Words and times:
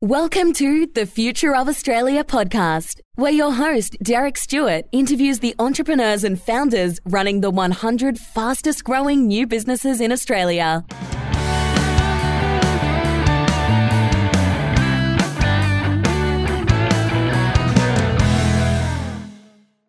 Welcome 0.00 0.52
to 0.52 0.86
the 0.86 1.06
Future 1.06 1.56
of 1.56 1.66
Australia 1.66 2.22
podcast, 2.22 3.00
where 3.16 3.32
your 3.32 3.52
host, 3.52 3.96
Derek 4.00 4.38
Stewart, 4.38 4.84
interviews 4.92 5.40
the 5.40 5.56
entrepreneurs 5.58 6.22
and 6.22 6.40
founders 6.40 7.00
running 7.04 7.40
the 7.40 7.50
100 7.50 8.16
fastest 8.16 8.84
growing 8.84 9.26
new 9.26 9.44
businesses 9.44 10.00
in 10.00 10.12
Australia. 10.12 10.84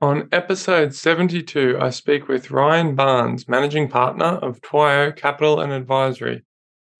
On 0.02 0.28
episode 0.32 0.96
72, 0.96 1.78
I 1.80 1.92
speak 1.92 2.28
with 2.28 2.50
Ryan 2.50 2.96
Barnes, 2.96 3.48
managing 3.48 3.88
partner 3.88 4.40
of 4.42 4.60
TWIYO 4.62 5.16
Capital 5.16 5.60
and 5.60 5.72
Advisory. 5.72 6.42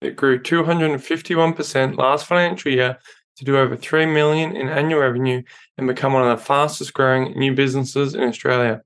It 0.00 0.16
grew 0.16 0.40
251% 0.40 1.96
last 1.96 2.26
financial 2.26 2.72
year 2.72 2.98
to 3.36 3.44
do 3.44 3.58
over 3.58 3.76
3 3.76 4.06
million 4.06 4.56
in 4.56 4.68
annual 4.68 5.00
revenue 5.00 5.42
and 5.76 5.86
become 5.86 6.12
one 6.12 6.26
of 6.26 6.38
the 6.38 6.44
fastest 6.44 6.92
growing 6.94 7.38
new 7.38 7.54
businesses 7.54 8.14
in 8.14 8.22
Australia. 8.22 8.82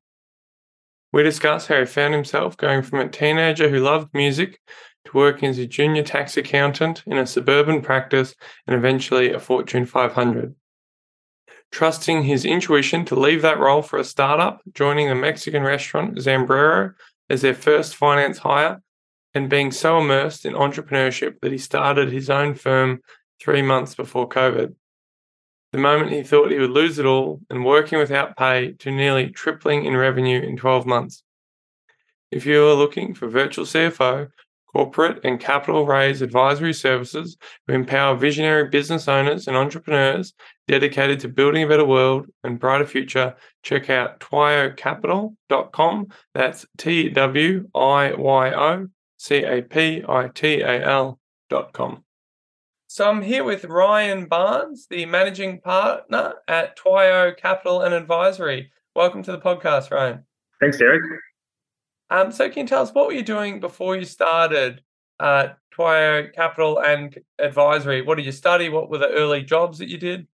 We 1.12 1.22
discuss 1.22 1.66
how 1.68 1.78
he 1.78 1.86
found 1.86 2.14
himself 2.14 2.56
going 2.56 2.82
from 2.82 2.98
a 3.00 3.08
teenager 3.08 3.68
who 3.68 3.78
loved 3.78 4.12
music 4.14 4.60
to 5.04 5.16
working 5.16 5.48
as 5.48 5.58
a 5.58 5.66
junior 5.66 6.02
tax 6.02 6.36
accountant 6.36 7.02
in 7.06 7.18
a 7.18 7.26
suburban 7.26 7.82
practice 7.82 8.34
and 8.66 8.74
eventually 8.74 9.32
a 9.32 9.38
Fortune 9.38 9.86
500. 9.86 10.54
Trusting 11.70 12.22
his 12.24 12.44
intuition 12.44 13.04
to 13.04 13.18
leave 13.18 13.42
that 13.42 13.58
role 13.58 13.82
for 13.82 13.98
a 13.98 14.04
startup, 14.04 14.62
joining 14.72 15.08
the 15.08 15.14
Mexican 15.14 15.62
restaurant 15.62 16.16
Zambrero 16.18 16.94
as 17.30 17.42
their 17.42 17.54
first 17.54 17.96
finance 17.96 18.38
hire, 18.38 18.80
and 19.34 19.50
being 19.50 19.72
so 19.72 19.98
immersed 19.98 20.46
in 20.46 20.54
entrepreneurship 20.54 21.40
that 21.40 21.52
he 21.52 21.58
started 21.58 22.10
his 22.10 22.30
own 22.30 22.54
firm 22.54 23.00
three 23.40 23.62
months 23.62 23.94
before 23.94 24.28
COVID. 24.28 24.74
The 25.72 25.78
moment 25.78 26.12
he 26.12 26.22
thought 26.22 26.52
he 26.52 26.58
would 26.58 26.70
lose 26.70 27.00
it 27.00 27.06
all 27.06 27.40
and 27.50 27.64
working 27.64 27.98
without 27.98 28.36
pay 28.36 28.72
to 28.78 28.92
nearly 28.92 29.30
tripling 29.30 29.84
in 29.84 29.96
revenue 29.96 30.40
in 30.40 30.56
12 30.56 30.86
months. 30.86 31.24
If 32.30 32.46
you 32.46 32.64
are 32.66 32.74
looking 32.74 33.12
for 33.12 33.28
virtual 33.28 33.64
CFO, 33.64 34.28
corporate 34.72 35.20
and 35.24 35.38
capital 35.38 35.86
raise 35.86 36.20
advisory 36.20 36.72
services 36.72 37.36
who 37.66 37.74
empower 37.74 38.16
visionary 38.16 38.68
business 38.68 39.08
owners 39.08 39.46
and 39.46 39.56
entrepreneurs 39.56 40.32
dedicated 40.66 41.20
to 41.20 41.28
building 41.28 41.62
a 41.62 41.68
better 41.68 41.84
world 41.84 42.26
and 42.42 42.58
brighter 42.58 42.86
future, 42.86 43.34
check 43.62 43.88
out 43.88 44.18
twiyocapital.com. 44.20 46.08
That's 46.34 46.66
T 46.76 47.08
W 47.08 47.68
I 47.74 48.14
Y 48.14 48.50
O 48.52 48.88
C 49.24 49.36
A 49.36 49.62
P 49.62 50.04
I 50.06 50.28
T 50.34 50.60
A 50.60 50.84
L 50.84 51.18
dot 51.48 51.72
com. 51.72 52.04
So 52.88 53.08
I'm 53.08 53.22
here 53.22 53.42
with 53.42 53.64
Ryan 53.64 54.26
Barnes, 54.26 54.86
the 54.90 55.06
managing 55.06 55.62
partner 55.62 56.34
at 56.46 56.76
TWIYO 56.76 57.34
Capital 57.38 57.80
and 57.80 57.94
Advisory. 57.94 58.70
Welcome 58.94 59.22
to 59.22 59.32
the 59.32 59.38
podcast, 59.38 59.90
Ryan. 59.90 60.26
Thanks, 60.60 60.76
Derek. 60.76 61.00
Um, 62.10 62.32
so 62.32 62.50
can 62.50 62.64
you 62.64 62.68
tell 62.68 62.82
us 62.82 62.92
what 62.92 63.06
were 63.06 63.14
you 63.14 63.22
doing 63.22 63.60
before 63.60 63.96
you 63.96 64.04
started 64.04 64.82
uh, 65.18 65.48
TWIYO 65.74 66.34
Capital 66.34 66.80
and 66.80 67.18
Advisory? 67.38 68.02
What 68.02 68.16
did 68.16 68.26
you 68.26 68.32
study? 68.32 68.68
What 68.68 68.90
were 68.90 68.98
the 68.98 69.08
early 69.08 69.42
jobs 69.42 69.78
that 69.78 69.88
you 69.88 69.96
did? 69.96 70.26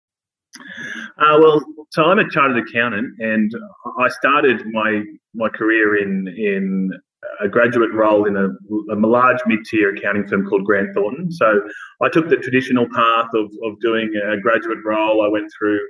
Uh, 1.17 1.39
well, 1.39 1.63
so 1.91 2.03
I'm 2.03 2.19
a 2.19 2.29
chartered 2.29 2.67
accountant, 2.67 3.21
and 3.21 3.53
I 4.01 4.09
started 4.09 4.67
my 4.73 5.05
my 5.33 5.49
career 5.49 6.03
in 6.03 6.27
in 6.27 6.91
a 7.41 7.49
graduate 7.49 7.93
role 7.93 8.27
in 8.27 8.37
a, 8.37 8.49
a 8.93 8.97
large 8.97 9.39
mid-tier 9.47 9.95
accounting 9.95 10.27
firm 10.27 10.47
called 10.47 10.65
Grant 10.65 10.95
Thornton. 10.95 11.31
So 11.31 11.63
I 12.03 12.09
took 12.09 12.29
the 12.29 12.37
traditional 12.37 12.87
path 12.95 13.29
of, 13.35 13.51
of 13.65 13.81
doing 13.81 14.13
a 14.31 14.41
graduate 14.41 14.79
role. 14.85 15.23
I 15.23 15.29
went 15.29 15.51
through 15.57 15.81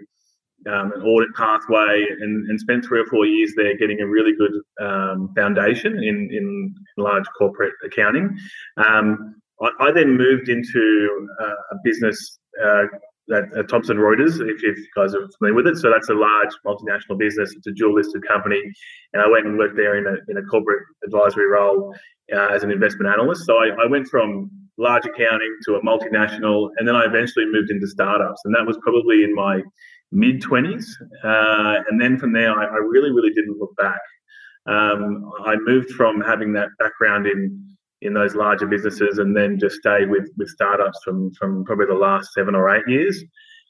um, 0.69 0.93
an 0.93 1.03
audit 1.03 1.35
pathway 1.35 2.05
and, 2.21 2.49
and 2.49 2.61
spent 2.61 2.85
three 2.85 3.01
or 3.01 3.07
four 3.07 3.25
years 3.25 3.53
there 3.57 3.77
getting 3.77 4.01
a 4.01 4.07
really 4.07 4.33
good 4.37 4.53
um, 4.81 5.33
foundation 5.35 5.95
in, 5.95 6.29
in 6.31 6.75
large 6.99 7.25
corporate 7.39 7.73
accounting. 7.84 8.37
Um, 8.77 9.37
I, 9.62 9.71
I, 9.81 9.93
then 9.93 10.17
moved 10.17 10.49
into 10.49 11.27
uh, 11.41 11.55
a 11.73 11.77
business 11.83 12.39
uh, 12.62 12.84
at, 13.32 13.56
at 13.56 13.69
Thomson 13.69 13.97
Reuters, 13.97 14.41
if, 14.41 14.62
if, 14.62 14.76
you 14.76 14.86
guys 14.97 15.14
are 15.14 15.28
familiar 15.38 15.54
with 15.54 15.66
it. 15.66 15.76
So 15.76 15.91
that's 15.91 16.08
a 16.08 16.14
large 16.14 16.50
multinational 16.66 17.19
business. 17.19 17.54
It's 17.56 17.66
a 17.66 17.72
dual 17.72 17.94
listed 17.94 18.26
company. 18.26 18.60
And 19.12 19.22
I 19.22 19.28
went 19.28 19.47
and 19.47 19.58
worked 19.58 19.76
there 19.76 19.97
in 19.97 20.06
a, 20.06 20.16
in 20.31 20.36
a 20.36 20.42
corporate 20.42 20.82
advisory 21.04 21.48
role 21.48 21.94
uh, 22.34 22.48
as 22.48 22.62
an 22.62 22.70
investment 22.70 23.12
analyst. 23.12 23.47
So 23.47 23.56
I, 23.56 23.69
I, 23.82 23.86
went 23.88 24.08
from 24.08 24.50
large 24.78 25.04
accounting 25.04 25.56
to 25.66 25.75
a 25.75 25.82
multinational, 25.82 26.70
and 26.78 26.88
then 26.88 26.97
I 26.97 27.04
eventually 27.04 27.47
moved 27.47 27.70
into 27.70 27.86
startups. 27.86 28.41
And 28.44 28.54
that 28.54 28.66
was 28.66 28.78
probably 28.82 29.22
in 29.22 29.34
my 29.34 29.62
mid 30.12 30.42
20s. 30.42 30.84
Uh, 31.25 31.82
and 31.88 32.00
then 32.00 32.19
from 32.19 32.32
there, 32.32 32.52
I, 32.52 32.64
I, 32.64 32.78
really, 32.78 33.10
really 33.10 33.32
didn't 33.32 33.58
look 33.58 33.76
back. 33.76 34.00
Um, 34.66 35.31
I 35.44 35.56
moved 35.56 35.91
from 35.91 36.20
having 36.20 36.52
that 36.54 36.69
background 36.78 37.26
in 37.26 37.76
in 38.03 38.15
those 38.15 38.34
larger 38.34 38.66
businesses 38.66 39.19
and 39.19 39.37
then 39.37 39.59
just 39.59 39.77
stayed 39.77 40.11
with 40.11 40.28
with 40.37 40.49
startups 40.49 40.99
from 41.05 41.33
from 41.34 41.65
probably 41.65 41.87
the 41.87 41.94
last 41.94 42.33
seven 42.33 42.55
or 42.55 42.75
eight 42.75 42.87
years. 42.88 43.22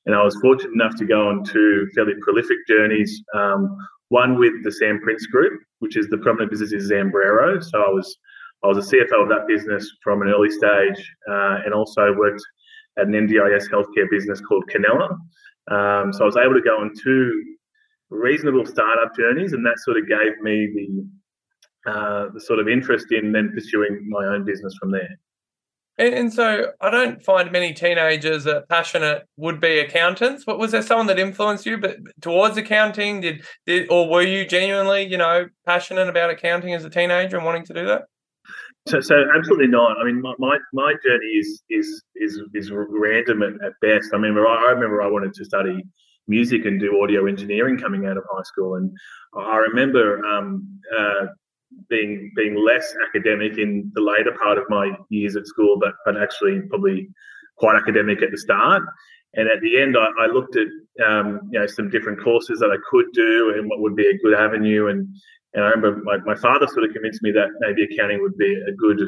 And 0.07 0.15
I 0.15 0.23
was 0.23 0.37
fortunate 0.41 0.73
enough 0.73 0.97
to 0.97 1.05
go 1.05 1.29
on 1.29 1.45
two 1.45 1.87
fairly 1.95 2.15
prolific 2.23 2.59
journeys. 2.67 3.23
Um, 3.35 3.77
one 4.09 4.39
with 4.39 4.65
the 4.65 4.73
Sam 4.73 5.01
Prince 5.01 5.27
Group, 5.27 5.61
which 5.79 5.97
is 5.97 6.09
the 6.09 6.19
prominent 6.19 6.51
business 6.51 6.73
is 6.73 6.91
Zambrero. 6.91 7.63
So 7.63 7.83
I 7.83 7.91
was 7.91 8.17
I 8.65 8.69
was 8.69 8.79
a 8.79 8.97
CFO 8.97 9.23
of 9.23 9.29
that 9.31 9.47
business 9.49 9.91
from 10.03 10.23
an 10.23 10.29
early 10.29 10.51
stage, 10.51 11.13
uh, 11.31 11.59
and 11.65 11.73
also 11.73 12.13
worked 12.15 12.43
at 12.99 13.07
an 13.07 13.13
NDIS 13.13 13.71
healthcare 13.71 14.11
business 14.11 14.41
called 14.41 14.65
Canella. 14.69 15.11
Um, 15.71 16.13
so 16.13 16.23
I 16.23 16.27
was 16.27 16.37
able 16.37 16.55
to 16.55 16.61
go 16.61 16.81
on 16.81 16.93
two 17.03 17.57
reasonable 18.11 18.67
startup 18.67 19.15
journeys, 19.17 19.53
and 19.53 19.65
that 19.65 19.79
sort 19.79 19.97
of 19.97 20.09
gave 20.09 20.39
me 20.43 20.69
the 20.75 21.09
uh, 21.87 22.27
the 22.33 22.41
sort 22.41 22.59
of 22.59 22.69
interest 22.69 23.07
in 23.11 23.33
then 23.33 23.51
pursuing 23.55 24.07
my 24.09 24.25
own 24.27 24.45
business 24.45 24.75
from 24.81 24.93
there. 24.93 25.19
And, 25.99 26.15
and 26.15 26.33
so 26.33 26.73
I 26.81 26.91
don't 26.91 27.23
find 27.23 27.53
many 27.53 27.73
teenagers 27.73 28.47
are 28.47 28.63
passionate 28.69 29.27
would-be 29.37 29.79
accountants. 29.79 30.45
But 30.45 30.59
was 30.59 30.73
there 30.73 30.83
someone 30.83 31.07
that 31.09 31.19
influenced 31.19 31.67
you, 31.67 31.79
but 31.79 31.97
towards 32.21 32.57
accounting? 32.57 33.21
Did 33.21 33.45
did 33.67 33.91
or 33.91 34.09
were 34.09 34.23
you 34.23 34.47
genuinely, 34.47 35.07
you 35.07 35.19
know, 35.19 35.47
passionate 35.67 36.09
about 36.09 36.31
accounting 36.31 36.75
as 36.75 36.85
a 36.85 36.91
teenager 36.91 37.37
and 37.37 37.47
wanting 37.47 37.67
to 37.67 37.75
do 37.75 37.87
that? 37.87 38.03
So, 38.89 39.01
so 39.01 39.15
absolutely 39.37 39.67
not. 39.67 39.99
I 40.01 40.05
mean, 40.05 40.23
my, 40.23 40.33
my, 40.39 40.57
my 40.73 40.95
journey 41.05 41.33
is 41.39 41.63
is 41.69 42.03
is 42.17 42.41
is 42.55 42.71
random 42.73 43.43
at, 43.43 43.53
at 43.65 43.73
best. 43.83 44.11
I 44.15 44.19
mean, 44.19 44.37
I, 44.39 44.65
I 44.69 44.71
remember 44.71 45.03
I 45.03 45.07
wanted 45.07 45.35
to 45.35 45.45
study 45.45 45.83
music 46.29 46.65
and 46.65 46.81
do 46.81 46.99
audio 47.03 47.27
engineering 47.27 47.77
coming 47.77 48.07
out 48.07 48.17
of 48.17 48.25
high 48.33 48.43
school, 48.45 48.77
and 48.77 48.91
I 49.37 49.57
remember 49.57 50.25
um, 50.25 50.67
uh, 50.99 51.27
being 51.89 52.33
being 52.37 52.57
less 52.57 52.95
academic 53.09 53.59
in 53.59 53.91
the 53.95 54.03
later 54.03 54.33
part 54.43 54.59
of 54.59 54.65
my 54.69 54.93
years 55.09 55.37
at 55.37 55.47
school, 55.47 55.79
but 55.79 55.95
but 56.05 56.21
actually 56.21 56.61
probably 56.69 57.09
quite 57.57 57.77
academic 57.77 58.23
at 58.23 58.31
the 58.31 58.39
start. 58.39 58.83
And 59.35 59.49
at 59.49 59.61
the 59.61 59.81
end, 59.81 59.97
I, 59.97 60.09
I 60.25 60.27
looked 60.27 60.57
at 60.57 60.67
um, 61.07 61.41
you 61.53 61.61
know 61.61 61.67
some 61.67 61.89
different 61.91 62.23
courses 62.23 62.59
that 62.61 62.71
I 62.71 62.79
could 62.91 63.07
do 63.13 63.55
and 63.57 63.69
what 63.69 63.81
would 63.81 63.97
be 63.97 64.07
a 64.07 64.19
good 64.19 64.35
avenue. 64.35 64.89
And 64.89 65.09
and 65.55 65.65
I 65.65 65.69
remember 65.71 66.03
my, 66.05 66.19
my 66.19 66.35
father 66.35 66.67
sort 66.67 66.85
of 66.85 66.93
convinced 66.93 67.23
me 67.23 67.33
that 67.33 67.49
maybe 67.61 67.85
accounting 67.85 68.23
would 68.23 68.37
be 68.37 68.53
a 68.69 68.73
good 68.73 69.01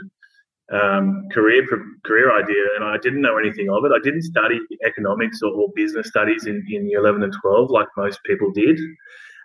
um, 0.73 1.29
career 1.33 1.67
career 2.05 2.37
idea, 2.37 2.65
and 2.77 2.85
I 2.85 2.99
didn't 2.99 3.21
know 3.21 3.37
anything 3.37 3.69
of 3.69 3.85
it. 3.85 3.93
I 3.95 4.01
didn't 4.03 4.23
study 4.23 4.61
economics 4.87 5.43
or, 5.43 5.53
or 5.53 5.69
business 5.75 6.09
studies 6.09 6.47
in, 6.47 6.65
in 6.71 6.89
year 6.89 7.01
eleven 7.01 7.23
and 7.23 7.35
twelve 7.43 7.71
like 7.71 7.89
most 7.97 8.21
people 8.25 8.51
did, 8.53 8.79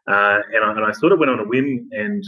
uh, 0.07 0.39
and, 0.53 0.63
I, 0.63 0.71
and 0.71 0.85
I 0.85 0.91
sort 0.91 1.11
of 1.11 1.19
went 1.19 1.31
on 1.31 1.39
a 1.39 1.47
whim 1.47 1.89
and 1.91 2.23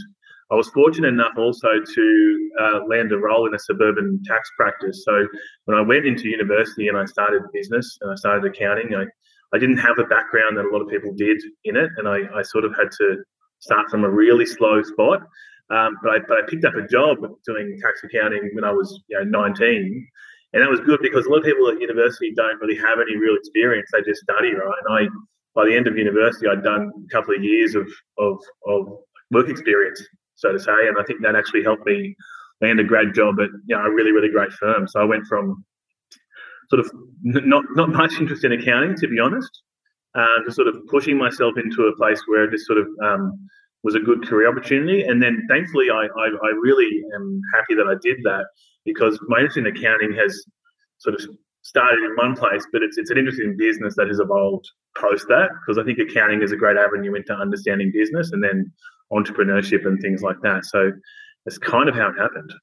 I 0.52 0.56
was 0.56 0.68
fortunate 0.70 1.10
enough 1.10 1.34
also 1.38 1.68
to 1.94 2.50
uh, 2.60 2.80
land 2.88 3.12
a 3.12 3.18
role 3.18 3.46
in 3.46 3.54
a 3.54 3.60
suburban 3.60 4.22
tax 4.26 4.50
practice. 4.58 5.04
So 5.06 5.28
when 5.66 5.78
I 5.78 5.82
went 5.82 6.08
into 6.08 6.28
university 6.28 6.88
and 6.88 6.98
I 6.98 7.06
started 7.06 7.44
business 7.54 8.00
and 8.02 8.12
I 8.12 8.16
started 8.16 8.50
accounting, 8.50 8.96
I, 8.96 9.06
I 9.54 9.60
didn't 9.60 9.78
have 9.78 10.00
a 10.00 10.06
background 10.06 10.58
that 10.58 10.66
a 10.66 10.72
lot 10.72 10.82
of 10.82 10.90
people 10.90 11.14
did 11.14 11.40
in 11.66 11.76
it, 11.76 11.92
and 11.98 12.08
I, 12.08 12.22
I 12.36 12.42
sort 12.42 12.66
of 12.66 12.74
had 12.76 12.90
to 12.98 13.18
start 13.60 13.90
from 13.92 14.04
a 14.04 14.10
really 14.10 14.46
slow 14.46 14.82
spot. 14.82 15.22
Um, 15.70 15.98
but, 16.02 16.12
I, 16.12 16.20
but 16.28 16.38
I 16.40 16.42
picked 16.48 16.66
up 16.66 16.74
a 16.76 16.88
job 16.88 17.18
doing 17.46 17.78
tax 17.80 18.02
accounting 18.04 18.50
when 18.54 18.64
I 18.64 18.72
was 18.72 19.04
you 19.08 19.20
know 19.20 19.26
19, 19.26 20.08
and 20.54 20.64
that 20.64 20.70
was 20.70 20.80
good 20.80 21.00
because 21.04 21.28
a 21.28 21.30
lot 21.30 21.40
of 21.40 21.44
people 21.44 21.70
at 21.70 21.80
university 21.80 22.34
don't 22.36 22.60
really 22.60 22.78
have 22.78 22.98
any 23.00 23.18
real 23.18 23.36
experience; 23.36 23.90
they 23.94 24.02
just 24.02 24.22
study, 24.22 24.54
right? 24.54 24.80
And 24.88 24.98
I, 24.98 25.08
by 25.54 25.66
the 25.66 25.76
end 25.76 25.86
of 25.86 25.96
university, 25.96 26.48
I'd 26.48 26.64
done 26.64 26.92
a 27.06 27.14
couple 27.14 27.36
of 27.36 27.44
years 27.44 27.76
of 27.76 27.88
of, 28.18 28.40
of 28.66 28.88
work 29.32 29.48
experience 29.48 30.02
so 30.40 30.52
to 30.52 30.60
say. 30.60 30.88
And 30.88 30.98
I 31.00 31.04
think 31.04 31.22
that 31.22 31.36
actually 31.36 31.64
helped 31.64 31.86
me 31.86 32.16
land 32.62 32.80
a 32.80 32.84
grad 32.84 33.14
job 33.14 33.36
at 33.40 33.50
you 33.68 33.76
know, 33.76 33.84
a 33.84 33.92
really, 33.92 34.12
really 34.12 34.30
great 34.30 34.52
firm. 34.54 34.88
So 34.88 35.00
I 35.00 35.06
went 35.06 35.26
from 35.28 35.64
sort 36.70 36.80
of 36.80 36.92
not 37.24 37.64
not 37.76 37.90
much 37.90 38.14
interest 38.20 38.44
in 38.44 38.52
accounting, 38.52 38.96
to 38.96 39.08
be 39.08 39.20
honest, 39.20 39.52
uh, 40.16 40.44
to 40.46 40.52
sort 40.52 40.68
of 40.68 40.76
pushing 40.88 41.18
myself 41.18 41.54
into 41.58 41.84
a 41.84 41.96
place 41.96 42.22
where 42.28 42.50
this 42.50 42.66
sort 42.66 42.80
of 42.80 42.88
um, 43.04 43.50
was 43.84 43.96
a 43.96 44.00
good 44.00 44.28
career 44.28 44.50
opportunity. 44.50 45.04
And 45.04 45.22
then 45.22 45.46
thankfully, 45.50 45.90
I, 45.90 46.06
I, 46.06 46.28
I 46.28 46.50
really 46.62 47.02
am 47.16 47.42
happy 47.54 47.76
that 47.76 47.88
I 47.88 47.96
did 48.02 48.18
that 48.24 48.46
because 48.86 49.20
my 49.28 49.40
interest 49.40 49.58
in 49.58 49.68
accounting 49.68 50.14
has 50.14 50.44
sort 51.00 51.16
of 51.16 51.22
started 51.64 52.00
in 52.00 52.16
one 52.16 52.36
place, 52.36 52.66
but 52.72 52.82
it's 52.82 52.98
it's 52.98 53.12
an 53.12 53.18
interesting 53.18 53.56
business 53.58 53.96
that 53.96 54.08
has 54.08 54.20
evolved 54.20 54.66
post 54.98 55.28
that 55.30 55.50
because 55.62 55.78
I 55.78 55.84
think 55.84 56.00
accounting 56.00 56.42
is 56.42 56.52
a 56.52 56.58
great 56.58 56.78
avenue 56.78 57.16
into 57.16 57.34
understanding 57.34 57.92
business 57.94 58.32
and 58.32 58.44
then 58.44 58.72
entrepreneurship 59.12 59.86
and 59.86 60.00
things 60.02 60.22
like 60.22 60.38
that. 60.44 60.66
So 60.66 60.92
that's 61.46 61.58
kind 61.58 61.90
of 61.90 61.96
how 61.96 62.10
it 62.10 62.18
happened. 62.18 62.54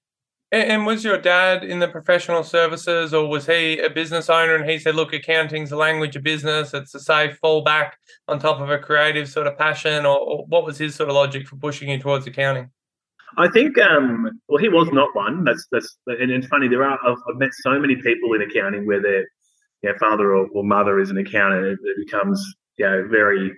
And 0.53 0.87
was 0.87 1.03
your 1.03 1.19
dad 1.19 1.65
in 1.65 1.81
the 1.81 1.89
professional 1.89 2.45
services, 2.45 3.13
or 3.13 3.29
was 3.29 3.47
he 3.47 3.81
a 3.81 3.91
business 3.91 4.31
owner? 4.31 4.55
And 4.55 4.71
he 4.71 4.79
said, 4.79 4.95
"Look, 4.95 5.13
accounting's 5.13 5.71
the 5.71 5.77
language 5.77 6.15
of 6.15 6.23
business. 6.23 6.73
It's 6.73 6.95
a 6.95 7.01
safe 7.01 7.37
fallback 7.43 7.93
on 8.29 8.39
top 8.39 8.61
of 8.61 8.71
a 8.71 8.79
creative 8.79 9.29
sort 9.29 9.49
of 9.49 9.59
passion." 9.59 10.07
Or, 10.07 10.17
or 10.17 10.47
what 10.47 10.65
was 10.65 10.79
his 10.79 10.95
sort 10.95 11.09
of 11.09 11.17
logic 11.17 11.49
for 11.49 11.57
pushing 11.57 11.91
you 11.91 11.99
towards 11.99 12.29
accounting? 12.29 12.71
I 13.39 13.49
think, 13.49 13.77
um, 13.79 14.41
well, 14.49 14.59
he 14.59 14.69
was 14.69 14.89
not 14.93 15.15
one. 15.15 15.43
That's 15.45 15.67
that's, 15.73 15.99
and 16.07 16.31
it's 16.31 16.47
funny. 16.47 16.69
There 16.69 16.85
are 16.85 16.99
I've, 17.05 17.19
I've 17.29 17.37
met 17.37 17.53
so 17.53 17.79
many 17.79 17.97
people 17.97 18.33
in 18.35 18.43
accounting 18.43 18.87
where 18.87 19.03
their 19.03 19.23
you 19.83 19.91
know, 19.91 19.95
father 19.99 20.35
or, 20.35 20.47
or, 20.55 20.63
mother 20.63 21.01
is 21.01 21.11
an 21.11 21.19
accountant. 21.19 21.67
It, 21.67 21.79
it 21.83 22.07
becomes 22.07 22.43
you 22.79 22.87
know 22.87 23.07
very 23.11 23.53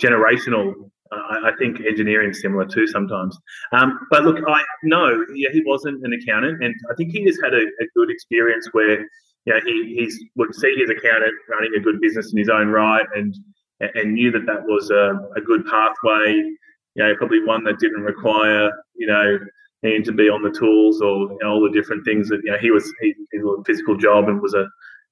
generational. 0.00 0.90
I 1.12 1.50
think 1.58 1.80
engineering 1.80 2.32
similar 2.32 2.66
too 2.66 2.86
sometimes. 2.86 3.36
Um, 3.72 3.98
but 4.10 4.22
look, 4.22 4.38
I 4.46 4.62
know 4.84 5.24
yeah, 5.34 5.48
he 5.52 5.62
wasn't 5.66 6.04
an 6.04 6.12
accountant, 6.12 6.62
and 6.62 6.74
I 6.90 6.94
think 6.94 7.12
he 7.12 7.24
just 7.24 7.40
had 7.42 7.52
a, 7.52 7.62
a 7.62 7.86
good 7.96 8.10
experience 8.10 8.68
where 8.72 9.00
you 9.00 9.54
know 9.54 9.60
he 9.64 9.96
he's 9.98 10.22
would 10.36 10.54
see 10.54 10.74
his 10.76 10.90
accountant 10.90 11.34
running 11.48 11.72
a 11.76 11.80
good 11.80 12.00
business 12.00 12.32
in 12.32 12.38
his 12.38 12.48
own 12.48 12.68
right, 12.68 13.06
and 13.14 13.34
and 13.80 14.14
knew 14.14 14.30
that 14.30 14.46
that 14.46 14.62
was 14.64 14.90
a, 14.90 15.18
a 15.36 15.40
good 15.40 15.66
pathway 15.66 16.50
you 16.94 17.04
know, 17.04 17.14
probably 17.16 17.44
one 17.44 17.64
that 17.64 17.78
didn't 17.78 18.02
require, 18.02 18.70
you 18.96 19.06
know, 19.06 19.38
him 19.82 20.02
to 20.02 20.12
be 20.12 20.28
on 20.28 20.42
the 20.42 20.50
tools 20.50 21.00
or 21.00 21.32
you 21.32 21.38
know, 21.42 21.50
all 21.50 21.62
the 21.62 21.70
different 21.70 22.04
things 22.04 22.28
that, 22.28 22.40
you 22.44 22.50
know, 22.50 22.58
he 22.58 22.70
was, 22.70 22.92
he, 23.00 23.14
he 23.32 23.38
was 23.38 23.60
a 23.60 23.64
physical 23.64 23.96
job 23.96 24.28
and 24.28 24.40
was 24.40 24.54
a, 24.54 24.66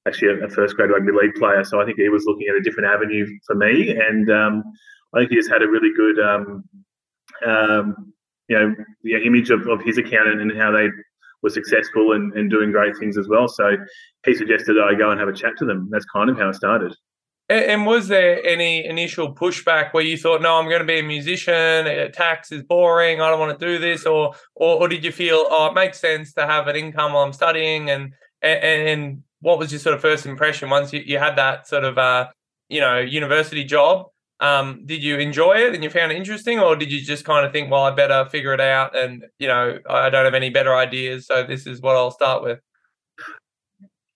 actually 0.07 0.29
a, 0.29 0.45
a, 0.45 0.49
first 0.49 0.75
grade 0.75 0.91
rugby 0.91 1.11
league 1.11 1.35
player. 1.35 1.63
So 1.63 1.81
I 1.81 1.85
think 1.85 1.97
he 1.97 2.09
was 2.09 2.25
looking 2.25 2.47
at 2.49 2.55
a 2.55 2.61
different 2.61 2.89
avenue 2.89 3.25
for 3.47 3.55
me. 3.55 3.89
And 3.89 4.29
um, 4.29 4.63
I 5.13 5.19
think 5.19 5.31
he 5.31 5.37
just 5.37 5.49
had 5.49 5.63
a 5.63 5.67
really 5.67 5.91
good, 5.95 6.19
um, 6.19 6.63
um, 7.45 8.13
you 8.47 8.59
know, 8.59 8.75
the 9.03 9.23
image 9.25 9.49
of, 9.49 9.67
of 9.67 9.81
his 9.81 9.97
accountant 9.97 10.41
and 10.41 10.55
how 10.57 10.71
they 10.71 10.87
were 11.41 11.49
successful 11.49 12.13
and, 12.13 12.33
and 12.33 12.49
doing 12.49 12.71
great 12.71 12.97
things 12.97 13.17
as 13.17 13.27
well. 13.27 13.47
So 13.47 13.77
he 14.25 14.33
suggested 14.33 14.77
I 14.77 14.93
go 14.95 15.11
and 15.11 15.19
have 15.19 15.29
a 15.29 15.33
chat 15.33 15.57
to 15.59 15.65
them. 15.65 15.89
That's 15.91 16.05
kind 16.05 16.29
of 16.29 16.37
how 16.37 16.49
it 16.49 16.55
started. 16.55 16.95
And 17.49 17.87
was 17.87 18.07
there 18.07 18.45
any 18.45 18.85
initial 18.85 19.33
pushback 19.33 19.91
where 19.91 20.03
you 20.03 20.17
thought, 20.17 20.43
"No, 20.43 20.59
I'm 20.59 20.69
going 20.69 20.81
to 20.81 20.85
be 20.85 20.99
a 20.99 21.03
musician. 21.03 22.11
Tax 22.11 22.51
is 22.51 22.61
boring. 22.61 23.21
I 23.21 23.29
don't 23.31 23.39
want 23.39 23.59
to 23.59 23.65
do 23.65 23.79
this," 23.79 24.05
or, 24.05 24.35
or, 24.53 24.81
or 24.81 24.87
did 24.87 25.03
you 25.03 25.11
feel, 25.11 25.47
"Oh, 25.49 25.65
it 25.65 25.73
makes 25.73 25.99
sense 25.99 26.31
to 26.33 26.45
have 26.45 26.67
an 26.67 26.75
income 26.75 27.13
while 27.13 27.23
I'm 27.23 27.33
studying"? 27.33 27.89
And 27.89 28.13
and, 28.43 28.63
and 28.63 29.23
what 29.41 29.57
was 29.57 29.71
your 29.71 29.79
sort 29.79 29.95
of 29.95 30.01
first 30.01 30.27
impression 30.27 30.69
once 30.69 30.93
you, 30.93 31.01
you 31.03 31.17
had 31.17 31.37
that 31.37 31.67
sort 31.67 31.85
of 31.85 31.97
uh, 31.97 32.27
you 32.67 32.81
know 32.81 32.99
university 32.99 33.63
job? 33.63 34.05
Um, 34.41 34.83
did 34.85 35.03
you 35.03 35.17
enjoy 35.17 35.57
it 35.57 35.73
and 35.73 35.83
you 35.83 35.89
found 35.89 36.11
it 36.11 36.15
interesting, 36.15 36.59
or 36.59 36.75
did 36.75 36.91
you 36.91 37.01
just 37.01 37.25
kind 37.25 37.45
of 37.45 37.51
think, 37.51 37.69
"Well, 37.69 37.83
I 37.83 37.91
better 37.91 38.29
figure 38.29 38.53
it 38.53 38.61
out," 38.61 38.95
and 38.95 39.25
you 39.37 39.47
know, 39.47 39.79
I 39.89 40.09
don't 40.09 40.25
have 40.25 40.33
any 40.33 40.49
better 40.49 40.75
ideas, 40.75 41.27
so 41.27 41.43
this 41.43 41.67
is 41.67 41.81
what 41.81 41.95
I'll 41.95 42.11
start 42.11 42.43
with? 42.43 42.59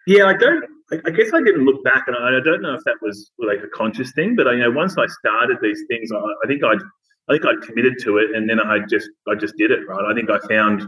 Yeah, 0.08 0.26
I 0.26 0.34
don't 0.34 0.64
I 0.92 1.10
guess 1.10 1.32
I 1.34 1.42
didn't 1.42 1.66
look 1.66 1.84
back, 1.84 2.04
and 2.08 2.16
I, 2.16 2.40
don't 2.44 2.62
know 2.62 2.74
if 2.74 2.84
that 2.84 2.96
was 3.02 3.32
like 3.40 3.60
a 3.64 3.68
conscious 3.68 4.12
thing, 4.14 4.36
but 4.36 4.48
I 4.48 4.54
you 4.54 4.60
know 4.60 4.72
once 4.72 4.98
I 4.98 5.06
started 5.08 5.58
these 5.62 5.82
things, 5.88 6.12
I, 6.12 6.18
I 6.18 6.48
think 6.48 6.64
I'd 6.64 6.82
I 7.30 7.34
think 7.34 7.46
I'd 7.46 7.62
committed 7.62 7.96
to 8.02 8.18
it, 8.18 8.36
and 8.36 8.50
then 8.50 8.60
I 8.60 8.80
just 8.90 9.10
I 9.28 9.36
just 9.36 9.56
did 9.58 9.72
it 9.72 9.80
right. 9.88 10.06
I 10.06 10.14
think 10.14 10.30
I 10.30 10.40
found 10.48 10.84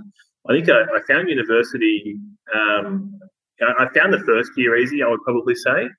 I 0.49 0.53
think 0.53 0.69
I, 0.69 0.81
I 0.81 0.99
found 1.07 1.29
university. 1.29 2.17
Um, 2.53 3.19
I 3.61 3.87
found 3.95 4.13
the 4.13 4.19
first 4.25 4.51
year 4.57 4.77
easy. 4.77 5.01
I 5.01 5.07
would 5.07 5.23
probably 5.23 5.55
say. 5.55 5.89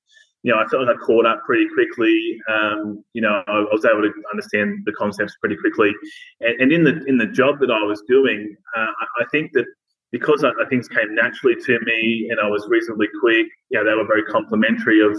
You 0.47 0.53
know, 0.53 0.61
I 0.61 0.67
felt 0.69 0.87
like 0.87 0.95
I 0.95 0.99
caught 1.05 1.27
up 1.27 1.43
pretty 1.45 1.67
quickly. 1.75 2.39
Um, 2.49 3.03
you 3.15 3.21
know, 3.21 3.43
I, 3.49 3.51
I, 3.51 3.75
was 3.75 3.85
able 3.85 4.03
to 4.03 4.13
understand 4.31 4.85
the 4.87 4.93
concepts 4.93 5.35
pretty 5.41 5.57
quickly, 5.57 5.93
and, 6.39 6.61
and 6.61 6.73
in 6.73 6.85
the 6.85 7.03
in 7.07 7.19
the 7.19 7.27
job 7.27 7.59
that 7.59 7.71
I 7.73 7.83
was 7.83 8.01
doing, 8.07 8.55
uh, 8.77 8.93
I 9.19 9.25
think 9.33 9.51
that 9.55 9.67
because 10.13 10.45
I, 10.45 10.53
things 10.71 10.87
came 10.87 11.17
naturally 11.17 11.57
to 11.57 11.81
me 11.81 12.29
and 12.31 12.39
I 12.39 12.47
was 12.47 12.65
reasonably 12.69 13.09
quick, 13.21 13.49
you 13.71 13.79
know, 13.83 13.85
they 13.91 13.97
were 13.97 14.07
very 14.07 14.23
complimentary 14.23 15.01
of 15.01 15.15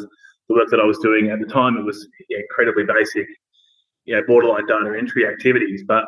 the 0.48 0.56
work 0.56 0.70
that 0.70 0.80
I 0.80 0.86
was 0.86 0.98
doing 1.00 1.30
at 1.30 1.42
the 1.42 1.46
time. 1.46 1.76
It 1.76 1.84
was 1.84 2.08
incredibly 2.30 2.86
basic, 2.86 3.28
you 4.06 4.16
know, 4.16 4.22
borderline 4.26 4.66
data 4.66 4.96
entry 4.98 5.28
activities, 5.28 5.84
but 5.86 6.06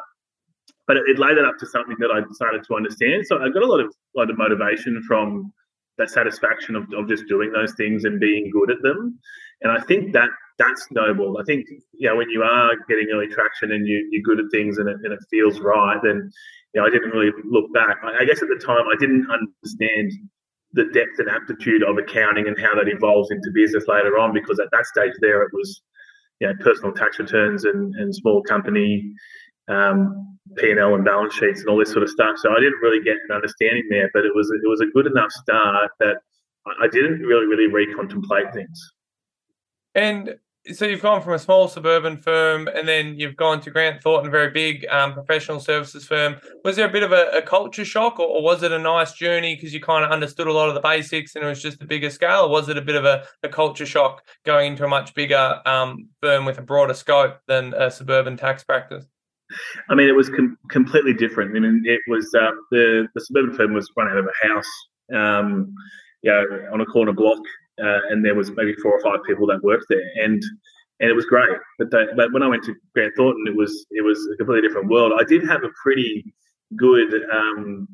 but 0.88 0.96
it, 0.96 1.04
it 1.08 1.20
laid 1.20 1.38
it 1.38 1.44
up 1.44 1.58
to 1.58 1.66
something 1.66 1.98
that 2.00 2.10
I 2.10 2.22
started 2.32 2.64
to 2.64 2.76
understand. 2.76 3.28
So 3.28 3.38
I 3.40 3.50
got 3.50 3.64
a 3.64 3.68
lot 3.68 3.82
of 3.82 3.94
lot 4.16 4.30
of 4.30 4.38
motivation 4.38 5.04
from 5.06 5.52
that 6.00 6.10
satisfaction 6.10 6.76
of, 6.76 6.84
of 6.98 7.08
just 7.08 7.28
doing 7.28 7.52
those 7.52 7.74
things 7.76 8.06
and 8.06 8.20
being 8.20 8.50
good 8.52 8.72
at 8.72 8.82
them. 8.82 9.20
And 9.62 9.72
I 9.72 9.82
think 9.82 10.14
that 10.14 10.30
that's 10.58 10.88
noble. 10.92 11.38
I 11.40 11.44
think 11.44 11.66
you 11.94 12.10
know 12.10 12.16
when 12.16 12.30
you 12.30 12.42
are 12.42 12.72
getting 12.88 13.08
early 13.14 13.28
traction 13.28 13.72
and 13.72 13.86
you, 13.86 14.08
you're 14.12 14.24
good 14.24 14.44
at 14.44 14.50
things 14.52 14.78
and 14.78 14.90
it, 14.90 14.98
and 15.04 15.14
it 15.14 15.20
feels 15.30 15.60
right, 15.60 15.98
then 16.04 16.32
you 16.74 16.82
know 16.82 16.88
I 16.88 16.90
didn't 16.90 17.12
really 17.12 17.32
look 17.46 17.72
back. 17.74 17.98
I, 18.04 18.24
I 18.24 18.26
guess 18.26 18.42
at 18.42 18.50
the 18.50 18.66
time 18.66 18.86
I 18.92 18.98
didn't 19.00 19.28
understand 19.30 20.12
the 20.74 20.86
depth 20.94 21.18
and 21.18 21.30
aptitude 21.30 21.84
of 21.84 21.98
accounting 21.98 22.48
and 22.48 22.58
how 22.60 22.76
that 22.76 22.88
evolves 22.88 23.32
into 23.32 23.50
business 23.54 23.86
later 23.88 24.18
on 24.20 24.34
because 24.34 24.60
at 24.60 24.70
that 24.72 24.86
stage 24.86 25.14
there 25.20 25.42
it 25.42 25.50
was 25.52 25.82
you 26.40 26.48
know 26.48 26.54
personal 26.62 26.94
tax 26.94 27.20
returns 27.20 27.66
and, 27.66 27.94
and 27.96 28.14
small 28.16 28.44
company 28.44 29.12
um, 29.70 30.38
P&L 30.58 30.96
and 30.96 31.06
balance 31.06 31.34
sheets 31.36 31.62
and 31.62 31.70
all 31.70 31.78
this 31.78 31.92
sort 31.92 32.04
of 32.04 32.10
stuff. 32.10 32.38
So 32.38 32.52
I 32.52 32.60
didn't 32.60 32.80
really 32.82 33.04
get 33.04 33.18
an 33.28 33.36
understanding 33.36 33.88
there, 33.90 34.10
but 34.14 34.26
it 34.26 34.34
was 34.36 34.50
it 34.52 34.68
was 34.68 34.82
a 34.82 34.88
good 34.88 35.08
enough 35.08 35.32
start 35.32 35.92
that 36.00 36.18
I 36.82 36.88
didn't 36.88 37.22
really 37.22 37.46
really 37.46 37.68
recontemplate 37.72 38.54
things. 38.54 38.92
And 39.96 40.36
so 40.74 40.86
you've 40.86 41.02
gone 41.02 41.22
from 41.22 41.34
a 41.34 41.40
small 41.40 41.68
suburban 41.68 42.18
firm 42.18 42.68
and 42.68 42.88
then 42.88 43.16
you've 43.18 43.36
gone 43.36 43.62
to 43.62 43.72
Grant 43.72 44.04
Thornton, 44.04 44.30
very 44.30 44.52
big 44.52 44.86
um, 44.90 45.14
professional 45.14 45.60
services 45.60 46.06
firm. 46.06 46.36
Was 46.64 46.76
there 46.76 46.88
a 46.88 46.92
bit 46.92 47.02
of 47.02 47.12
a, 47.12 47.30
a 47.34 47.42
culture 47.42 47.86
shock 47.86 48.20
or, 48.20 48.28
or, 48.28 48.44
was 48.44 48.62
it 48.62 48.72
a 48.72 48.78
nice 48.78 49.14
journey 49.14 49.56
because 49.56 49.74
you 49.74 49.80
kind 49.80 50.06
of 50.06 50.12
understood 50.12 50.48
a 50.48 50.52
lot 50.52 50.68
of 50.68 50.76
the 50.76 50.82
basics 50.82 51.36
and 51.36 51.44
it 51.44 51.48
was 51.48 51.62
just 51.62 51.82
a 51.82 51.86
bigger 51.86 52.10
scale? 52.10 52.46
Or 52.46 52.50
was 52.50 52.70
it 52.70 52.78
a 52.78 52.82
bit 52.82 52.96
of 52.96 53.06
a, 53.06 53.26
a 53.42 53.50
culture 53.50 53.86
shock 53.86 54.24
going 54.46 54.74
into 54.74 54.86
a 54.86 54.88
much 54.88 55.14
bigger 55.16 55.60
um, 55.66 56.10
firm 56.22 56.46
with 56.46 56.60
a 56.60 56.62
broader 56.62 56.94
scope 56.94 57.40
than 57.48 57.74
a 57.74 57.90
suburban 57.90 58.38
tax 58.38 58.64
practice? 58.64 59.06
I 59.90 59.96
mean, 59.96 60.08
it 60.08 60.16
was 60.16 60.30
com- 60.30 60.58
completely 60.70 61.14
different. 61.14 61.56
I 61.56 61.60
mean, 61.60 61.84
it 61.86 62.02
was 62.08 62.34
uh, 62.34 62.52
the 62.72 63.08
the 63.14 63.22
suburban 63.22 63.56
firm 63.56 63.74
was 63.74 63.90
run 63.98 64.10
out 64.10 64.18
of 64.18 64.26
a 64.26 64.48
house, 64.48 64.72
um, 65.14 65.74
you 66.22 66.32
know, 66.32 66.46
on 66.74 66.82
a 66.82 66.86
corner 66.86 67.14
block, 67.14 67.40
uh, 67.84 68.00
and 68.10 68.24
there 68.24 68.36
was 68.36 68.52
maybe 68.52 68.74
four 68.76 68.94
or 68.94 69.02
five 69.02 69.24
people 69.26 69.48
that 69.48 69.64
worked 69.64 69.86
there, 69.90 70.04
and 70.24 70.42
and 71.00 71.10
it 71.10 71.14
was 71.14 71.26
great. 71.26 71.50
But, 71.78 71.90
but 71.92 72.34
when 72.34 72.44
I 72.44 72.48
went 72.48 72.64
to 72.66 72.76
Grant 72.94 73.14
Thornton, 73.16 73.46
it 73.48 73.56
was 73.56 73.86
it 73.92 74.04
was 74.04 74.20
a 74.34 74.38
completely 74.38 74.68
different 74.68 74.90
world. 74.90 75.14
I 75.20 75.24
did 75.24 75.48
have 75.48 75.64
a 75.64 75.70
pretty 75.82 76.24
good 76.76 77.14
um, 77.34 77.88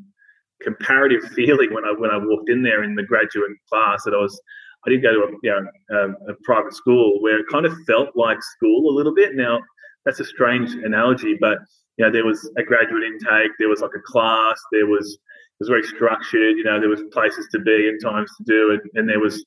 comparative 0.62 1.24
feeling 1.36 1.74
when 1.74 1.86
I 1.86 1.92
when 1.98 2.12
I 2.12 2.18
walked 2.18 2.50
in 2.50 2.64
there 2.64 2.84
in 2.84 2.96
the 2.96 3.04
graduate 3.04 3.52
class 3.70 4.04
that 4.06 4.14
I 4.14 4.18
was. 4.18 4.40
I 4.88 4.92
did 4.92 5.02
go 5.02 5.14
to 5.14 5.22
a, 5.22 5.32
you 5.42 5.50
know, 5.50 5.66
a, 5.90 6.32
a 6.32 6.36
private 6.44 6.76
school 6.76 7.20
where 7.20 7.40
it 7.40 7.48
kind 7.52 7.66
of 7.66 7.74
felt 7.88 8.10
like 8.16 8.38
school 8.44 8.92
a 8.92 8.94
little 8.96 9.16
bit. 9.16 9.34
Now 9.34 9.60
that's 10.06 10.20
a 10.20 10.26
strange 10.26 10.74
analogy, 10.74 11.38
but 11.40 11.60
you 11.98 12.06
know, 12.06 12.12
there 12.12 12.26
was 12.26 12.50
a 12.58 12.64
graduate 12.64 13.04
intake, 13.04 13.52
there 13.58 13.70
was 13.70 13.82
like 13.82 13.96
a 13.96 14.02
class, 14.02 14.60
there 14.72 14.88
was 14.88 15.14
it 15.14 15.64
was 15.64 15.70
very 15.70 15.84
structured, 15.84 16.58
you 16.58 16.64
know, 16.64 16.80
there 16.80 16.90
was 16.90 17.02
places 17.14 17.48
to 17.52 17.60
be 17.60 17.88
and 17.88 18.02
times 18.02 18.30
to 18.38 18.44
do 18.46 18.72
it, 18.72 18.82
and 18.96 19.08
there 19.08 19.22
was, 19.22 19.46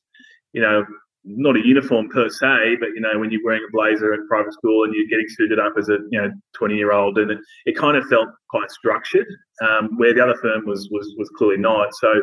you 0.55 0.63
know, 0.63 0.85
not 1.25 1.57
a 1.57 1.67
uniform 1.67 2.09
per 2.09 2.29
se, 2.29 2.77
but 2.81 2.89
you 2.95 3.01
know, 3.01 3.19
when 3.19 3.31
you're 3.31 3.45
wearing 3.45 3.63
a 3.69 3.73
blazer 3.73 4.15
at 4.15 4.21
private 4.29 4.53
school 4.53 4.85
and 4.85 4.95
you're 4.95 5.07
getting 5.07 5.29
suited 5.29 5.59
up 5.59 5.75
as 5.79 5.89
a 5.89 5.99
you 6.11 6.21
know 6.21 6.31
20 6.57 6.75
year 6.75 6.93
old, 6.93 7.19
and 7.19 7.31
it, 7.31 7.39
it 7.67 7.77
kind 7.77 7.97
of 7.97 8.07
felt 8.07 8.29
quite 8.51 8.71
structured, 8.71 9.27
um, 9.63 9.91
where 9.99 10.15
the 10.15 10.23
other 10.23 10.37
firm 10.37 10.65
was 10.65 10.89
was 10.91 11.15
was 11.19 11.29
clearly 11.37 11.59
not. 11.59 11.95
So 11.95 12.15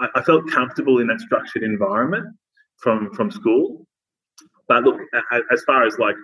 I, 0.00 0.08
I 0.16 0.22
felt 0.22 0.50
comfortable 0.50 0.98
in 0.98 1.06
that 1.08 1.20
structured 1.20 1.62
environment 1.62 2.26
from 2.78 3.12
from 3.14 3.30
school. 3.30 3.86
But 4.66 4.84
look, 4.84 5.00
as 5.52 5.62
far 5.64 5.84
as 5.84 5.98
like 5.98 6.16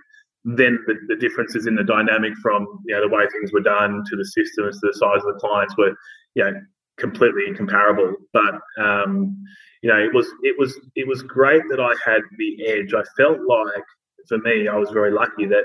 then 0.45 0.79
the, 0.87 0.95
the, 1.09 1.17
differences 1.17 1.67
in 1.67 1.75
the 1.75 1.85
dynamic 1.85 2.33
from 2.41 2.67
you 2.87 2.95
know 2.95 3.03
the 3.03 3.15
way 3.15 3.27
things 3.33 3.53
were 3.53 3.61
done 3.61 4.03
to 4.09 4.17
the 4.17 4.25
systems 4.25 4.81
to 4.81 4.87
the 4.87 4.99
size 4.99 5.25
of 5.25 5.35
the 5.35 5.41
clients 5.41 5.77
were 5.77 5.93
you 6.35 6.45
know 6.45 6.53
completely 6.99 7.43
incomparable. 7.47 8.15
But 8.33 8.61
um, 8.79 9.37
you 9.83 9.91
know 9.91 9.99
it 9.99 10.13
was 10.15 10.29
it 10.43 10.57
was 10.59 10.79
it 10.95 11.07
was 11.07 11.23
great 11.23 11.63
that 11.71 11.81
I 11.81 11.93
had 12.05 12.23
the 12.37 12.67
edge. 12.67 12.95
I 12.95 13.03
felt 13.17 13.39
like 13.47 13.85
for 14.29 14.39
me 14.39 14.69
I 14.69 14.77
was 14.77 14.91
very 14.91 15.13
lucky 15.13 15.47
that 15.47 15.65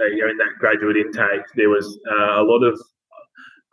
uh, 0.00 0.06
you 0.06 0.24
know 0.24 0.30
in 0.30 0.38
that 0.38 0.58
graduate 0.58 0.96
intake 0.96 1.46
there 1.54 1.70
was 1.70 1.98
uh, 2.10 2.40
a 2.40 2.44
lot 2.44 2.64
of 2.64 2.80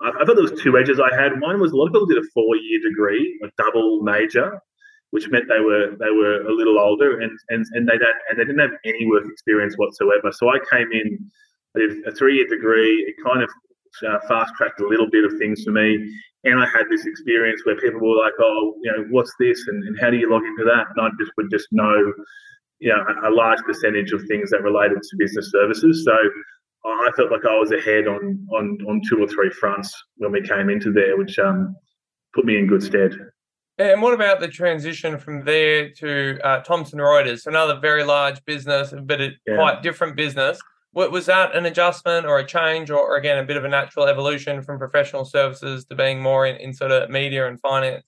I, 0.02 0.10
I 0.10 0.26
thought 0.26 0.36
there 0.36 0.50
was 0.50 0.62
two 0.62 0.78
edges 0.78 1.00
I 1.00 1.14
had. 1.16 1.42
One 1.42 1.60
was 1.60 1.72
a 1.72 1.76
lot 1.76 1.88
of 1.88 1.94
people 1.94 2.08
did 2.08 2.20
a 2.20 2.28
four 2.34 2.56
year 2.56 2.80
degree 2.88 3.40
a 3.44 3.50
double 3.58 4.02
major 4.02 4.60
which 5.12 5.30
meant 5.30 5.46
they 5.48 5.60
were 5.60 5.96
they 6.00 6.12
were 6.12 6.42
a 6.42 6.54
little 6.54 6.80
older 6.80 7.20
and 7.22 7.32
and, 7.50 7.66
and 7.74 7.88
they 7.88 7.98
don't 7.98 8.18
and 8.30 8.40
they 8.40 8.46
didn't 8.46 8.60
have 8.60 8.78
any 8.86 9.06
work 9.08 9.24
experience 9.26 9.76
whatsoever. 9.78 10.32
So 10.32 10.50
I 10.50 10.60
came 10.72 10.92
in, 10.92 11.20
with 11.76 11.98
a 12.08 12.12
three 12.12 12.36
year 12.36 12.48
degree. 12.48 13.06
It 13.08 13.16
kind 13.24 13.44
of 13.44 13.50
uh, 14.08 14.20
fast 14.28 14.54
tracked 14.56 14.82
a 14.82 14.88
little 14.88 15.10
bit 15.10 15.26
of 15.26 15.38
things 15.38 15.64
for 15.64 15.72
me. 15.72 16.14
and 16.44 16.60
I 16.60 16.66
had 16.66 16.86
this 16.90 17.06
experience 17.06 17.62
where 17.66 17.78
people 17.78 18.02
were 18.02 18.18
like, 18.18 18.34
"Oh, 18.40 18.76
you 18.84 18.92
know, 18.92 19.06
what's 19.10 19.34
this?" 19.40 19.68
and, 19.68 19.84
and 19.84 20.00
how 20.00 20.10
do 20.10 20.18
you 20.18 20.30
log 20.30 20.44
into 20.44 20.66
that? 20.66 20.88
And 20.96 21.06
I 21.06 21.10
just 21.20 21.32
would 21.38 21.50
just 21.50 21.68
know, 21.72 22.14
you 22.80 22.90
know, 22.90 23.04
a, 23.24 23.30
a 23.30 23.32
large 23.32 23.60
percentage 23.64 24.12
of 24.12 24.22
things 24.28 24.52
that 24.52 24.62
related 24.62 25.02
to 25.02 25.18
business 25.18 25.52
services. 25.52 26.04
So 26.06 26.16
I 26.86 27.12
felt 27.16 27.32
like 27.32 27.46
I 27.46 27.58
was 27.58 27.72
ahead 27.72 28.08
on 28.08 28.48
on 28.52 28.78
on 28.88 29.02
two 29.10 29.22
or 29.22 29.28
three 29.28 29.50
fronts 29.50 29.94
when 30.18 30.32
we 30.32 30.42
came 30.42 30.70
into 30.70 30.92
there, 30.92 31.18
which 31.18 31.40
um, 31.40 31.76
put 32.34 32.46
me 32.46 32.58
in 32.58 32.68
good 32.68 32.84
stead. 32.84 33.14
And 33.80 34.02
what 34.02 34.14
about 34.14 34.40
the 34.40 34.48
transition 34.48 35.20
from 35.20 35.44
there 35.44 35.90
to 35.92 36.40
uh, 36.44 36.62
Thomson 36.62 36.98
Reuters, 36.98 37.46
another 37.46 37.80
very 37.80 38.04
large 38.04 38.44
business, 38.46 38.92
but 39.04 39.22
a 39.22 39.32
yeah. 39.46 39.56
quite 39.56 39.84
different 39.84 40.16
business? 40.16 40.60
What, 40.94 41.12
was 41.12 41.28
that 41.28 41.56
an 41.56 41.68
adjustment 41.68 42.26
or 42.26 42.40
a 42.40 42.46
change, 42.46 42.90
or, 42.90 42.98
or, 42.98 43.18
again 43.18 43.38
a 43.38 43.44
bit 43.44 43.56
of 43.56 43.66
a 43.66 43.70
natural 43.70 44.08
evolution 44.08 44.64
from 44.64 44.80
professional 44.80 45.26
services 45.26 45.86
to 45.86 45.96
being 45.96 46.20
more 46.20 46.48
in, 46.48 46.56
in 46.56 46.74
sort 46.74 46.92
of 46.92 47.12
media 47.12 47.48
and 47.48 47.60
finance? 47.60 48.04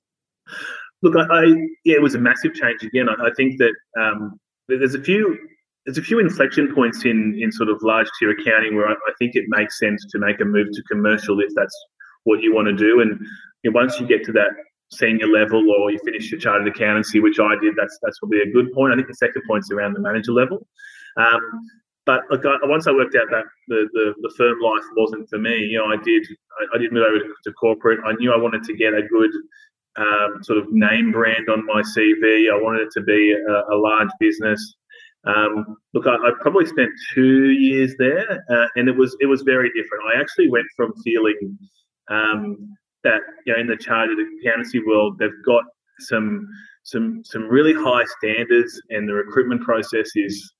Look, 1.04 1.16
I, 1.16 1.22
I 1.32 1.44
yeah, 1.86 1.98
it 1.98 2.02
was 2.02 2.16
a 2.16 2.20
massive 2.20 2.56
change 2.56 2.82
again. 2.82 3.08
I, 3.08 3.28
I 3.28 3.30
think 3.38 3.60
that 3.60 3.76
um, 4.00 4.40
there's 4.68 4.96
a 4.96 5.02
few 5.02 5.38
there's 5.86 6.00
a 6.00 6.02
few 6.02 6.20
inflection 6.20 6.74
points 6.74 7.06
in 7.06 7.38
in 7.40 7.52
sort 7.52 7.70
of 7.70 7.78
large 7.84 8.08
tier 8.20 8.32
accounting 8.32 8.76
where 8.76 8.88
I, 8.88 8.94
I, 8.94 9.14
think 9.20 9.36
it 9.36 9.46
makes 9.48 9.78
sense 9.78 10.04
to 10.12 10.18
make 10.18 10.42
a 10.42 10.46
move 10.46 10.68
to 10.72 10.84
commercial 10.92 11.40
if 11.40 11.52
that's 11.56 11.76
what 12.24 12.42
you 12.42 12.56
want 12.56 12.68
to 12.70 12.76
do. 12.76 13.02
And 13.02 13.20
you 13.64 13.72
know, 13.72 13.76
once 13.80 14.00
you 14.00 14.08
get 14.08 14.24
to 14.26 14.32
that 14.32 14.50
senior 14.92 15.28
level 15.28 15.70
or 15.72 15.92
you 15.92 16.00
finish 16.04 16.32
your 16.32 16.40
chartered 16.40 16.68
accountancy, 16.68 17.20
which 17.20 17.40
I 17.40 17.56
did, 17.62 17.76
that's 17.78 17.98
that's 18.02 18.20
probably 18.20 18.42
a 18.42 18.52
good 18.52 18.72
point. 18.74 18.94
I 18.94 18.96
think 18.96 19.08
the 19.08 19.14
second 19.14 19.44
point's 19.48 19.72
around 19.72 19.94
the 19.94 20.02
manager 20.02 20.32
level. 20.32 20.66
Um, 21.18 21.42
but 22.06 22.22
look, 22.32 22.46
I, 22.46 22.58
once 22.64 22.88
I 22.88 22.92
worked 22.92 23.16
out 23.16 23.28
that 23.30 23.44
the, 23.68 23.88
the, 23.94 24.14
the 24.22 24.34
firm 24.36 24.60
life 24.62 24.84
wasn't 24.98 25.30
for 25.30 25.38
me, 25.38 25.58
you 25.58 25.78
know, 25.78 25.86
I 25.86 25.98
did 26.04 26.26
I, 26.60 26.76
I 26.76 26.78
did 26.80 26.92
move 26.92 27.06
over 27.08 27.20
to, 27.20 27.34
to, 27.44 27.54
corporate. 27.54 28.00
I 28.06 28.14
knew 28.14 28.34
I 28.34 28.38
wanted 28.38 28.64
to 28.64 28.74
get 28.74 28.94
a 28.94 29.04
good 29.04 29.32
um, 29.98 30.44
sort 30.44 30.58
of 30.58 30.72
name 30.72 31.12
brand 31.12 31.50
on 31.50 31.66
my 31.66 31.82
CV. 31.82 32.52
I 32.52 32.60
wanted 32.60 32.84
it 32.84 32.92
to 32.94 33.02
be 33.02 33.34
a, 33.34 33.74
a 33.74 33.78
large 33.78 34.10
business. 34.20 34.76
Um, 35.26 35.78
look, 35.94 36.08
I, 36.08 36.16
I, 36.16 36.32
probably 36.40 36.66
spent 36.66 36.90
two 37.14 37.50
years 37.50 37.94
there, 38.00 38.44
uh, 38.50 38.68
and 38.76 38.88
it 38.88 38.96
was 38.96 39.16
it 39.20 39.26
was 39.26 39.42
very 39.42 39.70
different. 39.70 40.04
I 40.16 40.20
actually 40.20 40.50
went 40.50 40.66
from 40.78 40.94
feeling 41.04 41.58
um, 42.10 42.76
that 43.04 43.22
you 43.46 43.54
know 43.54 43.60
in 43.60 43.68
the 43.68 43.78
chartered 43.78 44.18
accountancy 44.42 44.80
world 44.86 45.18
they've 45.20 45.44
got 45.46 45.64
some 46.00 46.48
some 46.84 47.22
some 47.24 47.44
really 47.44 47.74
high 47.74 48.06
standards, 48.18 48.82
and 48.90 49.08
the 49.08 49.14
recruitment 49.14 49.62
process 49.62 50.10
is 50.16 50.54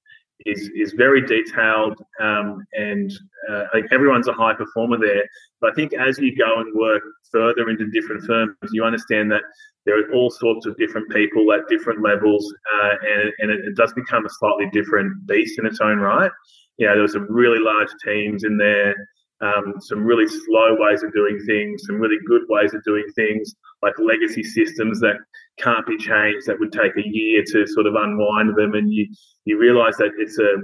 is 0.46 0.70
is 0.76 0.94
very 0.94 1.26
detailed, 1.26 1.98
um, 2.22 2.64
and 2.74 3.12
uh, 3.50 3.66
like 3.74 3.86
everyone's 3.92 4.28
a 4.28 4.34
high 4.34 4.54
performer 4.54 4.98
there. 4.98 5.24
But 5.62 5.72
I 5.72 5.74
think 5.74 5.94
as 5.94 6.18
you 6.20 6.36
go 6.36 6.60
and 6.60 6.74
work 6.76 7.02
further 7.32 7.70
into 7.70 7.90
different 7.92 8.24
firms, 8.26 8.56
you 8.72 8.84
understand 8.84 9.32
that 9.32 9.42
there 9.86 10.00
are 10.00 10.14
all 10.14 10.30
sorts 10.30 10.66
of 10.66 10.78
different 10.78 11.10
people 11.10 11.52
at 11.52 11.68
different 11.68 12.02
levels, 12.02 12.54
uh, 12.74 12.92
and, 13.02 13.34
and 13.40 13.52
it, 13.52 13.60
it, 13.66 13.76
does 13.76 13.94
become 13.94 14.26
a 14.26 14.30
slightly 14.30 14.70
different 14.72 15.26
beast 15.26 15.58
in 15.58 15.66
its 15.66 15.80
own 15.82 15.98
right. 15.98 16.32
You 16.78 16.88
know, 16.88 16.94
there 16.94 17.02
were 17.02 17.08
some 17.08 17.28
really 17.30 17.60
large 17.60 17.90
teams 18.06 18.44
in 18.44 18.58
there 18.58 18.96
um, 19.42 19.76
some 19.80 20.04
really 20.04 20.28
slow 20.28 20.76
ways 20.78 21.04
of 21.04 21.14
doing 21.14 21.40
things, 21.46 21.84
some 21.86 22.00
really 22.00 22.18
good 22.28 22.42
ways 22.50 22.74
of 22.74 22.84
doing 22.84 23.06
things, 23.16 23.56
like 23.82 23.94
legacy 23.98 24.44
systems 24.44 25.00
that 25.00 25.16
can't 25.60 25.86
be 25.88 25.98
changed, 25.98 26.46
that 26.48 26.60
would 26.60 26.72
take 26.72 26.96
a 26.98 27.08
year 27.08 27.44
to 27.48 27.66
sort 27.68 27.86
of 27.86 27.96
unwind 27.96 28.56
them, 28.58 28.74
and 28.74 28.92
you 28.92 29.08
you 29.46 29.58
realise 29.58 29.98
that 29.98 30.12
it's 30.18 30.38
a 30.40 30.58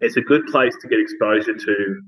it's 0.00 0.16
a 0.16 0.20
good 0.20 0.44
place 0.46 0.74
to 0.82 0.88
get 0.88 1.00
exposure 1.00 1.54
to 1.54 2.02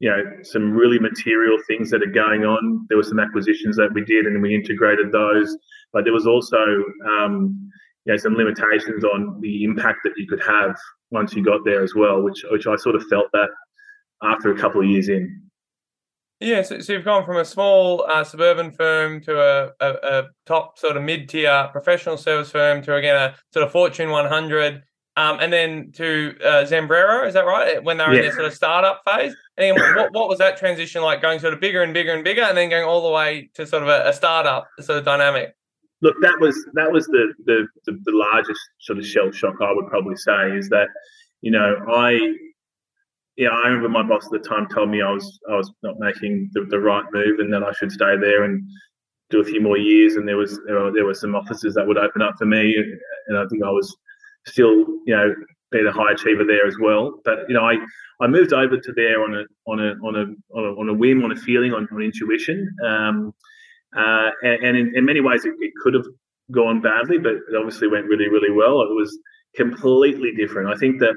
you 0.00 0.10
know 0.10 0.22
some 0.42 0.72
really 0.72 0.98
material 0.98 1.58
things 1.66 1.90
that 1.90 2.02
are 2.02 2.12
going 2.12 2.44
on. 2.44 2.86
There 2.88 2.96
were 2.96 3.02
some 3.02 3.20
acquisitions 3.20 3.76
that 3.76 3.92
we 3.92 4.04
did, 4.04 4.26
and 4.26 4.40
we 4.40 4.54
integrated 4.54 5.10
those, 5.10 5.56
but 5.92 6.04
there 6.04 6.12
was 6.12 6.26
also 6.26 6.62
um, 7.08 7.70
you 8.04 8.12
know 8.12 8.16
some 8.16 8.34
limitations 8.34 9.02
on 9.02 9.40
the 9.40 9.64
impact 9.64 9.98
that 10.04 10.12
you 10.16 10.28
could 10.28 10.42
have 10.42 10.76
once 11.10 11.34
you 11.34 11.42
got 11.44 11.64
there 11.64 11.82
as 11.82 11.94
well, 11.96 12.22
which 12.22 12.44
which 12.50 12.68
I 12.68 12.76
sort 12.76 12.94
of 12.94 13.04
felt 13.08 13.26
that 13.32 13.48
after 14.22 14.52
a 14.52 14.58
couple 14.58 14.80
of 14.80 14.86
years 14.86 15.08
in. 15.08 15.42
Yeah, 16.40 16.62
so, 16.62 16.80
so 16.80 16.92
you've 16.92 17.04
gone 17.04 17.24
from 17.24 17.36
a 17.36 17.44
small 17.44 18.04
uh, 18.08 18.24
suburban 18.24 18.72
firm 18.72 19.20
to 19.22 19.40
a, 19.40 19.70
a, 19.80 19.92
a 20.02 20.24
top 20.46 20.78
sort 20.78 20.96
of 20.96 21.02
mid 21.02 21.28
tier 21.28 21.68
professional 21.72 22.16
service 22.16 22.50
firm 22.50 22.82
to 22.82 22.94
again 22.94 23.16
a 23.16 23.34
sort 23.52 23.64
of 23.64 23.72
Fortune 23.72 24.10
100, 24.10 24.82
um, 25.16 25.38
and 25.40 25.52
then 25.52 25.92
to 25.92 26.34
uh, 26.44 26.64
Zambrero. 26.64 27.26
Is 27.26 27.34
that 27.34 27.46
right? 27.46 27.82
When 27.82 27.98
they 27.98 28.04
were 28.04 28.12
yeah. 28.12 28.18
in 28.18 28.24
their 28.24 28.32
sort 28.32 28.46
of 28.46 28.54
startup 28.54 29.02
phase. 29.06 29.34
And 29.56 29.76
what, 29.76 30.12
what 30.12 30.28
was 30.28 30.38
that 30.38 30.56
transition 30.56 31.02
like, 31.02 31.22
going 31.22 31.38
sort 31.38 31.54
of 31.54 31.60
bigger 31.60 31.82
and 31.82 31.94
bigger 31.94 32.12
and 32.12 32.24
bigger, 32.24 32.42
and 32.42 32.58
then 32.58 32.68
going 32.68 32.84
all 32.84 33.02
the 33.02 33.10
way 33.10 33.48
to 33.54 33.66
sort 33.66 33.84
of 33.84 33.88
a, 33.88 34.08
a 34.08 34.12
startup 34.12 34.66
sort 34.80 34.98
of 34.98 35.04
dynamic? 35.04 35.54
Look, 36.02 36.16
that 36.20 36.38
was 36.40 36.56
that 36.74 36.92
was 36.92 37.06
the, 37.06 37.32
the 37.46 37.66
the 37.86 37.92
the 38.04 38.12
largest 38.12 38.60
sort 38.80 38.98
of 38.98 39.06
shell 39.06 39.30
shock 39.30 39.54
I 39.62 39.72
would 39.72 39.86
probably 39.86 40.16
say 40.16 40.50
is 40.56 40.68
that 40.68 40.88
you 41.40 41.52
know 41.52 41.76
I 41.88 42.18
yeah, 43.36 43.48
I 43.48 43.68
remember 43.68 43.88
my 43.88 44.02
boss 44.02 44.26
at 44.26 44.30
the 44.30 44.48
time 44.48 44.68
told 44.68 44.90
me 44.90 45.02
I 45.02 45.10
was 45.10 45.40
I 45.50 45.56
was 45.56 45.72
not 45.82 45.98
making 45.98 46.50
the, 46.52 46.66
the 46.70 46.78
right 46.78 47.04
move 47.12 47.40
and 47.40 47.52
that 47.52 47.64
I 47.64 47.72
should 47.72 47.90
stay 47.90 48.16
there 48.16 48.44
and 48.44 48.62
do 49.30 49.40
a 49.40 49.44
few 49.44 49.60
more 49.60 49.78
years. 49.78 50.14
And 50.14 50.28
there 50.28 50.36
was 50.36 50.60
there 50.66 50.80
were, 50.80 50.92
there 50.92 51.04
were 51.04 51.14
some 51.14 51.34
offices 51.34 51.74
that 51.74 51.86
would 51.86 51.98
open 51.98 52.22
up 52.22 52.34
for 52.38 52.46
me, 52.46 52.76
and 53.26 53.38
I 53.38 53.44
think 53.50 53.62
I 53.64 53.70
was 53.70 53.94
still 54.46 54.86
you 55.06 55.16
know 55.16 55.34
being 55.72 55.86
a 55.86 55.92
high 55.92 56.12
achiever 56.12 56.44
there 56.44 56.66
as 56.66 56.76
well. 56.80 57.20
But 57.24 57.40
you 57.48 57.54
know, 57.54 57.64
I 57.64 57.74
I 58.20 58.28
moved 58.28 58.52
over 58.52 58.78
to 58.78 58.92
there 58.92 59.22
on 59.22 59.34
a 59.34 59.42
on 59.66 59.80
a 59.80 59.94
on 60.06 60.16
a 60.16 60.56
on 60.56 60.64
a, 60.64 60.80
on 60.80 60.88
a 60.88 60.94
whim, 60.94 61.24
on 61.24 61.32
a 61.32 61.36
feeling, 61.36 61.72
on, 61.74 61.88
on 61.92 62.02
intuition. 62.02 62.68
Um, 62.86 63.34
uh, 63.96 64.30
and, 64.42 64.76
in, 64.76 64.92
in, 64.96 65.04
many 65.04 65.20
ways, 65.20 65.44
it, 65.44 65.54
it 65.60 65.72
could 65.80 65.94
have 65.94 66.06
gone 66.50 66.80
badly, 66.80 67.16
but 67.16 67.34
it 67.34 67.56
obviously 67.56 67.88
went 67.88 68.06
really 68.06 68.28
really 68.28 68.52
well. 68.52 68.82
It 68.82 68.94
was 68.94 69.16
completely 69.56 70.32
different. 70.34 70.68
I 70.68 70.76
think 70.76 71.00
that 71.00 71.14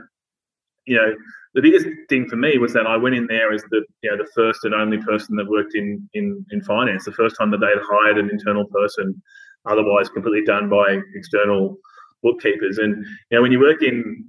you 0.88 0.96
know 0.96 1.14
the 1.54 1.62
biggest 1.62 1.88
thing 2.10 2.28
for 2.28 2.36
me 2.36 2.58
was 2.58 2.74
that 2.74 2.88
I 2.88 2.98
went 2.98 3.16
in 3.16 3.28
there 3.28 3.52
as 3.54 3.64
the 3.72 3.84
you 4.02 4.10
know 4.10 4.18
the 4.18 4.30
first 4.34 4.64
and 4.64 4.74
only 4.74 4.98
person 4.98 5.36
that 5.36 5.50
worked 5.50 5.76
in 5.76 6.08
in 6.14 6.46
in 6.52 6.62
finance. 6.62 7.06
The 7.06 7.12
first 7.12 7.36
time 7.38 7.52
that 7.52 7.60
they'd 7.60 7.84
hired 7.84 8.18
an 8.18 8.30
internal 8.30 8.66
person, 8.66 9.22
otherwise 9.66 10.10
completely 10.10 10.46
done 10.46 10.70
by 10.70 11.00
external 11.16 11.78
bookkeepers. 12.24 12.78
And 12.78 13.06
you 13.32 13.38
know 13.38 13.42
when 13.42 13.52
you 13.52 13.60
work 13.60 13.84
in 13.84 14.26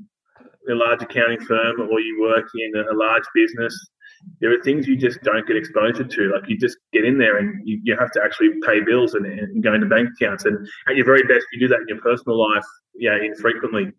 a 0.71 0.75
large 0.75 1.03
accounting 1.03 1.41
firm 1.41 1.81
or 1.81 2.01
you 2.01 2.21
work 2.21 2.47
in 2.55 2.73
a 2.81 2.95
large 2.95 3.25
business, 3.35 3.75
there 4.41 4.53
are 4.53 4.63
things 4.63 4.87
you 4.87 4.97
just 4.97 5.23
don't 5.23 5.47
get 5.47 5.57
exposure 5.57 6.05
to. 6.05 6.33
Like 6.33 6.49
you 6.49 6.59
just 6.59 6.77
get 6.93 7.05
in 7.05 7.19
there 7.19 7.39
and 7.39 7.67
you, 7.67 7.81
you 7.85 7.97
have 7.97 8.11
to 8.13 8.23
actually 8.23 8.51
pay 8.67 8.81
bills 8.81 9.15
and, 9.15 9.25
and 9.25 9.63
go 9.63 9.73
into 9.73 9.87
bank 9.87 10.11
accounts. 10.21 10.45
And 10.45 10.67
at 10.89 10.97
your 10.97 11.07
very 11.07 11.23
best, 11.23 11.47
you 11.53 11.61
do 11.61 11.69
that 11.69 11.81
in 11.81 11.89
your 11.89 12.01
personal 12.01 12.39
life, 12.39 12.65
yeah, 12.95 13.17
infrequently 13.17 13.93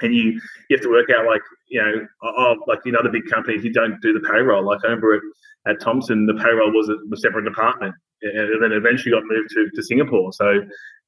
and 0.00 0.14
you 0.14 0.40
you 0.68 0.76
have 0.76 0.82
to 0.82 0.90
work 0.90 1.08
out 1.16 1.26
like 1.26 1.42
you 1.68 1.80
know 1.80 2.06
oh, 2.22 2.56
like 2.66 2.80
in 2.86 2.96
other 2.96 3.10
big 3.10 3.24
companies 3.30 3.64
you 3.64 3.72
don't 3.72 4.00
do 4.00 4.12
the 4.12 4.28
payroll. 4.28 4.64
Like 4.64 4.82
remember 4.82 5.14
at, 5.14 5.22
at 5.66 5.80
thomson 5.80 6.26
the 6.26 6.34
payroll 6.34 6.72
was 6.72 6.88
a, 6.88 6.96
a 7.12 7.16
separate 7.16 7.44
department 7.44 7.94
and 8.22 8.62
then 8.62 8.72
eventually 8.72 9.12
got 9.12 9.22
moved 9.26 9.50
to, 9.50 9.68
to 9.74 9.82
singapore. 9.82 10.32
So 10.32 10.60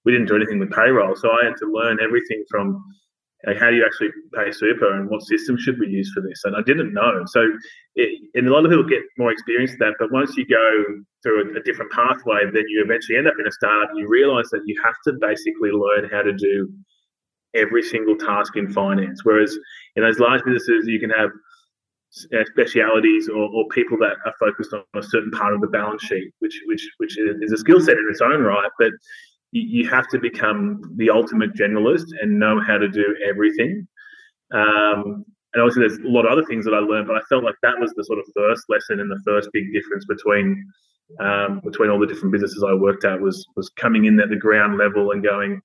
we 0.04 0.12
didn't 0.12 0.28
do 0.28 0.36
anything 0.36 0.58
with 0.58 0.70
payroll. 0.70 1.16
So 1.16 1.30
i 1.30 1.44
had 1.44 1.56
to 1.58 1.66
learn 1.66 1.98
everything 2.02 2.44
from 2.50 2.82
like 3.46 3.58
how 3.58 3.70
do 3.70 3.76
you 3.76 3.84
actually 3.84 4.08
pay 4.34 4.50
super 4.50 4.94
and 4.94 5.10
what 5.10 5.22
system 5.22 5.56
should 5.58 5.78
we 5.78 5.88
use 5.88 6.10
for 6.14 6.20
this? 6.20 6.42
And 6.44 6.56
i 6.56 6.62
didn't 6.62 6.94
know. 6.94 7.24
So 7.26 7.46
it, 7.96 8.20
and 8.34 8.46
a 8.46 8.52
lot 8.52 8.64
of 8.64 8.70
people 8.70 8.88
get 8.88 9.02
more 9.18 9.32
experience 9.32 9.72
that 9.78 9.94
but 9.98 10.12
once 10.12 10.36
you 10.36 10.46
go 10.46 10.84
through 11.22 11.54
a, 11.54 11.58
a 11.58 11.62
different 11.62 11.90
pathway 11.90 12.44
then 12.44 12.64
you 12.68 12.82
eventually 12.84 13.18
end 13.18 13.26
up 13.26 13.34
in 13.38 13.46
a 13.46 13.52
startup 13.52 13.90
you 13.96 14.06
realize 14.08 14.48
that 14.50 14.62
you 14.66 14.80
have 14.84 14.94
to 15.04 15.12
basically 15.20 15.70
learn 15.70 16.08
how 16.10 16.22
to 16.22 16.32
do 16.32 16.72
every 17.56 17.82
single 17.82 18.16
task 18.16 18.56
in 18.56 18.72
finance. 18.72 19.24
Whereas 19.24 19.56
in 19.96 20.02
those 20.02 20.18
large 20.18 20.44
businesses, 20.44 20.86
you 20.86 21.00
can 21.00 21.10
have 21.10 21.30
uh, 22.32 22.44
specialities 22.46 23.28
or, 23.28 23.48
or, 23.52 23.68
people 23.68 23.98
that 23.98 24.16
are 24.24 24.34
focused 24.40 24.72
on 24.72 24.82
a 24.94 25.02
certain 25.02 25.30
part 25.32 25.52
of 25.52 25.60
the 25.60 25.66
balance 25.66 26.02
sheet, 26.02 26.32
which 26.38 26.58
which 26.66 26.88
which 26.96 27.18
is 27.18 27.52
a 27.52 27.58
skill 27.58 27.80
set 27.80 27.98
in 27.98 28.06
its 28.10 28.20
own 28.22 28.42
right. 28.42 28.70
But 28.78 28.92
you, 29.52 29.88
have 29.88 30.08
to 30.08 30.18
become 30.18 30.80
the 30.96 31.10
ultimate 31.10 31.54
generalist 31.54 32.06
and 32.20 32.38
know 32.38 32.60
how 32.60 32.78
to 32.78 32.88
do 32.88 33.16
everything. 33.28 33.86
Um, 34.52 35.24
and 35.52 35.62
obviously, 35.62 35.86
there's 35.86 35.98
a 35.98 36.08
lot 36.08 36.26
of 36.26 36.32
other 36.32 36.44
things 36.44 36.64
that 36.64 36.74
I 36.74 36.78
learned, 36.78 37.06
but 37.06 37.16
I 37.16 37.20
felt 37.28 37.44
like 37.44 37.54
that 37.62 37.78
was 37.78 37.92
the 37.96 38.04
sort 38.04 38.18
of 38.18 38.26
first 38.34 38.64
lesson 38.68 39.00
and 39.00 39.10
the 39.10 39.20
first 39.24 39.48
big 39.52 39.72
difference 39.72 40.04
between 40.06 40.64
um, 41.20 41.60
between 41.64 41.90
all 41.90 41.98
the 41.98 42.06
different 42.06 42.32
businesses 42.32 42.64
I 42.66 42.74
worked 42.74 43.04
at 43.04 43.20
was 43.20 43.46
was 43.56 43.68
coming 43.70 44.06
in 44.06 44.18
at 44.20 44.28
the 44.28 44.36
ground 44.36 44.76
level 44.76 45.12
and 45.12 45.22
going, 45.22 45.60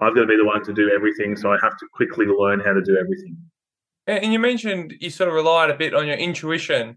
I've 0.00 0.14
got 0.14 0.22
to 0.22 0.26
be 0.26 0.36
the 0.36 0.44
one 0.44 0.64
to 0.64 0.72
do 0.72 0.90
everything. 0.94 1.36
So 1.36 1.52
I 1.52 1.58
have 1.62 1.76
to 1.78 1.86
quickly 1.92 2.26
learn 2.26 2.60
how 2.60 2.72
to 2.72 2.82
do 2.82 2.96
everything. 2.96 3.36
And 4.06 4.32
you 4.32 4.38
mentioned 4.38 4.94
you 5.00 5.10
sort 5.10 5.28
of 5.28 5.34
relied 5.34 5.68
a 5.68 5.76
bit 5.76 5.92
on 5.92 6.06
your 6.06 6.16
intuition. 6.16 6.96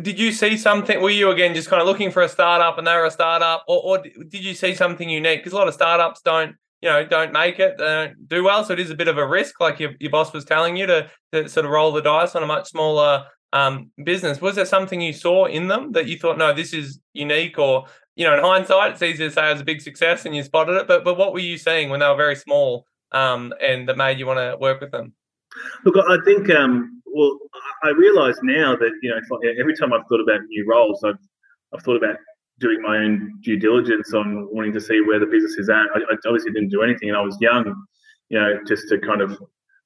Did 0.00 0.16
you 0.16 0.30
see 0.30 0.56
something? 0.56 1.00
Were 1.00 1.10
you 1.10 1.30
again 1.30 1.56
just 1.56 1.68
kind 1.68 1.82
of 1.82 1.88
looking 1.88 2.12
for 2.12 2.22
a 2.22 2.28
startup 2.28 2.78
and 2.78 2.86
they 2.86 2.94
were 2.94 3.06
a 3.06 3.10
startup, 3.10 3.64
or, 3.66 3.82
or 3.82 3.98
did 3.98 4.44
you 4.44 4.54
see 4.54 4.72
something 4.72 5.08
unique? 5.08 5.40
Because 5.40 5.54
a 5.54 5.56
lot 5.56 5.66
of 5.66 5.74
startups 5.74 6.20
don't, 6.20 6.54
you 6.80 6.88
know, 6.88 7.04
don't 7.04 7.32
make 7.32 7.58
it, 7.58 7.78
they 7.78 7.84
don't 7.84 8.28
do 8.28 8.44
well. 8.44 8.62
So 8.64 8.74
it 8.74 8.78
is 8.78 8.90
a 8.90 8.94
bit 8.94 9.08
of 9.08 9.18
a 9.18 9.26
risk, 9.26 9.58
like 9.58 9.80
your, 9.80 9.94
your 9.98 10.12
boss 10.12 10.32
was 10.32 10.44
telling 10.44 10.76
you 10.76 10.86
to, 10.86 11.10
to 11.32 11.48
sort 11.48 11.66
of 11.66 11.72
roll 11.72 11.90
the 11.90 12.00
dice 12.00 12.36
on 12.36 12.44
a 12.44 12.46
much 12.46 12.68
smaller 12.68 13.24
um, 13.52 13.90
business. 14.04 14.40
Was 14.40 14.54
there 14.54 14.64
something 14.64 15.00
you 15.00 15.12
saw 15.12 15.46
in 15.46 15.66
them 15.66 15.90
that 15.92 16.06
you 16.06 16.16
thought, 16.16 16.38
no, 16.38 16.52
this 16.52 16.72
is 16.72 17.00
unique, 17.12 17.58
or 17.58 17.86
you 18.16 18.24
know, 18.24 18.34
in 18.34 18.40
hindsight, 18.44 18.92
it's 18.92 19.02
easy 19.02 19.24
to 19.24 19.30
say 19.30 19.48
it 19.48 19.52
was 19.52 19.62
a 19.62 19.64
big 19.64 19.80
success 19.80 20.26
and 20.26 20.34
you 20.36 20.42
spotted 20.42 20.76
it. 20.76 20.86
But 20.86 21.04
but 21.04 21.16
what 21.16 21.32
were 21.32 21.40
you 21.40 21.58
seeing 21.58 21.88
when 21.90 22.00
they 22.00 22.08
were 22.08 22.16
very 22.16 22.36
small, 22.36 22.86
um, 23.12 23.52
and 23.60 23.88
that 23.88 23.96
made 23.96 24.18
you 24.18 24.26
want 24.26 24.38
to 24.38 24.56
work 24.60 24.80
with 24.80 24.90
them? 24.90 25.14
Look, 25.84 25.96
I 25.96 26.18
think 26.24 26.50
um, 26.50 27.02
well, 27.06 27.38
I 27.82 27.90
realise 27.90 28.38
now 28.42 28.76
that 28.76 28.92
you 29.02 29.10
know 29.10 29.50
every 29.58 29.76
time 29.76 29.92
I've 29.92 30.06
thought 30.08 30.20
about 30.20 30.40
new 30.48 30.66
roles, 30.68 31.02
I've 31.04 31.18
I've 31.74 31.82
thought 31.82 31.96
about 31.96 32.16
doing 32.58 32.80
my 32.82 32.98
own 32.98 33.32
due 33.42 33.58
diligence 33.58 34.12
on 34.14 34.48
wanting 34.52 34.72
to 34.72 34.80
see 34.80 35.00
where 35.00 35.18
the 35.18 35.26
business 35.26 35.54
is 35.58 35.68
at. 35.68 35.86
I, 35.94 35.98
I 35.98 36.16
obviously 36.26 36.52
didn't 36.52 36.70
do 36.70 36.82
anything, 36.82 37.08
and 37.08 37.18
I 37.18 37.22
was 37.22 37.36
young, 37.40 37.64
you 38.28 38.38
know, 38.38 38.58
just 38.66 38.88
to 38.88 38.98
kind 38.98 39.20
of 39.20 39.38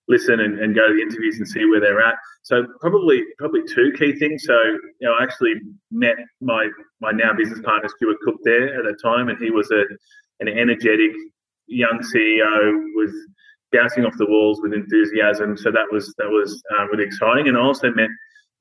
listen 0.09 0.41
and, 0.41 0.59
and 0.59 0.75
go 0.75 0.87
to 0.87 0.95
the 0.95 1.03
interviews 1.03 1.39
and 1.39 1.49
see 1.49 1.65
where 1.65 1.81
they're 1.81 2.01
at. 2.01 2.15
So 2.43 2.67
probably 2.81 3.23
probably 3.39 3.63
two 3.67 3.93
key 3.99 4.15
things. 4.19 4.45
So 4.47 4.55
you 4.55 5.09
know, 5.09 5.15
I 5.19 5.23
actually 5.23 5.55
met 5.91 6.17
my 6.41 6.69
my 7.01 7.13
now 7.13 7.33
business 7.33 7.61
partner 7.61 7.89
Stuart 7.89 8.19
Cook 8.25 8.37
there 8.45 8.79
at 8.79 8.85
the 8.85 8.97
time, 9.03 9.29
and 9.29 9.39
he 9.39 9.51
was 9.51 9.71
a 9.71 9.85
an 10.41 10.49
energetic 10.49 11.13
young 11.67 12.01
CEO 12.01 12.85
with 12.95 13.15
bouncing 13.73 14.05
off 14.05 14.15
the 14.19 14.27
walls 14.27 14.61
with 14.63 14.73
enthusiasm. 14.73 15.57
So 15.57 15.71
that 15.73 15.87
was 15.91 16.15
that 16.19 16.29
was 16.29 16.63
uh, 16.79 16.87
really 16.87 17.05
exciting. 17.05 17.49
And 17.49 17.57
I 17.57 17.61
also 17.61 17.91
met 17.93 18.11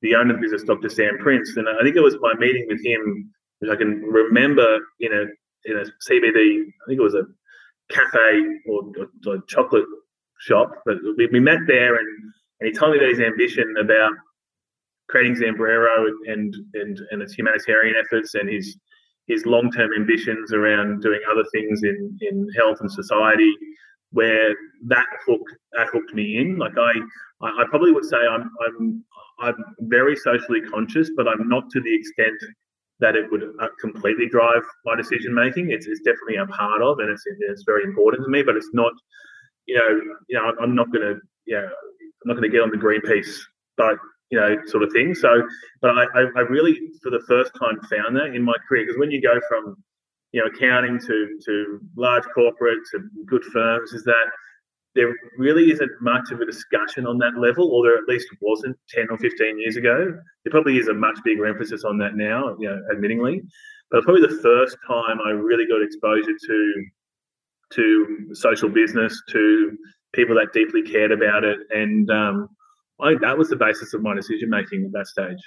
the 0.02 0.14
owner 0.14 0.34
of 0.34 0.40
the 0.40 0.42
business, 0.42 0.62
Dr. 0.62 0.88
Sam 0.88 1.18
Prince, 1.18 1.56
and 1.56 1.68
I 1.68 1.82
think 1.82 1.96
it 1.96 2.02
was 2.02 2.16
my 2.20 2.34
meeting 2.34 2.66
with 2.68 2.84
him, 2.84 3.32
which 3.60 3.70
I 3.70 3.76
can 3.76 4.02
remember 4.02 4.78
in 5.00 5.12
a 5.12 5.24
in 5.70 5.78
a 5.78 5.84
CBD. 6.10 6.62
I 6.62 6.86
think 6.86 6.98
it 6.98 7.02
was 7.02 7.14
a 7.14 7.24
cafe 7.88 8.42
or, 8.68 8.82
or, 8.98 9.08
or 9.26 9.42
chocolate 9.46 9.84
shop, 10.40 10.70
but 10.84 10.96
we, 11.16 11.26
we 11.26 11.40
met 11.40 11.60
there, 11.66 11.96
and 11.96 12.08
and 12.60 12.68
he 12.68 12.72
told 12.72 12.92
me 12.92 12.98
about 12.98 13.10
his 13.10 13.20
ambition 13.20 13.74
about 13.78 14.12
creating 15.08 15.36
Zambrero 15.36 16.08
and 16.26 16.54
and 16.74 17.00
and 17.10 17.22
its 17.22 17.34
humanitarian 17.34 17.96
efforts 17.96 18.34
and 18.34 18.48
his 18.48 18.76
his 19.26 19.44
long 19.46 19.70
term 19.70 19.90
ambitions 19.96 20.52
around 20.52 21.02
doing 21.02 21.20
other 21.30 21.44
things 21.52 21.82
in 21.82 22.18
in 22.20 22.48
health 22.56 22.78
and 22.80 22.90
society 22.90 23.52
where 24.12 24.54
that 24.86 25.06
hook 25.26 25.42
that 25.72 25.88
hooked 25.88 26.14
me 26.14 26.38
in. 26.38 26.56
Like 26.58 26.78
I, 26.78 26.92
I 27.42 27.64
probably 27.68 27.92
would 27.92 28.04
say 28.04 28.16
I'm 28.16 28.50
I'm 28.66 29.04
I'm 29.40 29.54
very 29.80 30.16
socially 30.16 30.62
conscious, 30.62 31.10
but 31.16 31.28
I'm 31.28 31.48
not 31.48 31.68
to 31.70 31.80
the 31.80 31.94
extent 31.94 32.36
that 32.98 33.14
it 33.14 33.30
would 33.30 33.42
uh, 33.60 33.68
completely 33.80 34.28
drive 34.28 34.62
my 34.86 34.96
decision 34.96 35.34
making. 35.34 35.70
It's, 35.70 35.86
it's 35.86 36.00
definitely 36.00 36.36
a 36.36 36.46
part 36.46 36.80
of, 36.80 36.98
and 36.98 37.10
it's 37.10 37.24
it's 37.50 37.64
very 37.64 37.84
important 37.84 38.24
to 38.24 38.30
me. 38.30 38.42
But 38.42 38.56
it's 38.56 38.70
not, 38.72 38.92
you 39.66 39.76
know, 39.76 40.14
you 40.28 40.38
know, 40.38 40.52
I'm 40.60 40.74
not 40.74 40.92
going 40.92 41.02
to, 41.02 41.20
yeah, 41.46 41.62
I'm 41.62 42.26
not 42.26 42.34
going 42.34 42.50
to 42.50 42.54
get 42.54 42.62
on 42.62 42.70
the 42.70 42.76
Greenpeace, 42.76 43.38
but 43.76 43.96
you 44.30 44.40
know, 44.40 44.56
sort 44.66 44.82
of 44.82 44.92
thing. 44.92 45.14
So, 45.14 45.28
but 45.80 45.90
I, 45.96 46.04
I 46.14 46.40
really, 46.40 46.78
for 47.02 47.10
the 47.10 47.22
first 47.28 47.52
time, 47.60 47.80
found 47.82 48.16
that 48.16 48.34
in 48.34 48.42
my 48.42 48.54
career 48.68 48.84
because 48.84 48.98
when 48.98 49.10
you 49.10 49.22
go 49.22 49.40
from 49.48 49.76
you 50.32 50.42
know, 50.42 50.48
accounting 50.48 50.98
to 51.00 51.38
to 51.44 51.80
large 51.96 52.24
corporates 52.36 52.92
and 52.92 53.08
good 53.26 53.44
firms 53.44 53.92
is 53.92 54.04
that 54.04 54.26
there 54.94 55.14
really 55.38 55.70
isn't 55.70 55.90
much 56.00 56.30
of 56.30 56.40
a 56.40 56.46
discussion 56.46 57.06
on 57.06 57.18
that 57.18 57.38
level, 57.38 57.70
or 57.70 57.84
there 57.84 57.98
at 57.98 58.08
least 58.08 58.28
wasn't 58.40 58.76
10 58.90 59.08
or 59.10 59.18
15 59.18 59.60
years 59.60 59.76
ago. 59.76 60.12
There 60.44 60.50
probably 60.50 60.78
is 60.78 60.88
a 60.88 60.94
much 60.94 61.18
bigger 61.22 61.46
emphasis 61.46 61.84
on 61.84 61.98
that 61.98 62.16
now, 62.16 62.56
you 62.58 62.68
know, 62.68 62.80
admittingly. 62.94 63.42
But 63.90 64.04
probably 64.04 64.22
the 64.22 64.40
first 64.42 64.76
time 64.86 65.18
I 65.24 65.30
really 65.30 65.66
got 65.66 65.82
exposure 65.82 66.32
to 66.32 66.84
to 67.72 68.28
social 68.32 68.68
business, 68.68 69.20
to 69.30 69.76
people 70.14 70.34
that 70.36 70.52
deeply 70.52 70.82
cared 70.82 71.12
about 71.12 71.44
it, 71.44 71.58
and 71.70 72.10
um, 72.10 72.48
I 73.00 73.14
that 73.20 73.36
was 73.36 73.48
the 73.48 73.56
basis 73.56 73.94
of 73.94 74.02
my 74.02 74.14
decision 74.14 74.50
making 74.50 74.84
at 74.84 74.92
that 74.92 75.06
stage. 75.06 75.38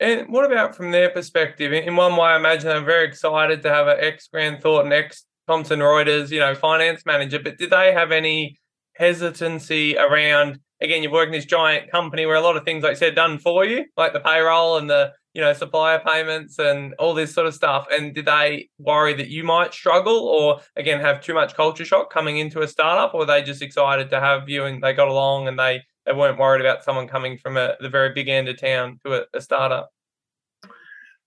And 0.00 0.28
what 0.32 0.44
about 0.44 0.74
from 0.74 0.90
their 0.90 1.10
perspective? 1.10 1.72
In 1.72 1.96
one 1.96 2.16
way, 2.16 2.28
I 2.28 2.36
imagine 2.36 2.66
they're 2.66 2.84
very 2.84 3.06
excited 3.06 3.62
to 3.62 3.70
have 3.70 3.86
an 3.86 3.96
ex 4.00 4.28
Grant 4.28 4.60
Thornton, 4.60 4.92
ex 4.92 5.24
Thomson 5.46 5.80
Reuters, 5.80 6.30
you 6.30 6.40
know, 6.40 6.54
finance 6.54 7.04
manager. 7.06 7.38
But 7.38 7.58
did 7.58 7.70
they 7.70 7.92
have 7.92 8.10
any 8.10 8.58
hesitancy 8.94 9.96
around? 9.96 10.58
Again, 10.80 11.02
you're 11.02 11.12
working 11.12 11.32
this 11.32 11.44
giant 11.44 11.90
company 11.90 12.26
where 12.26 12.36
a 12.36 12.40
lot 12.40 12.56
of 12.56 12.64
things, 12.64 12.82
like 12.82 12.92
I 12.92 12.94
said, 12.94 13.14
done 13.14 13.38
for 13.38 13.64
you, 13.64 13.84
like 13.96 14.12
the 14.12 14.20
payroll 14.20 14.76
and 14.76 14.88
the 14.90 15.12
you 15.34 15.40
know 15.40 15.52
supplier 15.52 16.00
payments 16.04 16.58
and 16.58 16.94
all 16.98 17.14
this 17.14 17.34
sort 17.34 17.46
of 17.46 17.54
stuff. 17.54 17.86
And 17.90 18.14
did 18.14 18.26
they 18.26 18.68
worry 18.78 19.14
that 19.14 19.28
you 19.28 19.44
might 19.44 19.74
struggle, 19.74 20.18
or 20.18 20.60
again 20.76 21.00
have 21.00 21.20
too 21.20 21.34
much 21.34 21.54
culture 21.54 21.84
shock 21.84 22.12
coming 22.12 22.38
into 22.38 22.60
a 22.60 22.68
startup, 22.68 23.14
or 23.14 23.20
were 23.20 23.26
they 23.26 23.42
just 23.42 23.62
excited 23.62 24.10
to 24.10 24.20
have 24.20 24.48
you 24.48 24.64
and 24.64 24.82
they 24.82 24.92
got 24.92 25.08
along 25.08 25.48
and 25.48 25.58
they 25.58 25.82
they 26.06 26.12
weren't 26.12 26.38
worried 26.38 26.60
about 26.60 26.84
someone 26.84 27.08
coming 27.08 27.38
from 27.38 27.56
a, 27.56 27.74
the 27.80 27.88
very 27.88 28.12
big 28.12 28.28
end 28.28 28.48
of 28.48 28.60
town 28.60 29.00
to 29.04 29.22
a, 29.22 29.24
a 29.34 29.40
startup? 29.40 29.90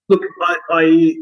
Look, 0.09 0.21
I, 0.41 0.57
I 0.71 1.15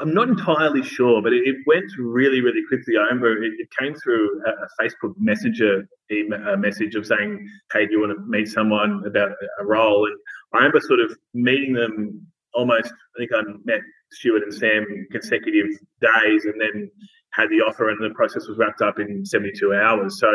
I'm 0.00 0.12
not 0.12 0.28
entirely 0.28 0.82
sure, 0.82 1.22
but 1.22 1.32
it, 1.32 1.46
it, 1.46 1.56
went 1.66 1.90
really, 1.98 2.40
really 2.40 2.62
quickly. 2.68 2.96
I 2.96 3.02
remember 3.04 3.42
it, 3.42 3.52
it 3.58 3.68
came 3.78 3.94
through 3.94 4.42
a, 4.46 4.50
a, 4.50 4.68
Facebook 4.80 5.14
Messenger 5.18 5.88
a 6.10 6.56
message 6.56 6.94
of 6.94 7.06
saying, 7.06 7.48
"Hey, 7.72 7.86
do 7.86 7.92
you 7.92 8.00
want 8.00 8.16
to 8.16 8.24
meet 8.26 8.48
someone 8.48 9.02
about 9.06 9.30
a 9.60 9.64
role?" 9.64 10.06
And 10.06 10.16
I 10.52 10.58
remember 10.58 10.80
sort 10.80 11.00
of 11.00 11.16
meeting 11.34 11.72
them 11.72 12.26
almost. 12.54 12.86
I 12.86 13.18
think 13.18 13.30
I 13.34 13.42
met 13.64 13.80
Stuart 14.12 14.42
and 14.42 14.54
Sam 14.54 14.84
consecutive 15.10 15.66
days, 16.00 16.44
and 16.44 16.60
then 16.60 16.90
had 17.32 17.48
the 17.50 17.56
offer, 17.56 17.90
and 17.90 18.02
the 18.02 18.14
process 18.14 18.48
was 18.48 18.56
wrapped 18.58 18.80
up 18.80 18.98
in 18.98 19.24
72 19.24 19.74
hours. 19.74 20.18
So 20.18 20.28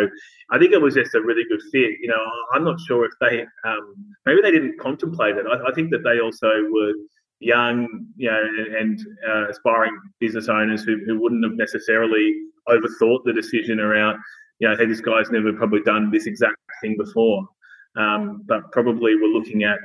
I 0.51 0.59
think 0.59 0.71
it 0.71 0.81
was 0.81 0.93
just 0.93 1.15
a 1.15 1.21
really 1.21 1.43
good 1.49 1.61
fit. 1.71 1.97
You 2.01 2.09
know, 2.09 2.23
I'm 2.53 2.63
not 2.63 2.79
sure 2.81 3.05
if 3.05 3.11
they 3.19 3.41
um, 3.65 3.95
maybe 4.25 4.41
they 4.41 4.51
didn't 4.51 4.79
contemplate 4.79 5.37
it. 5.37 5.45
I, 5.45 5.69
I 5.69 5.73
think 5.73 5.91
that 5.91 6.03
they 6.03 6.19
also 6.19 6.49
were 6.71 6.93
young, 7.41 8.05
you 8.15 8.29
know, 8.29 8.41
and 8.79 8.99
uh, 9.27 9.49
aspiring 9.49 9.97
business 10.19 10.47
owners 10.47 10.83
who, 10.83 10.97
who 11.05 11.19
wouldn't 11.19 11.43
have 11.43 11.55
necessarily 11.55 12.35
overthought 12.69 13.23
the 13.25 13.33
decision 13.33 13.79
around, 13.79 14.19
you 14.59 14.69
know, 14.69 14.77
hey, 14.77 14.85
this 14.85 15.01
guy's 15.01 15.31
never 15.31 15.51
probably 15.51 15.81
done 15.81 16.11
this 16.11 16.27
exact 16.27 16.55
thing 16.81 16.95
before, 16.97 17.45
um, 17.97 18.43
but 18.45 18.71
probably 18.71 19.15
were 19.15 19.27
looking 19.27 19.63
at 19.63 19.79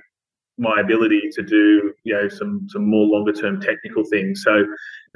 my 0.59 0.81
ability 0.81 1.23
to 1.33 1.43
do, 1.43 1.93
you 2.05 2.15
know, 2.15 2.29
some 2.29 2.67
some 2.69 2.89
more 2.89 3.07
longer 3.07 3.33
term 3.33 3.61
technical 3.61 4.05
things. 4.05 4.43
So 4.43 4.65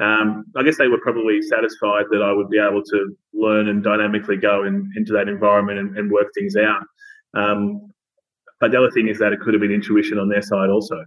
um, 0.03 0.45
I 0.57 0.63
guess 0.63 0.79
they 0.79 0.89
were 0.89 1.01
probably 1.01 1.41
satisfied 1.43 2.07
that 2.11 2.23
I 2.23 2.33
would 2.33 2.49
be 2.49 2.59
able 2.59 2.83
to 2.83 3.17
learn 3.35 3.69
and 3.69 3.83
dynamically 3.83 4.37
go 4.37 4.65
in, 4.65 4.91
into 4.97 5.13
that 5.13 5.29
environment 5.29 5.79
and, 5.79 5.97
and 5.97 6.11
work 6.11 6.29
things 6.35 6.57
out. 6.57 6.83
Um, 7.35 7.93
but 8.61 8.71
the 8.71 8.79
other 8.79 8.91
thing 8.91 9.09
is 9.09 9.19
that 9.19 9.33
it 9.33 9.41
could 9.41 9.55
have 9.55 9.61
been 9.61 9.73
intuition 9.73 10.19
on 10.19 10.29
their 10.29 10.43
side 10.43 10.69
also. 10.69 11.05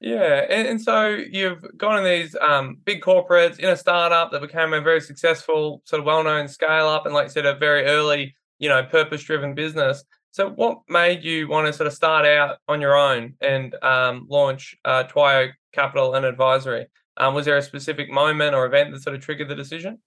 Yeah, 0.00 0.44
and, 0.50 0.68
and 0.68 0.80
so 0.80 1.08
you've 1.08 1.64
gone 1.78 1.98
in 1.98 2.04
these 2.04 2.36
um, 2.40 2.76
big 2.84 3.00
corporates 3.00 3.58
in 3.58 3.70
a 3.70 3.76
startup 3.76 4.30
that 4.30 4.42
became 4.42 4.74
a 4.74 4.80
very 4.80 5.00
successful, 5.00 5.80
sort 5.84 6.00
of 6.00 6.06
well-known 6.06 6.48
scale 6.48 6.86
up, 6.86 7.06
and 7.06 7.14
like 7.14 7.26
you 7.26 7.30
said, 7.30 7.46
a 7.46 7.54
very 7.56 7.84
early, 7.86 8.34
you 8.58 8.68
know, 8.68 8.82
purpose-driven 8.84 9.54
business. 9.54 10.04
So, 10.32 10.50
what 10.50 10.80
made 10.88 11.24
you 11.24 11.48
want 11.48 11.66
to 11.66 11.72
sort 11.72 11.86
of 11.86 11.94
start 11.94 12.26
out 12.26 12.58
on 12.68 12.82
your 12.82 12.94
own 12.94 13.34
and 13.40 13.74
um, 13.82 14.26
launch 14.28 14.76
uh, 14.84 15.04
TWIYO 15.04 15.52
Capital 15.72 16.14
and 16.14 16.26
Advisory? 16.26 16.86
Um, 17.16 17.32
was 17.34 17.46
there 17.46 17.56
a 17.56 17.62
specific 17.62 18.10
moment 18.10 18.54
or 18.54 18.66
event 18.66 18.92
that 18.92 19.02
sort 19.02 19.16
of 19.16 19.22
triggered 19.22 19.48
the 19.48 19.54
decision? 19.54 19.98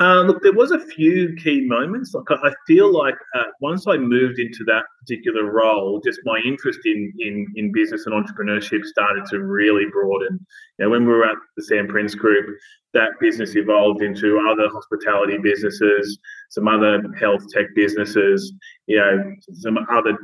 Uh, 0.00 0.22
look, 0.22 0.42
there 0.42 0.52
was 0.52 0.70
a 0.70 0.78
few 0.78 1.34
key 1.34 1.62
moments. 1.66 2.14
Like 2.14 2.30
I 2.30 2.52
feel 2.66 2.92
like 2.96 3.16
uh, 3.34 3.44
once 3.60 3.86
I 3.88 3.96
moved 3.96 4.38
into 4.38 4.62
that 4.66 4.84
particular 5.00 5.50
role, 5.50 6.00
just 6.04 6.20
my 6.24 6.38
interest 6.46 6.80
in 6.84 7.12
in 7.18 7.46
in 7.56 7.72
business 7.72 8.06
and 8.06 8.14
entrepreneurship 8.14 8.84
started 8.84 9.24
to 9.26 9.42
really 9.42 9.86
broaden. 9.92 10.38
You 10.78 10.84
know, 10.84 10.90
when 10.90 11.04
we 11.04 11.12
were 11.12 11.24
at 11.24 11.36
the 11.56 11.64
Sam 11.64 11.88
Prince 11.88 12.14
Group, 12.14 12.46
that 12.94 13.10
business 13.20 13.56
evolved 13.56 14.02
into 14.02 14.38
other 14.48 14.68
hospitality 14.68 15.36
businesses, 15.38 16.18
some 16.50 16.68
other 16.68 17.02
health 17.18 17.42
tech 17.52 17.66
businesses. 17.74 18.52
You 18.86 18.98
know, 18.98 19.34
some 19.52 19.78
other 19.90 20.16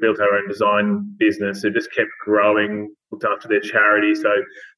built 0.00 0.20
our 0.20 0.38
own 0.38 0.48
design 0.48 1.14
business. 1.18 1.64
It 1.64 1.74
just 1.74 1.92
kept 1.92 2.10
growing. 2.24 2.94
Looked 3.10 3.24
after 3.24 3.48
their 3.48 3.60
charity. 3.60 4.14
So, 4.14 4.30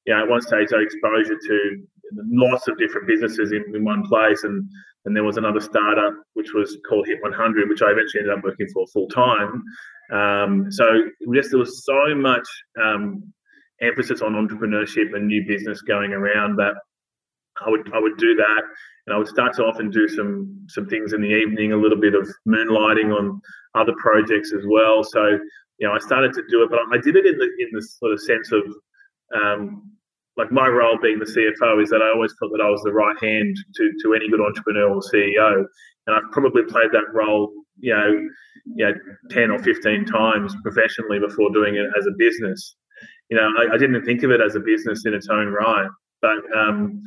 you 0.07 0.15
know, 0.15 0.23
at 0.23 0.29
one 0.29 0.41
stage, 0.41 0.71
had 0.71 0.81
exposure 0.81 1.37
to 1.37 1.83
lots 2.15 2.69
of 2.69 2.79
different 2.79 3.07
businesses 3.07 3.53
in, 3.53 3.65
in 3.75 3.85
one 3.85 4.03
place. 4.07 4.45
And, 4.45 4.69
and 5.05 5.17
there 5.17 5.25
was 5.25 5.37
another 5.37 5.61
startup 5.61 6.15
which 6.35 6.53
was 6.55 6.79
called 6.89 7.07
Hit 7.07 7.23
100, 7.23 7.69
which 7.69 7.83
I 7.83 7.91
eventually 7.91 8.21
ended 8.21 8.39
up 8.39 8.45
working 8.45 8.69
for 8.73 8.87
full 8.89 9.09
time. 9.09 9.63
Um, 10.13 10.67
so 10.71 10.85
just 11.33 11.51
there 11.51 11.59
was 11.59 11.85
so 11.85 12.15
much 12.15 12.47
um, 12.83 13.33
emphasis 13.81 14.23
on 14.23 14.33
entrepreneurship 14.33 15.15
and 15.15 15.27
new 15.27 15.45
business 15.47 15.83
going 15.83 16.13
around 16.13 16.57
that 16.57 16.75
I 17.65 17.69
would 17.69 17.93
I 17.93 17.99
would 17.99 18.17
do 18.17 18.35
that, 18.37 18.63
and 19.07 19.15
I 19.15 19.19
would 19.19 19.29
start 19.29 19.55
to 19.55 19.65
often 19.65 19.91
do 19.91 20.09
some 20.09 20.65
some 20.69 20.87
things 20.87 21.13
in 21.13 21.21
the 21.21 21.29
evening, 21.29 21.73
a 21.73 21.77
little 21.77 22.01
bit 22.01 22.15
of 22.15 22.29
moonlighting 22.49 23.15
on 23.15 23.41
other 23.75 23.93
projects 23.99 24.53
as 24.53 24.65
well. 24.67 25.05
So 25.05 25.39
you 25.79 25.87
know, 25.87 25.93
I 25.93 25.99
started 25.99 26.33
to 26.35 26.43
do 26.49 26.63
it, 26.63 26.71
but 26.71 26.81
I 26.93 27.01
did 27.01 27.17
it 27.17 27.27
in 27.27 27.39
the 27.39 27.45
in 27.59 27.69
the 27.73 27.83
sort 27.83 28.13
of 28.13 28.21
sense 28.21 28.53
of 28.53 28.63
um, 29.35 29.91
like 30.37 30.53
my 30.53 30.67
role 30.69 30.99
being 31.03 31.19
the 31.19 31.25
CFO 31.25 31.83
is 31.83 31.91
that 31.91 32.03
I 32.03 32.11
always 32.15 32.33
felt 32.39 32.53
that 32.53 32.65
I 32.65 32.71
was 32.71 32.81
the 32.83 32.93
right 32.93 33.17
hand 33.23 33.57
to, 33.77 33.93
to 34.03 34.15
any 34.15 34.29
good 34.29 34.41
entrepreneur 34.41 34.89
or 34.89 35.01
CEO. 35.01 35.65
And 36.07 36.17
I've 36.17 36.31
probably 36.33 36.63
played 36.63 36.93
that 36.93 37.13
role, 37.13 37.53
you 37.79 37.95
know, 37.95 38.29
you 38.77 38.87
know, 38.87 38.95
10 39.31 39.51
or 39.51 39.59
15 39.59 40.07
times 40.07 40.55
professionally 40.63 41.19
before 41.19 41.51
doing 41.53 41.77
it 41.77 41.87
as 41.99 42.07
a 42.07 42.13
business. 42.17 42.77
You 43.29 43.37
know, 43.37 43.49
I, 43.59 43.75
I 43.75 43.79
didn't 43.79 44.05
think 44.05 44.23
of 44.23 44.31
it 44.31 44.41
as 44.41 44.55
a 44.55 44.61
business 44.61 45.05
in 45.05 45.15
its 45.15 45.29
own 45.29 45.49
right. 45.49 45.89
but 46.23 46.39
um, 46.57 47.03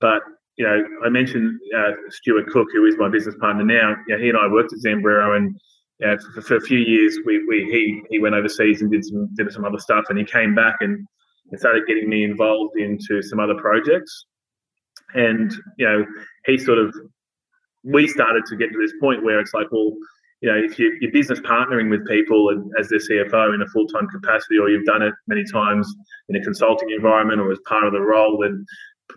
but 0.00 0.22
you 0.56 0.64
know, 0.64 0.84
I 1.04 1.08
mentioned 1.08 1.58
uh, 1.76 1.92
Stuart 2.10 2.46
Cook, 2.48 2.68
who 2.72 2.84
is 2.86 2.96
my 2.96 3.08
business 3.08 3.34
partner 3.40 3.64
now. 3.64 3.96
You 4.06 4.16
know, 4.16 4.22
he 4.22 4.28
and 4.28 4.38
I 4.38 4.46
worked 4.46 4.72
at 4.72 4.78
Zambrero, 4.78 5.36
and 5.36 5.58
you 5.98 6.06
know, 6.06 6.16
for, 6.34 6.42
for, 6.42 6.56
a 6.56 6.60
few 6.60 6.78
years, 6.78 7.18
we, 7.26 7.44
we 7.48 7.64
he 7.64 8.02
he 8.10 8.18
went 8.20 8.34
overseas 8.34 8.80
and 8.80 8.90
did 8.90 9.04
some 9.04 9.28
did 9.34 9.50
some 9.52 9.64
other 9.64 9.78
stuff, 9.78 10.04
and 10.08 10.18
he 10.18 10.24
came 10.24 10.54
back 10.54 10.76
and, 10.80 11.06
and 11.54 11.60
started 11.60 11.86
getting 11.86 12.08
me 12.08 12.24
involved 12.24 12.76
into 12.76 13.22
some 13.22 13.38
other 13.38 13.54
projects. 13.54 14.26
And 15.14 15.52
you 15.78 15.86
know, 15.86 16.04
he 16.46 16.58
sort 16.58 16.78
of 16.78 16.92
we 17.84 18.08
started 18.08 18.44
to 18.46 18.56
get 18.56 18.72
to 18.72 18.78
this 18.78 18.92
point 19.00 19.22
where 19.22 19.38
it's 19.38 19.54
like, 19.54 19.70
well, 19.70 19.92
you 20.40 20.50
know, 20.50 20.58
if 20.58 20.80
you, 20.80 20.96
you're 21.00 21.12
business 21.12 21.38
partnering 21.40 21.90
with 21.90 22.04
people 22.08 22.48
and 22.48 22.72
as 22.76 22.88
their 22.88 22.98
CFO 22.98 23.54
in 23.54 23.62
a 23.62 23.66
full 23.68 23.86
time 23.86 24.08
capacity, 24.08 24.58
or 24.58 24.68
you've 24.68 24.84
done 24.84 25.02
it 25.02 25.14
many 25.28 25.44
times 25.44 25.94
in 26.28 26.34
a 26.34 26.42
consulting 26.42 26.90
environment 26.90 27.40
or 27.40 27.52
as 27.52 27.60
part 27.68 27.86
of 27.86 27.92
the 27.92 28.00
role, 28.00 28.38
then 28.42 28.66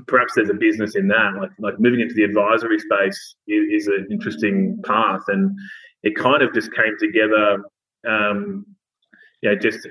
perhaps 0.07 0.33
there's 0.35 0.51
a 0.51 0.53
business 0.53 0.95
in 0.95 1.07
that. 1.07 1.33
Like 1.39 1.49
like 1.57 1.79
moving 1.79 2.01
into 2.01 2.13
the 2.13 2.23
advisory 2.23 2.77
space 2.77 3.35
is, 3.47 3.81
is 3.81 3.87
an 3.87 4.05
interesting 4.11 4.77
path, 4.85 5.21
and 5.27 5.57
it 6.03 6.15
kind 6.15 6.43
of 6.43 6.53
just 6.53 6.71
came 6.75 6.93
together. 6.99 7.63
Um, 8.07 8.63
know, 9.43 9.55
just 9.55 9.87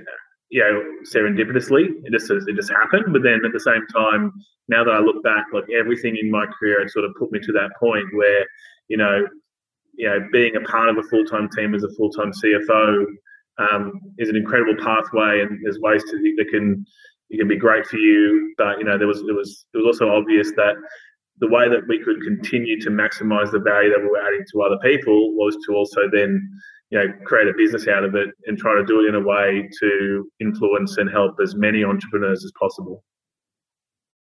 you 0.50 0.60
know, 0.60 0.82
serendipitously. 1.04 1.86
It 2.04 2.12
just 2.12 2.30
it 2.30 2.54
just 2.54 2.70
happened. 2.70 3.12
But 3.12 3.22
then 3.22 3.40
at 3.44 3.52
the 3.52 3.60
same 3.60 3.86
time, 3.92 4.32
now 4.68 4.84
that 4.84 4.92
I 4.92 4.98
look 4.98 5.22
back, 5.22 5.46
like 5.52 5.64
everything 5.76 6.16
in 6.20 6.30
my 6.30 6.46
career 6.46 6.80
had 6.80 6.90
sort 6.90 7.04
of 7.04 7.12
put 7.18 7.32
me 7.32 7.40
to 7.40 7.52
that 7.52 7.70
point 7.78 8.06
where, 8.12 8.46
you 8.88 8.96
know, 8.96 9.26
you 9.94 10.08
know, 10.08 10.18
being 10.32 10.56
a 10.56 10.60
part 10.60 10.88
of 10.88 10.98
a 10.98 11.02
full 11.04 11.24
time 11.24 11.48
team 11.56 11.74
as 11.74 11.82
a 11.82 11.90
full 11.94 12.10
time 12.10 12.32
CFO 12.32 13.04
um, 13.58 14.00
is 14.18 14.28
an 14.28 14.36
incredible 14.36 14.76
pathway, 14.82 15.40
and 15.40 15.58
there's 15.62 15.78
ways 15.80 16.02
to 16.04 16.34
that 16.36 16.48
can 16.50 16.84
it 17.30 17.38
can 17.38 17.48
be 17.48 17.56
great 17.56 17.86
for 17.86 17.96
you. 17.96 18.54
But 18.58 18.78
you 18.78 18.84
know, 18.84 18.98
there 18.98 19.08
was 19.08 19.20
it 19.20 19.34
was 19.34 19.66
it 19.74 19.78
was 19.78 19.86
also 19.86 20.10
obvious 20.10 20.52
that 20.52 20.74
the 21.38 21.48
way 21.48 21.68
that 21.68 21.86
we 21.88 22.02
could 22.02 22.20
continue 22.22 22.80
to 22.80 22.90
maximize 22.90 23.50
the 23.52 23.58
value 23.58 23.90
that 23.90 24.00
we 24.00 24.08
were 24.08 24.22
adding 24.26 24.44
to 24.52 24.62
other 24.62 24.78
people 24.82 25.34
was 25.34 25.56
to 25.66 25.74
also 25.74 26.02
then 26.10 26.40
you 26.96 27.08
know 27.08 27.14
create 27.24 27.48
a 27.48 27.54
business 27.56 27.88
out 27.88 28.04
of 28.04 28.14
it 28.14 28.30
and 28.46 28.58
try 28.58 28.74
to 28.74 28.84
do 28.84 29.00
it 29.00 29.08
in 29.08 29.14
a 29.14 29.20
way 29.20 29.68
to 29.80 30.30
influence 30.40 30.96
and 30.96 31.10
help 31.10 31.36
as 31.42 31.54
many 31.54 31.84
entrepreneurs 31.84 32.44
as 32.44 32.52
possible. 32.58 33.04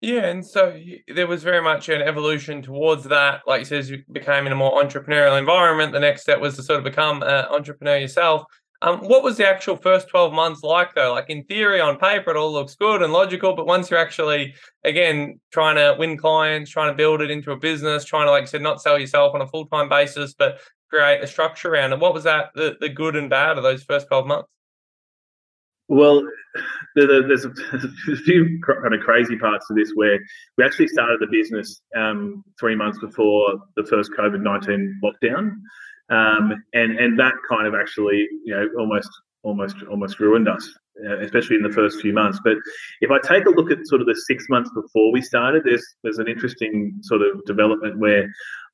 Yeah, 0.01 0.27
and 0.27 0.47
so 0.47 0.79
there 1.15 1.27
was 1.27 1.43
very 1.43 1.61
much 1.61 1.91
an 1.91 2.01
evolution 2.01 2.63
towards 2.63 3.05
that. 3.05 3.43
Like 3.47 3.61
you 3.61 3.65
says, 3.67 3.91
you 3.91 4.03
became 4.11 4.47
in 4.47 4.53
a 4.53 4.57
more 4.57 4.83
entrepreneurial 4.83 5.39
environment. 5.39 5.93
The 5.93 6.01
next 6.01 6.23
step 6.23 6.41
was 6.41 6.57
to 6.57 6.63
sort 6.63 6.79
of 6.79 6.85
become 6.85 7.23
an 7.23 7.45
entrepreneur 7.51 7.99
yourself. 7.99 8.45
Um, 8.83 9.01
what 9.01 9.23
was 9.23 9.37
the 9.37 9.47
actual 9.47 9.77
first 9.77 10.09
12 10.09 10.33
months 10.33 10.63
like 10.63 10.95
though? 10.95 11.13
Like 11.13 11.29
in 11.29 11.45
theory, 11.45 11.83
on 11.83 11.99
paper, 11.99 12.31
it 12.31 12.37
all 12.39 12.51
looks 12.51 12.77
good 12.77 13.03
and 13.03 13.13
logical, 13.13 13.55
but 13.55 13.67
once 13.67 13.91
you're 13.91 14.01
actually, 14.01 14.55
again, 14.85 15.39
trying 15.53 15.77
to 15.77 15.97
win 15.99 16.17
clients, 16.17 16.71
trying 16.71 16.91
to 16.91 16.97
build 16.97 17.21
it 17.21 17.31
into 17.31 17.53
a 17.53 17.59
business, 17.59 18.07
trying 18.07 18.27
to, 18.27 18.31
like 18.31 18.45
I 18.45 18.47
said, 18.47 18.63
not 18.63 18.81
sell 18.81 18.99
yourself 18.99 19.35
on 19.35 19.43
a 19.43 19.47
full 19.47 19.67
time 19.67 19.91
basis, 19.91 20.33
but 20.33 20.61
create 20.91 21.23
a 21.23 21.27
structure 21.27 21.73
around 21.73 21.93
it. 21.93 22.01
What 22.01 22.15
was 22.15 22.25
that, 22.25 22.51
the, 22.55 22.77
the 22.81 22.89
good 22.89 23.17
and 23.17 23.31
bad 23.31 23.57
of 23.57 23.63
those 23.63 23.83
first 23.83 24.09
12 24.09 24.27
months? 24.27 24.49
Well, 25.89 26.23
there's 26.95 27.45
a, 27.45 27.51
few 28.25 28.61
kind 28.65 28.95
of 28.95 29.01
crazy 29.01 29.37
parts 29.37 29.67
to 29.69 29.75
this 29.75 29.91
where 29.95 30.19
we 30.57 30.65
actually 30.65 30.89
started 30.89 31.19
the 31.21 31.27
business 31.31 31.81
um, 31.97 32.45
three 32.59 32.77
months 32.77 32.99
before 32.99 33.59
the 33.77 33.85
first 33.85 34.13
COVID 34.13 34.41
19 34.41 35.01
lockdown 35.03 35.57
um, 36.11 36.63
and 36.73 36.99
and 36.99 37.19
that 37.19 37.35
kind 37.49 37.67
of 37.67 37.75
actually 37.75 38.29
you 38.45 38.55
know 38.55 38.69
almost 38.79 39.11
almost 39.43 39.77
almost 39.89 40.21
ruined 40.21 40.49
us, 40.49 40.69
uh, 41.09 41.19
especially 41.21 41.57
in 41.57 41.63
the 41.63 41.73
first 41.73 42.01
few 42.01 42.13
months. 42.13 42.39
But 42.45 42.57
if 43.01 43.11
I 43.11 43.19
take 43.27 43.47
a 43.47 43.51
look 43.51 43.71
at 43.71 43.87
sort 43.87 44.01
of 44.01 44.07
the 44.07 44.21
six 44.27 44.47
months 44.49 44.71
before 44.75 45.13
we 45.13 45.23
started, 45.23 45.63
there's 45.65 45.87
there's 46.03 46.19
an 46.19 46.29
interesting 46.29 46.99
sort 47.03 47.23
of 47.23 47.45
development 47.47 47.99
where 47.99 48.29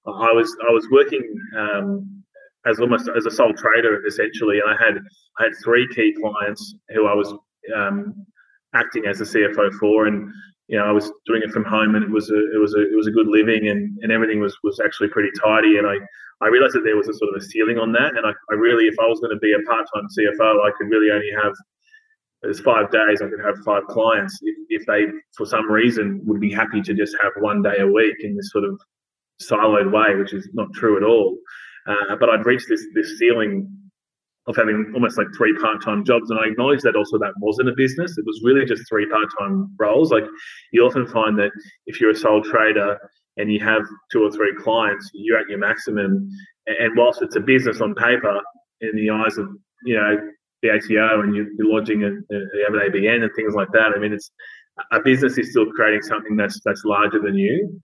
I 0.06 0.32
was 0.32 0.54
I 0.68 0.72
was 0.72 0.86
working 0.90 1.22
um, 1.56 2.22
as 2.66 2.80
almost 2.80 3.08
as 3.16 3.26
a 3.26 3.30
sole 3.30 3.52
trader 3.54 4.04
essentially, 4.06 4.60
and 4.60 4.70
I 4.70 4.84
had 4.84 4.98
I 5.38 5.44
had 5.44 5.52
three 5.64 5.86
key 5.94 6.14
clients 6.20 6.74
who 6.90 7.06
I 7.06 7.14
was 7.14 7.32
um, 7.74 8.26
acting 8.74 9.06
as 9.06 9.20
a 9.20 9.24
CFO 9.24 9.72
for, 9.78 10.06
and 10.06 10.30
you 10.68 10.78
know, 10.78 10.84
I 10.84 10.92
was 10.92 11.12
doing 11.26 11.42
it 11.42 11.50
from 11.50 11.64
home, 11.64 11.94
and 11.94 12.04
it 12.04 12.10
was 12.10 12.30
a 12.30 12.54
it 12.54 12.58
was 12.58 12.74
a 12.74 12.82
it 12.82 12.96
was 12.96 13.06
a 13.06 13.12
good 13.12 13.28
living, 13.28 13.68
and, 13.68 13.98
and 14.02 14.12
everything 14.12 14.40
was 14.40 14.56
was 14.62 14.80
actually 14.84 15.08
pretty 15.08 15.30
tidy. 15.42 15.78
And 15.78 15.86
I 15.86 15.96
I 16.44 16.48
realized 16.48 16.74
that 16.74 16.84
there 16.84 16.96
was 16.96 17.08
a 17.08 17.14
sort 17.14 17.34
of 17.34 17.42
a 17.42 17.44
ceiling 17.44 17.78
on 17.78 17.92
that, 17.92 18.16
and 18.16 18.26
I, 18.26 18.32
I 18.50 18.54
really, 18.54 18.86
if 18.86 18.98
I 19.00 19.06
was 19.06 19.20
going 19.20 19.34
to 19.34 19.40
be 19.40 19.52
a 19.52 19.62
part 19.68 19.86
time 19.94 20.06
CFO, 20.18 20.66
I 20.66 20.70
could 20.76 20.88
really 20.88 21.10
only 21.10 21.30
have 21.42 21.54
there's 22.42 22.60
five 22.60 22.90
days. 22.90 23.22
I 23.22 23.28
could 23.28 23.44
have 23.44 23.56
five 23.64 23.84
clients 23.86 24.38
if, 24.42 24.56
if 24.80 24.86
they, 24.86 25.06
for 25.36 25.46
some 25.46 25.70
reason, 25.70 26.20
would 26.24 26.40
be 26.40 26.52
happy 26.52 26.80
to 26.82 26.94
just 26.94 27.16
have 27.22 27.32
one 27.38 27.62
day 27.62 27.78
a 27.80 27.86
week 27.86 28.16
in 28.20 28.36
this 28.36 28.50
sort 28.52 28.64
of 28.64 28.78
siloed 29.42 29.92
way, 29.92 30.16
which 30.16 30.32
is 30.32 30.48
not 30.54 30.72
true 30.74 30.96
at 30.96 31.02
all. 31.02 31.36
Uh, 31.86 32.16
but 32.18 32.28
I'd 32.28 32.46
reached 32.46 32.68
this 32.68 32.84
this 32.94 33.18
ceiling 33.18 33.70
of 34.48 34.56
having 34.56 34.92
almost 34.94 35.18
like 35.18 35.26
three 35.36 35.52
part-time 35.58 36.04
jobs 36.04 36.30
and 36.30 36.38
i 36.38 36.46
acknowledge 36.46 36.80
that 36.80 36.94
also 36.94 37.18
that 37.18 37.32
wasn't 37.40 37.68
a 37.68 37.74
business. 37.76 38.16
It 38.16 38.24
was 38.24 38.40
really 38.44 38.64
just 38.64 38.88
three 38.88 39.08
part-time 39.08 39.74
roles. 39.76 40.12
Like 40.12 40.22
you 40.72 40.82
often 40.84 41.06
find 41.08 41.36
that 41.38 41.50
if 41.86 42.00
you're 42.00 42.10
a 42.10 42.16
sole 42.16 42.42
trader 42.42 42.96
and 43.36 43.52
you 43.52 43.58
have 43.60 43.82
two 44.12 44.22
or 44.22 44.30
three 44.30 44.54
clients 44.62 45.10
you're 45.14 45.38
at 45.38 45.48
your 45.48 45.58
maximum. 45.58 46.28
And 46.66 46.96
whilst 46.96 47.22
it's 47.22 47.34
a 47.34 47.40
business 47.40 47.80
on 47.80 47.94
paper 47.94 48.40
in 48.80 48.94
the 48.94 49.10
eyes 49.10 49.36
of 49.36 49.48
you 49.84 49.96
know 49.96 50.16
the 50.62 50.70
ato 50.70 51.20
and 51.20 51.34
you're 51.34 51.46
lodging 51.58 52.02
a, 52.04 52.10
you 52.10 52.66
have 52.66 52.74
an 52.74 52.80
abn 52.88 53.22
and 53.22 53.30
things 53.36 53.54
like 53.54 53.68
that 53.72 53.92
i 53.94 53.98
mean 53.98 54.12
it's 54.12 54.30
a 54.92 55.00
business 55.00 55.38
is 55.38 55.50
still 55.50 55.66
creating 55.66 56.02
something 56.02 56.36
that's 56.36 56.60
that's 56.64 56.84
larger 56.84 57.20
than 57.20 57.34
you. 57.34 57.80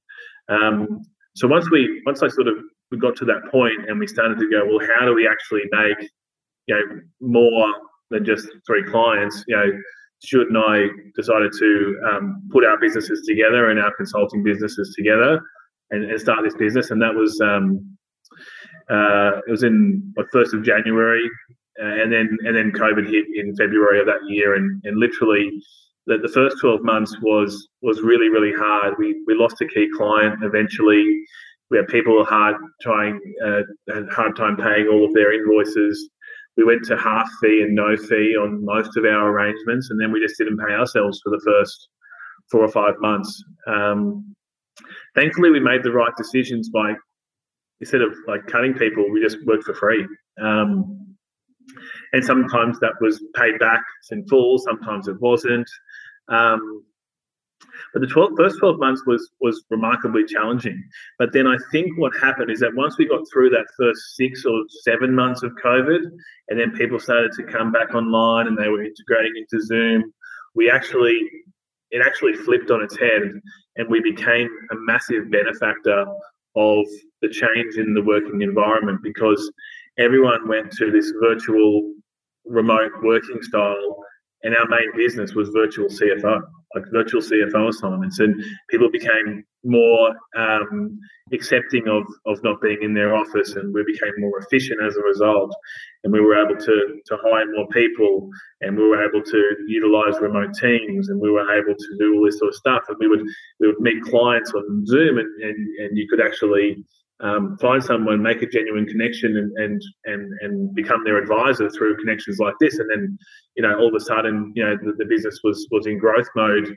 Um, 0.49 1.03
so 1.35 1.49
once 1.49 1.71
we 1.71 2.03
once 2.07 2.23
i 2.23 2.29
sort 2.29 2.49
of 2.49 2.55
we 2.90 2.99
got 2.99 3.16
to 3.16 3.25
that 3.25 3.42
point 3.51 3.88
and 3.88 3.99
we 3.99 4.07
started 4.07 4.38
to 4.38 4.49
go 4.51 4.64
well 4.66 4.87
how 4.99 5.07
do 5.07 5.14
we 5.14 5.27
actually 5.27 5.62
make 5.73 6.11
you 6.66 6.75
know 6.75 7.01
more 7.21 7.75
than 8.12 8.25
just 8.25 8.47
three 8.66 8.85
clients. 8.85 9.42
You 9.49 9.57
know, 9.57 9.66
Stuart 10.21 10.49
and 10.49 10.59
I 10.59 10.87
decided 11.16 11.53
to 11.59 12.01
um, 12.12 12.42
put 12.53 12.64
our 12.64 12.79
businesses 12.79 13.25
together 13.27 13.71
and 13.71 13.81
our 13.81 13.92
consulting 13.97 14.45
businesses 14.45 14.95
together 14.97 15.40
and, 15.90 16.09
and 16.09 16.21
start 16.21 16.45
this 16.45 16.55
business. 16.55 16.90
And 16.90 17.03
that 17.03 17.14
was 17.14 17.40
um, 17.40 17.97
uh, 18.88 19.40
it 19.47 19.51
was 19.51 19.64
in 19.64 20.12
the 20.14 20.25
first 20.31 20.55
of 20.55 20.62
January, 20.62 21.29
uh, 21.83 21.87
and 21.87 22.12
then 22.12 22.37
and 22.45 22.57
then 22.57 22.71
COVID 22.71 23.11
hit 23.11 23.25
in 23.35 23.57
February 23.57 23.99
of 23.99 24.07
that 24.07 24.21
year, 24.29 24.55
and 24.55 24.81
and 24.85 24.99
literally. 24.99 25.51
The, 26.07 26.19
the 26.19 26.29
first 26.29 26.57
12 26.61 26.83
months 26.83 27.17
was 27.23 27.69
was 27.81 28.01
really 28.01 28.29
really 28.29 28.53
hard. 28.53 28.95
We 28.99 29.23
we 29.27 29.35
lost 29.35 29.61
a 29.61 29.67
key 29.67 29.88
client 29.97 30.43
eventually. 30.43 31.23
We 31.71 31.79
had 31.79 31.88
people 31.88 32.25
hard 32.25 32.57
trying 32.83 33.21
uh, 33.47 33.62
had 33.93 34.09
hard 34.11 34.37
time 34.37 34.57
paying 34.57 34.88
all 34.88 35.05
of 35.05 35.15
their 35.15 35.33
invoices 35.33 36.11
we 36.57 36.65
went 36.65 36.85
to 36.85 36.99
half 36.99 37.29
fee 37.41 37.62
and 37.62 37.75
no 37.75 37.97
fee 37.97 38.37
on 38.37 38.65
most 38.65 38.97
of 38.97 39.05
our 39.05 39.31
arrangements, 39.31 39.91
and 39.91 40.01
then 40.01 40.12
we 40.12 40.21
just 40.21 40.37
didn't 40.37 40.59
pay 40.59 40.75
ourselves 40.75 41.21
for 41.23 41.31
the 41.31 41.41
first 41.45 41.88
four 42.51 42.62
or 42.62 42.71
five 42.71 42.95
months. 42.99 43.43
Um, 43.67 44.35
thankfully, 45.15 45.51
we 45.51 45.61
made 45.61 45.83
the 45.83 45.93
right 45.93 46.12
decisions 46.17 46.69
by 46.69 46.95
instead 47.81 48.03
of 48.03 48.15
like 48.29 48.47
cutting 48.47 48.75
people, 48.75 49.11
we 49.11 49.21
just 49.21 49.38
worked 49.47 49.65
for 49.65 49.75
free. 49.75 50.07
Um, 50.41 51.12
and 52.12 52.25
sometimes 52.25 52.79
that 52.81 52.94
was 53.01 53.22
paid 53.35 53.59
back 53.59 53.83
in 54.11 54.27
full, 54.27 54.59
sometimes 54.59 55.09
it 55.09 55.20
wasn't. 55.20 55.68
Um, 56.29 56.85
but 57.92 58.01
the 58.01 58.07
12, 58.07 58.33
first 58.37 58.59
12 58.59 58.79
months 58.79 59.03
was 59.07 59.31
was 59.40 59.64
remarkably 59.70 60.25
challenging. 60.25 60.83
But 61.18 61.33
then 61.33 61.46
I 61.46 61.57
think 61.70 61.98
what 61.98 62.12
happened 62.16 62.51
is 62.51 62.61
that 62.61 62.75
once 62.75 62.98
we 62.98 63.07
got 63.07 63.25
through 63.33 63.51
that 63.51 63.66
first 63.79 64.16
six 64.16 64.44
or 64.44 64.64
seven 64.83 65.14
months 65.14 65.42
of 65.42 65.53
COVID, 65.62 66.01
and 66.48 66.61
then 66.61 66.72
people 66.72 66.98
started 66.98 67.33
to 67.33 67.44
come 67.44 67.72
back 67.72 67.94
online 67.94 68.46
and 68.46 68.57
they 68.57 68.68
were 68.68 68.83
integrating 68.83 69.33
into 69.37 69.64
Zoom, 69.64 70.12
we 70.55 70.70
actually 70.70 71.20
it 71.90 72.03
actually 72.05 72.33
flipped 72.33 72.70
on 72.70 72.83
its 72.83 72.98
head, 72.98 73.22
and 73.77 73.88
we 73.88 74.01
became 74.01 74.48
a 74.70 74.75
massive 74.75 75.31
benefactor 75.31 76.07
of 76.57 76.87
the 77.20 77.29
change 77.29 77.77
in 77.77 77.94
the 77.94 78.03
working 78.03 78.42
environment 78.42 79.01
because 79.03 79.51
everyone 79.98 80.48
went 80.48 80.72
to 80.72 80.90
this 80.90 81.12
virtual 81.20 81.92
remote 82.44 82.92
working 83.02 83.42
style 83.42 83.96
and 84.42 84.57
our 84.57 84.66
main 84.66 84.90
business 84.96 85.35
was 85.35 85.48
virtual 85.50 85.88
CFO 85.88 86.42
like 86.74 86.85
virtual 86.90 87.20
CFO 87.20 87.68
assignments, 87.68 88.18
and 88.18 88.42
people 88.70 88.90
became 88.90 89.44
more 89.64 90.14
um, 90.37 90.98
accepting 91.33 91.87
of 91.88 92.05
of 92.26 92.42
not 92.42 92.61
being 92.61 92.78
in 92.83 92.94
their 92.94 93.14
office, 93.14 93.55
and 93.55 93.72
we 93.74 93.85
became 93.85 94.12
more 94.18 94.38
efficient 94.38 94.81
as 94.83 94.96
a 94.96 95.02
result. 95.02 95.55
And 96.05 96.12
we 96.12 96.20
were 96.20 96.37
able 96.37 96.59
to 96.59 97.00
to 97.07 97.18
hire 97.22 97.46
more 97.52 97.68
people, 97.68 98.28
and 98.61 98.76
we 98.76 98.85
were 98.85 99.05
able 99.05 99.22
to 99.22 99.57
utilize 99.68 100.20
remote 100.20 100.55
teams, 100.55 101.09
and 101.09 101.20
we 101.20 101.31
were 101.31 101.50
able 101.55 101.74
to 101.74 101.96
do 101.98 102.14
all 102.16 102.24
this 102.24 102.38
sort 102.38 102.48
of 102.48 102.55
stuff. 102.55 102.83
And 102.88 102.96
we 102.98 103.09
would 103.09 103.22
we 103.61 103.68
would 103.68 103.81
meet 103.81 104.02
clients 104.02 104.52
on 104.52 104.87
Zoom, 104.87 105.18
and 105.18 105.42
and, 105.42 105.57
and 105.78 105.98
you 105.98 106.09
could 106.09 106.20
actually 106.20 106.85
um, 107.22 107.56
find 107.61 107.82
someone, 107.82 108.20
make 108.20 108.42
a 108.42 108.46
genuine 108.46 108.87
connection, 108.87 109.37
and 109.37 109.52
and 109.56 109.82
and 110.04 110.32
and 110.40 110.74
become 110.74 111.04
their 111.04 111.18
advisor 111.18 111.70
through 111.70 111.96
connections 111.98 112.38
like 112.38 112.54
this. 112.61 112.78
And 112.78 112.90
then, 112.90 113.18
you 113.56 113.62
know, 113.62 113.78
all 113.78 113.88
of 113.88 113.94
a 113.94 114.00
sudden, 114.00 114.52
you 114.54 114.64
know, 114.64 114.76
the, 114.76 114.92
the 114.98 115.04
business 115.04 115.40
was 115.44 115.66
was 115.70 115.87
in 115.87 115.98
growth 115.98 116.28
mode. 116.35 116.76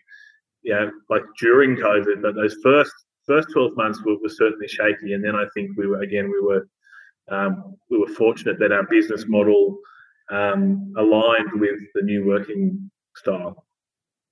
yeah, 0.64 0.90
like 1.10 1.24
during 1.40 1.76
COVID, 1.76 2.22
but 2.22 2.36
those 2.36 2.56
first 2.64 2.94
first 3.26 3.50
12 3.54 3.76
months 3.76 4.04
were, 4.06 4.18
were 4.22 4.30
certainly 4.30 4.68
shaky. 4.68 5.14
And 5.14 5.24
then 5.24 5.36
I 5.36 5.46
think 5.54 5.72
we 5.78 5.88
were, 5.88 6.02
again, 6.02 6.32
we 6.32 6.42
were, 6.42 6.68
um, 7.30 7.76
we 7.90 7.98
were 7.98 8.08
fortunate 8.08 8.60
that 8.60 8.72
our 8.72 8.86
business 8.88 9.26
model 9.28 9.78
um, 10.32 10.94
aligned 10.98 11.60
with 11.60 11.80
the 11.94 12.02
new 12.04 12.26
working 12.26 12.90
style. 13.16 13.65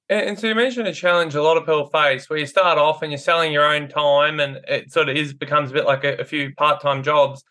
And, 0.09 0.37
so 0.37 0.47
you 0.47 0.55
mentioned 0.55 0.87
a 0.87 0.93
challenge 0.93 1.33
a 1.33 1.41
lot 1.41 1.57
of 1.57 1.63
people 1.63 1.87
face 1.87 2.29
where 2.29 2.37
you 2.37 2.45
start 2.45 2.77
off 2.77 3.01
and 3.01 3.11
you're 3.11 3.17
selling 3.17 3.53
your 3.53 3.65
own 3.65 3.87
time 3.87 4.39
and 4.39 4.59
it 4.67 4.91
sort 4.91 5.09
of 5.09 5.15
is 5.15 5.33
becomes 5.33 5.71
a 5.71 5.73
bit 5.73 5.85
like 5.85 6.03
a, 6.03 6.17
a 6.17 6.25
few 6.25 6.53
part-time 6.55 7.03
jobs. 7.03 7.43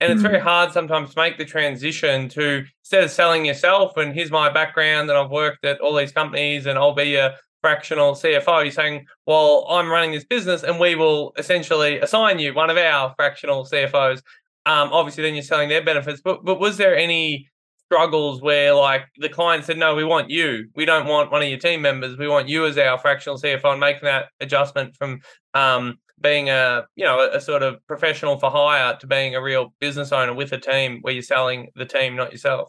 And 0.00 0.12
it's 0.12 0.20
mm. 0.20 0.30
very 0.30 0.40
hard 0.40 0.72
sometimes 0.72 1.14
to 1.14 1.20
make 1.20 1.38
the 1.38 1.44
transition 1.44 2.28
to 2.30 2.64
instead 2.82 3.04
of 3.04 3.10
selling 3.10 3.44
yourself 3.44 3.96
and 3.96 4.12
here's 4.12 4.30
my 4.30 4.50
background 4.50 5.08
and 5.08 5.18
I've 5.18 5.30
worked 5.30 5.64
at 5.64 5.80
all 5.80 5.94
these 5.94 6.12
companies 6.12 6.66
and 6.66 6.78
I'll 6.78 6.94
be 6.94 7.14
a 7.14 7.36
fractional 7.60 8.14
CFO, 8.14 8.64
you're 8.64 8.72
saying, 8.72 9.06
well, 9.26 9.66
I'm 9.68 9.90
running 9.90 10.12
this 10.12 10.24
business 10.24 10.62
and 10.62 10.80
we 10.80 10.94
will 10.94 11.32
essentially 11.36 11.98
assign 11.98 12.38
you 12.38 12.54
one 12.54 12.70
of 12.70 12.76
our 12.76 13.14
fractional 13.16 13.64
CFOs. 13.64 14.22
Um, 14.66 14.92
obviously, 14.92 15.22
then 15.22 15.34
you're 15.34 15.42
selling 15.42 15.68
their 15.68 15.84
benefits. 15.84 16.20
But, 16.22 16.44
but 16.44 16.58
was 16.58 16.76
there 16.76 16.96
any 16.96 17.48
struggles 17.90 18.40
where 18.40 18.72
like 18.72 19.02
the 19.18 19.28
client 19.28 19.64
said, 19.64 19.76
no, 19.76 19.96
we 19.96 20.04
want 20.04 20.30
you. 20.30 20.68
We 20.76 20.84
don't 20.84 21.08
want 21.08 21.32
one 21.32 21.42
of 21.42 21.48
your 21.48 21.58
team 21.58 21.82
members. 21.82 22.16
We 22.16 22.28
want 22.28 22.48
you 22.48 22.64
as 22.66 22.78
our 22.78 22.96
fractional 22.98 23.36
CFO 23.36 23.72
and 23.72 23.80
making 23.80 24.04
that 24.04 24.26
adjustment 24.38 24.94
from 24.96 25.22
um, 25.54 25.98
being 26.20 26.50
a, 26.50 26.86
you 26.94 27.04
know, 27.04 27.28
a, 27.32 27.40
sort 27.40 27.64
of 27.64 27.84
professional 27.88 28.38
for 28.38 28.48
hire 28.48 28.96
to 29.00 29.06
being 29.08 29.34
a 29.34 29.42
real 29.42 29.74
business 29.80 30.12
owner 30.12 30.32
with 30.32 30.52
a 30.52 30.58
team 30.58 31.00
where 31.02 31.12
you're 31.12 31.22
selling 31.22 31.66
the 31.74 31.84
team, 31.84 32.14
not 32.14 32.30
yourself? 32.30 32.68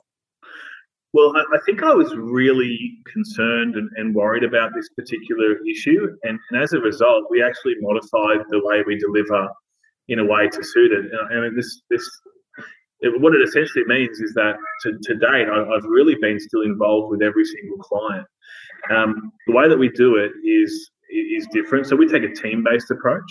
Well, 1.14 1.34
I, 1.38 1.60
think 1.68 1.84
I 1.84 1.94
was 1.94 2.16
really 2.16 2.98
concerned 3.14 3.76
and, 3.76 3.90
and 3.98 4.16
worried 4.16 4.44
about 4.44 4.72
this 4.74 4.90
particular 4.90 5.58
issue. 5.70 6.08
And, 6.24 6.40
and, 6.50 6.64
as 6.64 6.74
a 6.74 6.80
result, 6.80 7.26
we 7.30 7.44
actually 7.44 7.76
modified 7.80 8.44
the 8.50 8.62
way 8.64 8.82
we 8.88 8.98
deliver 8.98 9.50
in 10.08 10.18
a 10.18 10.26
way 10.26 10.48
to 10.48 10.64
suit 10.64 10.92
it. 10.92 11.12
And 11.30 11.56
this, 11.56 11.82
this, 11.92 12.10
it, 13.02 13.20
what 13.22 13.34
it 13.34 13.42
essentially 13.42 13.84
means 13.86 14.20
is 14.20 14.34
that 14.34 14.56
to, 14.82 14.98
to 15.04 15.16
date, 15.16 15.48
I, 15.50 15.58
have 15.58 15.84
really 15.86 16.16
been 16.22 16.40
still 16.40 16.62
involved 16.62 17.12
with 17.12 17.22
every 17.22 17.46
single 17.46 17.78
client. 17.78 18.26
Um, 18.90 19.32
the 19.48 19.54
way 19.54 19.68
that 19.68 19.78
we 19.78 19.90
do 19.90 20.16
it 20.18 20.32
is 20.48 20.92
is 21.12 21.46
different. 21.52 21.88
So 21.88 21.96
we 21.96 22.08
take 22.08 22.24
a 22.24 22.34
team 22.34 22.64
based 22.64 22.90
approach. 22.90 23.30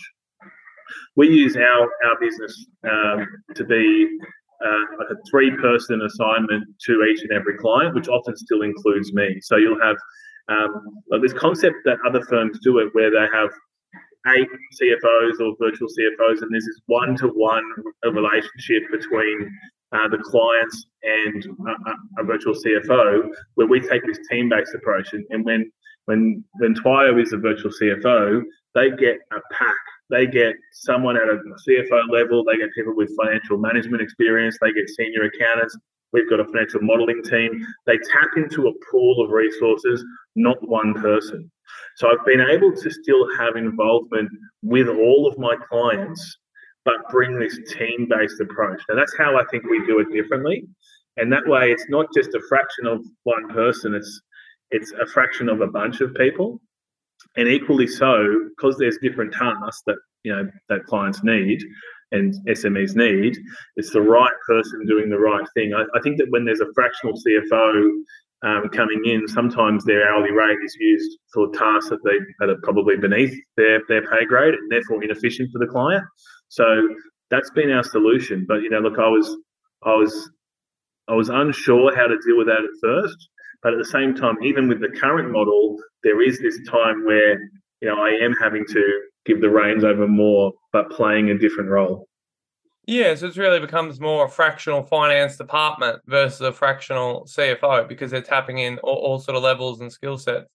We 1.16 1.28
use 1.28 1.56
our 1.56 1.82
our 1.82 2.20
business 2.20 2.66
um, 2.84 3.26
to 3.54 3.64
be 3.64 4.18
uh, 4.64 4.84
like 4.98 5.08
a 5.10 5.30
three 5.30 5.56
person 5.56 6.00
assignment 6.02 6.64
to 6.86 7.04
each 7.04 7.22
and 7.22 7.32
every 7.32 7.56
client, 7.58 7.94
which 7.94 8.08
often 8.08 8.36
still 8.36 8.62
includes 8.62 9.12
me. 9.12 9.38
So 9.40 9.56
you'll 9.56 9.80
have 9.80 9.96
um, 10.48 11.02
like 11.10 11.22
this 11.22 11.32
concept 11.32 11.76
that 11.84 11.98
other 12.06 12.22
firms 12.22 12.58
do 12.62 12.78
it 12.78 12.88
where 12.92 13.10
they 13.10 13.26
have 13.32 13.50
eight 14.36 14.48
CFOs 14.80 15.40
or 15.40 15.54
virtual 15.58 15.88
CFOs, 15.88 16.42
and 16.42 16.52
there's 16.52 16.66
this 16.66 16.80
one 16.86 17.16
to 17.16 17.28
one 17.28 17.64
relationship 18.04 18.82
between 18.90 19.50
uh, 19.92 20.08
the 20.08 20.18
clients 20.18 20.86
and 21.02 21.44
a, 21.66 22.20
a, 22.22 22.24
virtual 22.24 22.54
CFO, 22.54 23.28
where 23.54 23.66
we 23.66 23.80
take 23.80 24.06
this 24.06 24.18
team 24.30 24.48
based 24.48 24.74
approach. 24.74 25.12
And, 25.12 25.24
and 25.30 25.44
when 25.44 25.70
when 26.04 26.44
when 26.58 26.74
TWIYO 26.74 27.22
is 27.22 27.32
a 27.32 27.38
virtual 27.38 27.72
CFO, 27.72 28.42
they 28.74 28.90
get 28.90 29.18
a 29.32 29.40
pack 29.52 29.76
they 30.10 30.26
get 30.26 30.54
someone 30.72 31.16
at 31.16 31.28
a 31.28 31.38
CFO 31.68 32.10
level, 32.10 32.44
they 32.44 32.56
get 32.56 32.74
people 32.74 32.94
with 32.96 33.10
financial 33.16 33.58
management 33.58 34.02
experience, 34.02 34.58
they 34.60 34.72
get 34.72 34.88
senior 34.88 35.22
accountants. 35.22 35.78
We've 36.12 36.28
got 36.28 36.40
a 36.40 36.44
financial 36.44 36.80
modeling 36.82 37.22
team. 37.22 37.64
They 37.86 37.96
tap 37.96 38.30
into 38.36 38.66
a 38.66 38.72
pool 38.90 39.24
of 39.24 39.30
resources, 39.30 40.04
not 40.34 40.56
one 40.68 40.94
person. 40.94 41.48
So 42.00 42.08
I've 42.08 42.24
been 42.24 42.40
able 42.40 42.72
to 42.74 42.90
still 42.90 43.28
have 43.36 43.56
involvement 43.56 44.30
with 44.62 44.88
all 44.88 45.28
of 45.30 45.38
my 45.38 45.54
clients, 45.68 46.38
but 46.86 46.94
bring 47.10 47.38
this 47.38 47.58
team 47.74 48.08
based 48.08 48.40
approach. 48.40 48.80
Now, 48.88 48.94
that's 48.94 49.14
how 49.18 49.38
I 49.38 49.44
think 49.50 49.64
we 49.64 49.84
do 49.84 49.98
it 49.98 50.10
differently. 50.10 50.64
And 51.18 51.30
that 51.30 51.46
way, 51.46 51.70
it's 51.70 51.84
not 51.90 52.06
just 52.14 52.30
a 52.30 52.40
fraction 52.48 52.86
of 52.86 53.04
one 53.24 53.48
person, 53.50 53.94
it's 53.94 54.22
it's 54.70 54.92
a 54.92 55.04
fraction 55.04 55.50
of 55.50 55.60
a 55.60 55.66
bunch 55.66 56.00
of 56.00 56.14
people 56.14 56.58
and 57.36 57.48
equally 57.48 57.86
so 57.86 58.48
because 58.50 58.76
there's 58.78 58.98
different 59.02 59.32
tasks 59.32 59.82
that 59.86 59.96
you 60.22 60.34
know 60.34 60.48
that 60.68 60.84
clients 60.86 61.22
need 61.22 61.62
and 62.12 62.34
SMEs 62.48 62.96
need, 62.96 63.36
it's 63.76 63.92
the 63.92 64.00
right 64.00 64.32
person 64.46 64.84
doing 64.86 65.10
the 65.10 65.18
right 65.18 65.46
thing. 65.54 65.74
I, 65.74 65.82
I 65.96 66.00
think 66.02 66.18
that 66.18 66.26
when 66.30 66.44
there's 66.44 66.60
a 66.60 66.72
fractional 66.74 67.14
CFO 67.14 67.88
um, 68.42 68.68
coming 68.72 69.02
in, 69.04 69.28
sometimes 69.28 69.84
their 69.84 70.08
hourly 70.08 70.32
rate 70.32 70.58
is 70.64 70.76
used 70.80 71.18
for 71.34 71.48
tasks 71.52 71.90
that 71.90 71.98
they 72.04 72.18
that 72.38 72.48
are 72.48 72.58
probably 72.62 72.96
beneath 72.96 73.34
their 73.56 73.80
their 73.88 74.02
pay 74.02 74.24
grade 74.26 74.54
and 74.54 74.70
therefore 74.70 75.02
inefficient 75.02 75.50
for 75.52 75.58
the 75.58 75.70
client. 75.70 76.04
So 76.48 76.64
that's 77.30 77.50
been 77.50 77.70
our 77.70 77.84
solution. 77.84 78.46
But 78.48 78.62
you 78.62 78.70
know, 78.70 78.80
look, 78.80 78.98
I 78.98 79.08
was 79.08 79.36
I 79.84 79.94
was 79.94 80.30
I 81.08 81.14
was 81.14 81.28
unsure 81.28 81.94
how 81.94 82.06
to 82.06 82.16
deal 82.26 82.38
with 82.38 82.46
that 82.46 82.64
at 82.64 82.80
first. 82.82 83.28
But 83.62 83.74
at 83.74 83.78
the 83.78 83.84
same 83.84 84.14
time, 84.14 84.36
even 84.42 84.68
with 84.68 84.80
the 84.80 84.88
current 84.88 85.30
model, 85.30 85.76
there 86.02 86.22
is 86.22 86.40
this 86.40 86.58
time 86.66 87.04
where 87.04 87.38
you 87.82 87.88
know 87.88 88.00
I 88.00 88.10
am 88.24 88.34
having 88.40 88.64
to 88.68 89.00
give 89.26 89.42
the 89.42 89.50
reins 89.50 89.84
over 89.84 90.08
more, 90.08 90.52
but 90.72 90.90
playing 90.90 91.28
a 91.28 91.38
different 91.38 91.68
role. 91.68 92.06
Yeah, 92.86 93.14
so 93.14 93.26
it 93.26 93.36
really 93.36 93.60
becomes 93.60 94.00
more 94.00 94.26
a 94.26 94.28
fractional 94.28 94.82
finance 94.82 95.36
department 95.36 96.00
versus 96.06 96.40
a 96.40 96.52
fractional 96.52 97.26
CFO 97.26 97.86
because 97.86 98.10
they're 98.10 98.22
tapping 98.22 98.58
in 98.58 98.78
all, 98.78 98.96
all 98.96 99.18
sort 99.18 99.36
of 99.36 99.42
levels 99.42 99.80
and 99.80 99.92
skill 99.92 100.18
sets. 100.18 100.46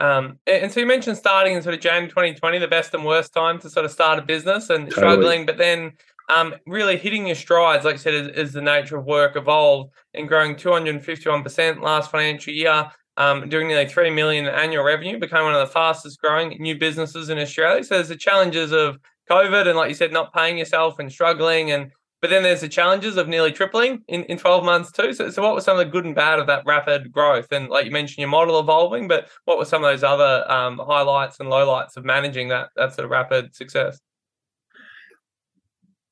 Um, 0.00 0.38
and 0.48 0.72
so 0.72 0.80
you 0.80 0.86
mentioned 0.86 1.16
starting 1.16 1.54
in 1.54 1.62
sort 1.62 1.76
of 1.76 1.80
January 1.80 2.08
2020, 2.08 2.58
the 2.58 2.66
best 2.66 2.92
and 2.92 3.04
worst 3.04 3.32
time 3.32 3.60
to 3.60 3.70
sort 3.70 3.84
of 3.84 3.92
start 3.92 4.18
a 4.18 4.22
business 4.22 4.68
and 4.70 4.90
totally. 4.90 4.96
struggling, 4.96 5.46
but 5.46 5.58
then 5.58 5.92
um, 6.34 6.54
really 6.66 6.96
hitting 6.96 7.26
your 7.26 7.36
strides, 7.36 7.84
like 7.84 7.94
I 7.94 7.98
said, 7.98 8.36
as, 8.36 8.52
the 8.52 8.60
nature 8.60 8.96
of 8.96 9.04
work 9.04 9.36
evolved 9.36 9.92
and 10.14 10.26
growing 10.26 10.56
251% 10.56 11.82
last 11.82 12.10
financial 12.10 12.52
year, 12.52 12.90
um, 13.16 13.48
doing 13.48 13.68
nearly 13.68 13.86
3 13.86 14.10
million 14.10 14.46
annual 14.46 14.84
revenue, 14.84 15.20
became 15.20 15.44
one 15.44 15.54
of 15.54 15.60
the 15.60 15.72
fastest 15.72 16.20
growing 16.20 16.56
new 16.60 16.76
businesses 16.76 17.28
in 17.28 17.38
Australia. 17.38 17.84
So 17.84 17.94
there's 17.94 18.08
the 18.08 18.16
challenges 18.16 18.72
of 18.72 18.98
COVID 19.32 19.66
and, 19.66 19.76
like 19.76 19.88
you 19.88 19.94
said, 19.94 20.12
not 20.12 20.32
paying 20.32 20.58
yourself 20.58 20.98
and 20.98 21.10
struggling. 21.10 21.70
And 21.70 21.90
but 22.20 22.30
then 22.30 22.44
there's 22.44 22.60
the 22.60 22.68
challenges 22.68 23.16
of 23.16 23.26
nearly 23.26 23.50
tripling 23.50 24.04
in, 24.06 24.22
in 24.24 24.38
12 24.38 24.64
months 24.64 24.92
too. 24.92 25.12
So, 25.12 25.28
so 25.30 25.42
what 25.42 25.54
were 25.54 25.60
some 25.60 25.76
of 25.76 25.84
the 25.84 25.90
good 25.90 26.04
and 26.04 26.14
bad 26.14 26.38
of 26.38 26.46
that 26.46 26.64
rapid 26.64 27.10
growth? 27.10 27.50
And 27.50 27.68
like 27.68 27.84
you 27.84 27.90
mentioned, 27.90 28.18
your 28.18 28.28
model 28.28 28.60
evolving, 28.60 29.08
but 29.08 29.28
what 29.44 29.58
were 29.58 29.64
some 29.64 29.82
of 29.82 29.90
those 29.90 30.04
other 30.04 30.48
um, 30.48 30.78
highlights 30.78 31.40
and 31.40 31.48
lowlights 31.48 31.96
of 31.96 32.04
managing 32.04 32.48
that 32.48 32.68
that 32.76 32.94
sort 32.94 33.06
of 33.06 33.10
rapid 33.10 33.54
success? 33.56 34.00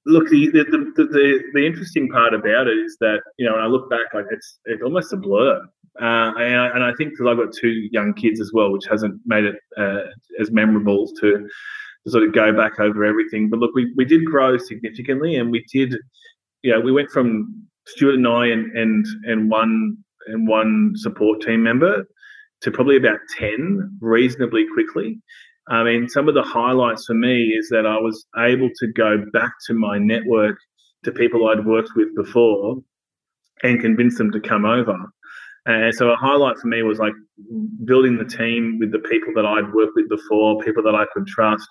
look, 0.06 0.28
the 0.28 0.48
the, 0.50 0.64
the 0.96 1.04
the, 1.04 1.40
the 1.54 1.66
interesting 1.66 2.08
part 2.08 2.34
about 2.34 2.66
it 2.66 2.78
is 2.78 2.96
that 3.00 3.20
you 3.38 3.46
know 3.46 3.54
when 3.54 3.62
I 3.62 3.66
look 3.66 3.88
back, 3.90 4.12
like 4.14 4.26
it's 4.30 4.58
it's 4.66 4.82
almost 4.82 5.12
a 5.12 5.16
blur. 5.16 5.62
Uh, 6.00 6.32
and, 6.38 6.56
I, 6.56 6.68
and 6.68 6.84
I 6.84 6.92
think 6.96 7.10
because 7.10 7.26
I've 7.28 7.36
got 7.36 7.52
two 7.52 7.88
young 7.90 8.14
kids 8.14 8.40
as 8.40 8.52
well, 8.54 8.72
which 8.72 8.86
hasn't 8.88 9.20
made 9.26 9.44
it 9.44 9.56
uh, 9.76 10.02
as 10.40 10.50
memorable 10.50 11.12
to, 11.20 11.48
to 12.04 12.10
sort 12.10 12.24
of 12.24 12.34
go 12.34 12.52
back 12.52 12.80
over 12.80 13.04
everything. 13.04 13.48
But 13.50 13.60
look, 13.60 13.74
we, 13.74 13.92
we 13.96 14.04
did 14.04 14.24
grow 14.24 14.56
significantly, 14.58 15.36
and 15.36 15.50
we 15.50 15.64
did, 15.72 15.94
you 16.62 16.72
know, 16.72 16.80
we 16.80 16.92
went 16.92 17.10
from 17.10 17.66
Stuart 17.86 18.14
and 18.14 18.28
I 18.28 18.46
and 18.46 18.76
and 18.76 19.06
and 19.24 19.50
one 19.50 19.96
and 20.26 20.48
one 20.48 20.92
support 20.96 21.40
team 21.40 21.62
member 21.62 22.04
to 22.62 22.70
probably 22.70 22.96
about 22.96 23.18
ten 23.38 23.98
reasonably 24.00 24.66
quickly. 24.74 25.18
I 25.68 25.84
mean, 25.84 26.08
some 26.08 26.28
of 26.28 26.34
the 26.34 26.42
highlights 26.42 27.06
for 27.06 27.14
me 27.14 27.54
is 27.58 27.68
that 27.70 27.86
I 27.86 27.96
was 27.98 28.26
able 28.36 28.70
to 28.76 28.92
go 28.92 29.24
back 29.32 29.52
to 29.66 29.74
my 29.74 29.98
network 29.98 30.56
to 31.04 31.12
people 31.12 31.48
I'd 31.48 31.64
worked 31.64 31.90
with 31.94 32.14
before 32.16 32.76
and 33.62 33.80
convince 33.80 34.18
them 34.18 34.32
to 34.32 34.40
come 34.40 34.64
over. 34.64 34.96
And 35.66 35.94
so 35.94 36.10
a 36.10 36.16
highlight 36.16 36.58
for 36.58 36.68
me 36.68 36.82
was 36.82 36.98
like 36.98 37.12
building 37.84 38.16
the 38.16 38.24
team 38.24 38.78
with 38.80 38.92
the 38.92 38.98
people 38.98 39.32
that 39.34 39.44
I'd 39.44 39.72
worked 39.74 39.92
with 39.94 40.08
before, 40.08 40.62
people 40.62 40.82
that 40.84 40.94
I 40.94 41.04
could 41.12 41.26
trust, 41.26 41.68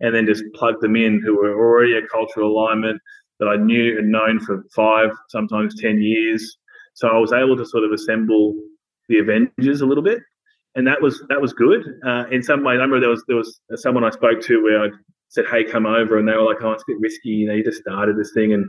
and 0.00 0.14
then 0.14 0.26
just 0.26 0.42
plug 0.54 0.80
them 0.80 0.96
in 0.96 1.20
who 1.24 1.36
were 1.36 1.54
already 1.54 1.96
a 1.96 2.06
cultural 2.06 2.50
alignment 2.50 3.00
that 3.38 3.48
I 3.48 3.56
knew 3.56 3.98
and 3.98 4.10
known 4.10 4.40
for 4.40 4.64
five, 4.74 5.10
sometimes 5.28 5.80
10 5.80 6.00
years. 6.00 6.56
So 6.94 7.08
I 7.08 7.18
was 7.18 7.32
able 7.32 7.56
to 7.56 7.66
sort 7.66 7.84
of 7.84 7.92
assemble 7.92 8.54
the 9.08 9.18
Avengers 9.18 9.82
a 9.82 9.86
little 9.86 10.02
bit 10.02 10.20
and 10.76 10.86
that 10.86 11.00
was 11.00 11.24
that 11.30 11.40
was 11.40 11.52
good. 11.52 11.82
Uh, 12.06 12.24
in 12.30 12.42
some 12.42 12.62
way, 12.62 12.72
I 12.72 12.74
remember 12.74 13.00
there 13.00 13.08
was 13.08 13.24
there 13.26 13.36
was 13.36 13.60
someone 13.74 14.04
I 14.04 14.10
spoke 14.10 14.40
to 14.42 14.62
where 14.62 14.84
I 14.84 14.88
said, 15.28 15.46
"Hey, 15.50 15.64
come 15.64 15.86
over," 15.86 16.18
and 16.18 16.28
they 16.28 16.34
were 16.34 16.44
like, 16.44 16.62
"Oh, 16.62 16.72
it's 16.72 16.82
a 16.82 16.92
bit 16.92 17.00
risky. 17.00 17.30
You 17.30 17.48
know, 17.48 17.54
you 17.54 17.64
just 17.64 17.80
started 17.80 18.16
this 18.16 18.32
thing." 18.34 18.52
And 18.52 18.66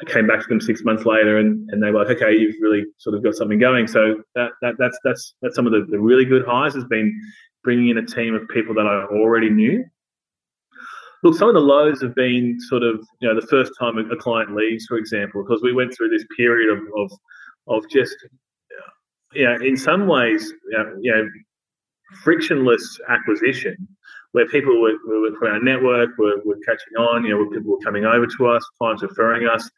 I 0.00 0.04
came 0.10 0.26
back 0.26 0.40
to 0.42 0.48
them 0.48 0.60
six 0.60 0.82
months 0.82 1.06
later, 1.06 1.38
and, 1.38 1.68
and 1.70 1.82
they 1.82 1.90
were 1.90 2.04
like, 2.04 2.16
"Okay, 2.16 2.36
you've 2.36 2.56
really 2.60 2.84
sort 2.98 3.14
of 3.16 3.22
got 3.22 3.34
something 3.34 3.58
going." 3.58 3.86
So 3.86 4.22
that, 4.34 4.50
that 4.60 4.74
that's 4.78 4.98
that's 5.04 5.34
that's 5.40 5.54
some 5.54 5.66
of 5.66 5.72
the, 5.72 5.86
the 5.88 6.00
really 6.00 6.24
good 6.24 6.44
highs 6.44 6.74
has 6.74 6.84
been 6.84 7.14
bringing 7.62 7.90
in 7.90 7.98
a 7.98 8.06
team 8.06 8.34
of 8.34 8.46
people 8.48 8.74
that 8.74 8.86
I 8.86 9.04
already 9.16 9.50
knew. 9.50 9.84
Look, 11.22 11.36
some 11.36 11.48
of 11.48 11.54
the 11.54 11.60
lows 11.60 12.02
have 12.02 12.14
been 12.14 12.56
sort 12.68 12.82
of 12.82 13.06
you 13.20 13.28
know 13.28 13.40
the 13.40 13.46
first 13.46 13.72
time 13.78 13.98
a 13.98 14.16
client 14.16 14.54
leaves, 14.54 14.84
for 14.86 14.96
example, 14.96 15.44
because 15.44 15.62
we 15.62 15.72
went 15.72 15.94
through 15.96 16.08
this 16.10 16.24
period 16.36 16.76
of 16.76 16.80
of, 16.96 17.12
of 17.68 17.88
just 17.88 18.16
yeah, 19.34 19.56
in 19.60 19.76
some 19.76 20.06
ways, 20.06 20.52
you 21.00 21.12
know, 21.12 21.28
frictionless 22.22 23.00
acquisition 23.08 23.76
where 24.34 24.48
people 24.48 24.80
were, 24.80 24.96
were 25.06 25.30
from 25.38 25.52
our 25.52 25.62
network 25.62 26.10
were, 26.18 26.42
were 26.44 26.58
catching 26.66 26.96
on, 26.98 27.24
you 27.24 27.30
know, 27.30 27.48
people 27.50 27.70
were 27.70 27.84
coming 27.84 28.04
over 28.04 28.26
to 28.26 28.46
us, 28.48 28.68
clients 28.78 29.00
referring 29.00 29.46
us. 29.46 29.70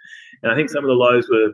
And 0.43 0.51
I 0.51 0.55
think 0.55 0.71
some 0.71 0.83
of 0.83 0.89
the 0.89 0.95
lows 0.95 1.29
were 1.29 1.53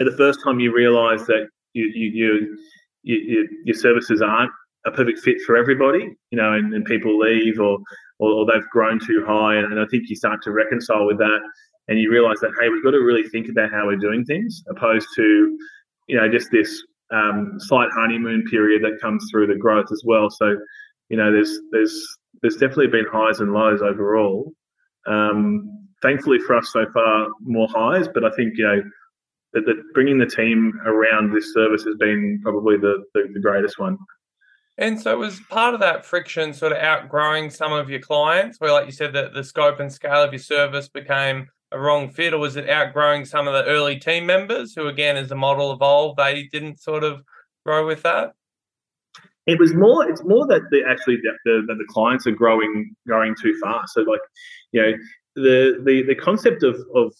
at 0.00 0.10
the 0.10 0.16
first 0.16 0.40
time 0.42 0.58
you 0.58 0.74
realize 0.74 1.26
that 1.26 1.48
you, 1.74 1.92
you, 1.94 2.10
you, 2.14 2.58
you, 3.02 3.48
your 3.66 3.76
services 3.76 4.22
aren't 4.22 4.50
a 4.86 4.90
perfect 4.90 5.18
fit 5.18 5.36
for 5.44 5.58
everybody, 5.58 6.16
you 6.30 6.38
know, 6.38 6.54
and, 6.54 6.72
and 6.72 6.86
people 6.86 7.18
leave 7.18 7.60
or, 7.60 7.78
or, 8.18 8.32
or, 8.32 8.46
they've 8.46 8.66
grown 8.72 8.98
too 8.98 9.22
high. 9.26 9.56
And, 9.56 9.70
and, 9.70 9.78
I 9.78 9.84
think 9.90 10.08
you 10.08 10.16
start 10.16 10.42
to 10.44 10.52
reconcile 10.52 11.04
with 11.04 11.18
that 11.18 11.40
and 11.88 12.00
you 12.00 12.10
realize 12.10 12.40
that, 12.40 12.52
hey, 12.58 12.70
we've 12.70 12.82
got 12.82 12.92
to 12.92 13.00
really 13.00 13.28
think 13.28 13.50
about 13.50 13.70
how 13.72 13.86
we're 13.86 13.96
doing 13.96 14.24
things 14.24 14.62
opposed 14.70 15.08
to, 15.16 15.58
you 16.06 16.16
know, 16.16 16.30
just 16.30 16.50
this 16.50 16.82
um, 17.12 17.56
slight 17.58 17.90
honeymoon 17.92 18.44
period 18.50 18.82
that 18.84 18.98
comes 19.02 19.28
through 19.30 19.48
the 19.48 19.56
growth 19.56 19.92
as 19.92 20.02
well. 20.06 20.30
So, 20.30 20.56
you 21.08 21.16
know, 21.16 21.32
there's, 21.32 21.58
there's, 21.72 22.06
there's 22.42 22.56
definitely 22.56 22.88
been 22.88 23.06
highs 23.10 23.40
and 23.40 23.52
lows 23.52 23.82
overall. 23.82 24.52
Um, 25.06 25.86
thankfully 26.02 26.38
for 26.38 26.56
us 26.56 26.70
so 26.72 26.84
far, 26.92 27.28
more 27.40 27.68
highs, 27.70 28.08
but 28.12 28.24
I 28.24 28.30
think, 28.30 28.54
you 28.56 28.64
know, 28.64 28.82
that, 29.52 29.64
that 29.66 29.82
bringing 29.94 30.18
the 30.18 30.26
team 30.26 30.72
around 30.84 31.32
this 31.32 31.52
service 31.54 31.84
has 31.84 31.94
been 31.96 32.40
probably 32.42 32.76
the, 32.76 33.04
the, 33.14 33.28
the 33.32 33.40
greatest 33.40 33.78
one. 33.78 33.96
And 34.78 35.00
so 35.00 35.16
was 35.16 35.40
part 35.48 35.72
of 35.72 35.80
that 35.80 36.04
friction 36.04 36.52
sort 36.52 36.72
of 36.72 36.78
outgrowing 36.78 37.48
some 37.48 37.72
of 37.72 37.88
your 37.88 38.00
clients 38.00 38.60
where, 38.60 38.72
like 38.72 38.84
you 38.84 38.92
said, 38.92 39.14
that 39.14 39.32
the 39.32 39.42
scope 39.42 39.80
and 39.80 39.90
scale 39.90 40.22
of 40.22 40.32
your 40.32 40.38
service 40.38 40.88
became 40.88 41.48
a 41.72 41.80
wrong 41.80 42.10
fit, 42.10 42.34
or 42.34 42.38
was 42.38 42.56
it 42.56 42.68
outgrowing 42.68 43.24
some 43.24 43.48
of 43.48 43.54
the 43.54 43.64
early 43.64 43.98
team 43.98 44.26
members 44.26 44.74
who, 44.74 44.86
again, 44.86 45.16
as 45.16 45.30
the 45.30 45.34
model 45.34 45.72
evolved, 45.72 46.18
they 46.18 46.44
didn't 46.52 46.78
sort 46.80 47.04
of 47.04 47.22
grow 47.64 47.86
with 47.86 48.02
that? 48.02 48.34
It 49.46 49.58
was 49.60 49.74
more. 49.74 50.08
It's 50.08 50.24
more 50.24 50.46
that 50.48 50.62
the 50.70 50.82
actually 50.88 51.16
the, 51.16 51.32
the, 51.44 51.74
the 51.74 51.86
clients 51.88 52.26
are 52.26 52.32
growing 52.32 52.94
growing 53.06 53.34
too 53.40 53.56
fast. 53.62 53.94
So 53.94 54.02
like, 54.02 54.20
you 54.72 54.82
know, 54.82 54.92
the 55.36 55.82
the 55.84 56.02
the 56.02 56.14
concept 56.14 56.62
of 56.62 56.76
of 56.94 57.12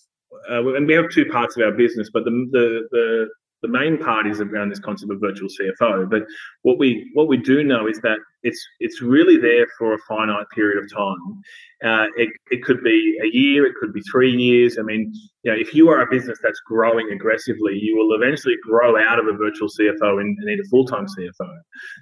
uh, 0.50 0.74
and 0.74 0.86
we 0.86 0.94
have 0.94 1.08
two 1.10 1.26
parts 1.26 1.56
of 1.56 1.62
our 1.62 1.72
business, 1.72 2.10
but 2.12 2.24
the 2.24 2.30
the 2.50 2.88
the 2.90 3.28
the 3.62 3.68
main 3.68 3.98
part 3.98 4.26
is 4.26 4.40
around 4.40 4.70
this 4.70 4.80
concept 4.80 5.10
of 5.10 5.20
virtual 5.20 5.48
CFO. 5.48 6.08
But 6.08 6.22
what 6.62 6.78
we 6.78 7.10
what 7.14 7.28
we 7.28 7.36
do 7.36 7.64
know 7.64 7.86
is 7.86 8.00
that 8.00 8.18
it's 8.42 8.64
it's 8.80 9.00
really 9.00 9.36
there 9.36 9.66
for 9.78 9.94
a 9.94 9.98
finite 10.08 10.46
period 10.54 10.82
of 10.82 10.92
time. 10.92 11.40
Uh, 11.84 12.06
it, 12.16 12.30
it 12.50 12.62
could 12.62 12.82
be 12.82 13.18
a 13.22 13.26
year, 13.26 13.66
it 13.66 13.74
could 13.80 13.92
be 13.92 14.00
three 14.10 14.32
years. 14.32 14.78
I 14.78 14.82
mean, 14.82 15.12
you 15.42 15.52
know, 15.52 15.58
if 15.58 15.74
you 15.74 15.88
are 15.88 16.00
a 16.00 16.10
business 16.10 16.38
that's 16.42 16.60
growing 16.66 17.10
aggressively, 17.12 17.78
you 17.78 17.96
will 17.96 18.14
eventually 18.14 18.56
grow 18.62 18.96
out 18.98 19.18
of 19.18 19.26
a 19.26 19.32
virtual 19.32 19.68
CFO 19.68 20.20
and, 20.20 20.38
and 20.38 20.46
need 20.46 20.60
a 20.60 20.68
full 20.70 20.86
time 20.86 21.06
CFO. 21.06 21.50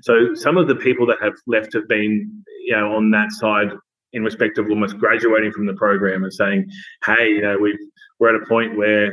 So 0.03 0.35
some 0.35 0.57
of 0.57 0.69
the 0.69 0.77
people 0.77 1.07
that 1.07 1.21
have 1.21 1.35
left 1.47 1.73
have 1.75 1.89
been, 1.89 2.45
you 2.65 2.77
know, 2.77 2.95
on 2.95 3.11
that 3.13 3.33
side 3.33 3.71
in 4.13 4.23
respect 4.23 4.59
of 4.59 4.71
almost 4.71 4.97
graduating 4.99 5.51
from 5.51 5.67
the 5.67 5.75
program 5.75 6.23
and 6.23 6.33
saying, 6.33 6.71
hey, 7.05 7.31
you 7.31 7.43
know, 7.43 7.59
we've 7.61 7.79
we're 8.21 8.35
at 8.35 8.41
a 8.41 8.47
point 8.47 8.77
where 8.77 9.13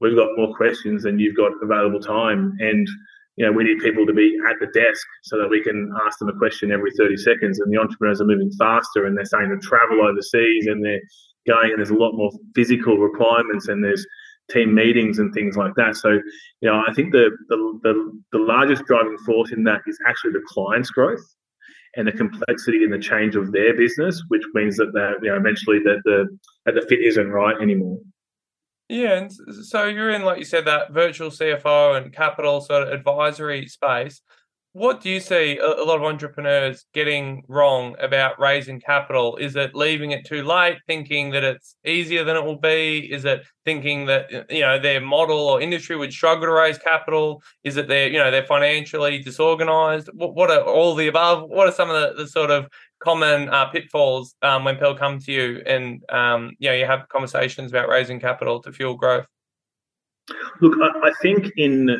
we've 0.00 0.16
got 0.16 0.36
more 0.36 0.54
questions 0.54 1.02
than 1.02 1.18
you've 1.18 1.36
got 1.36 1.52
available 1.62 2.00
time. 2.00 2.56
And, 2.60 2.86
you 3.36 3.46
know, 3.46 3.52
we 3.52 3.64
need 3.64 3.78
people 3.78 4.06
to 4.06 4.12
be 4.12 4.36
at 4.48 4.56
the 4.60 4.66
desk 4.66 5.06
so 5.24 5.38
that 5.38 5.48
we 5.48 5.62
can 5.62 5.92
ask 6.06 6.18
them 6.18 6.28
a 6.28 6.38
question 6.38 6.72
every 6.72 6.90
30 6.96 7.16
seconds. 7.16 7.60
And 7.60 7.72
the 7.72 7.80
entrepreneurs 7.80 8.20
are 8.20 8.26
moving 8.26 8.50
faster 8.58 9.06
and 9.06 9.16
they're 9.16 9.24
starting 9.24 9.50
to 9.50 9.66
travel 9.66 10.02
overseas 10.02 10.66
and 10.66 10.84
they're 10.84 11.00
going 11.46 11.70
and 11.70 11.78
there's 11.78 11.90
a 11.90 11.94
lot 11.94 12.12
more 12.12 12.30
physical 12.54 12.98
requirements 12.98 13.68
and 13.68 13.82
there's 13.82 14.06
team 14.50 14.74
meetings 14.74 15.18
and 15.18 15.32
things 15.34 15.56
like 15.56 15.74
that. 15.76 15.96
So, 15.96 16.10
you 16.60 16.70
know, 16.70 16.82
I 16.86 16.92
think 16.94 17.12
the, 17.12 17.30
the, 17.48 17.78
the, 17.82 18.22
the 18.32 18.38
largest 18.38 18.84
driving 18.86 19.18
force 19.26 19.52
in 19.52 19.64
that 19.64 19.82
is 19.86 19.98
actually 20.06 20.32
the 20.32 20.44
client's 20.48 20.90
growth 20.90 21.22
and 21.96 22.06
the 22.06 22.12
complexity 22.12 22.84
and 22.84 22.92
the 22.92 22.98
change 22.98 23.36
of 23.36 23.52
their 23.52 23.76
business, 23.76 24.22
which 24.28 24.42
means 24.54 24.76
that 24.76 25.18
you 25.22 25.30
know 25.30 25.36
eventually 25.36 25.78
that 25.80 26.00
the 26.04 26.26
that 26.64 26.74
the 26.74 26.86
fit 26.88 27.00
isn't 27.00 27.28
right 27.28 27.56
anymore. 27.60 27.98
Yeah, 28.88 29.18
and 29.18 29.32
so 29.66 29.84
you're 29.84 30.10
in, 30.10 30.22
like 30.22 30.38
you 30.38 30.44
said, 30.46 30.64
that 30.64 30.92
virtual 30.92 31.28
CFO 31.30 32.00
and 32.00 32.12
capital 32.12 32.62
sort 32.62 32.84
of 32.84 32.88
advisory 32.88 33.66
space. 33.66 34.22
What 34.72 35.00
do 35.00 35.10
you 35.10 35.18
see 35.20 35.58
a, 35.58 35.66
lot 35.66 35.96
of 35.96 36.04
entrepreneurs 36.04 36.84
getting 36.94 37.42
wrong 37.48 37.96
about 38.00 38.38
raising 38.38 38.80
capital? 38.80 39.36
Is 39.36 39.56
it 39.56 39.74
leaving 39.74 40.12
it 40.12 40.24
too 40.24 40.42
late, 40.42 40.78
thinking 40.86 41.30
that 41.30 41.42
it's 41.42 41.74
easier 41.84 42.22
than 42.22 42.36
it 42.36 42.44
will 42.44 42.58
be? 42.58 43.10
Is 43.10 43.24
it 43.24 43.44
thinking 43.64 44.06
that 44.06 44.30
you 44.50 44.60
know 44.60 44.78
their 44.78 45.00
model 45.00 45.38
or 45.38 45.60
industry 45.60 45.96
would 45.96 46.12
struggle 46.12 46.46
to 46.46 46.52
raise 46.52 46.78
capital? 46.78 47.42
Is 47.64 47.76
it 47.76 47.88
they're 47.88 48.08
you 48.08 48.18
know 48.18 48.30
they're 48.30 48.46
financially 48.46 49.18
disorganized? 49.18 50.10
What, 50.12 50.34
what 50.34 50.50
are 50.50 50.60
all 50.60 50.94
the 50.94 51.08
above? 51.08 51.48
What 51.48 51.66
are 51.66 51.72
some 51.72 51.90
of 51.90 52.00
the, 52.00 52.22
the 52.22 52.28
sort 52.28 52.50
of 52.50 52.68
common 53.00 53.48
uh, 53.48 53.66
pitfalls 53.66 54.34
um, 54.42 54.64
when 54.64 54.74
people 54.74 54.94
come 54.94 55.18
to 55.20 55.32
you 55.32 55.62
and 55.66 56.02
um, 56.10 56.52
you 56.58 56.68
know 56.68 56.74
you 56.74 56.86
have 56.86 57.08
conversations 57.08 57.70
about 57.70 57.88
raising 57.88 58.20
capital 58.20 58.60
to 58.62 58.72
fuel 58.72 58.94
growth? 58.94 59.26
Look, 60.60 60.74
I, 60.82 61.08
I 61.08 61.12
think 61.22 61.50
in 61.56 61.90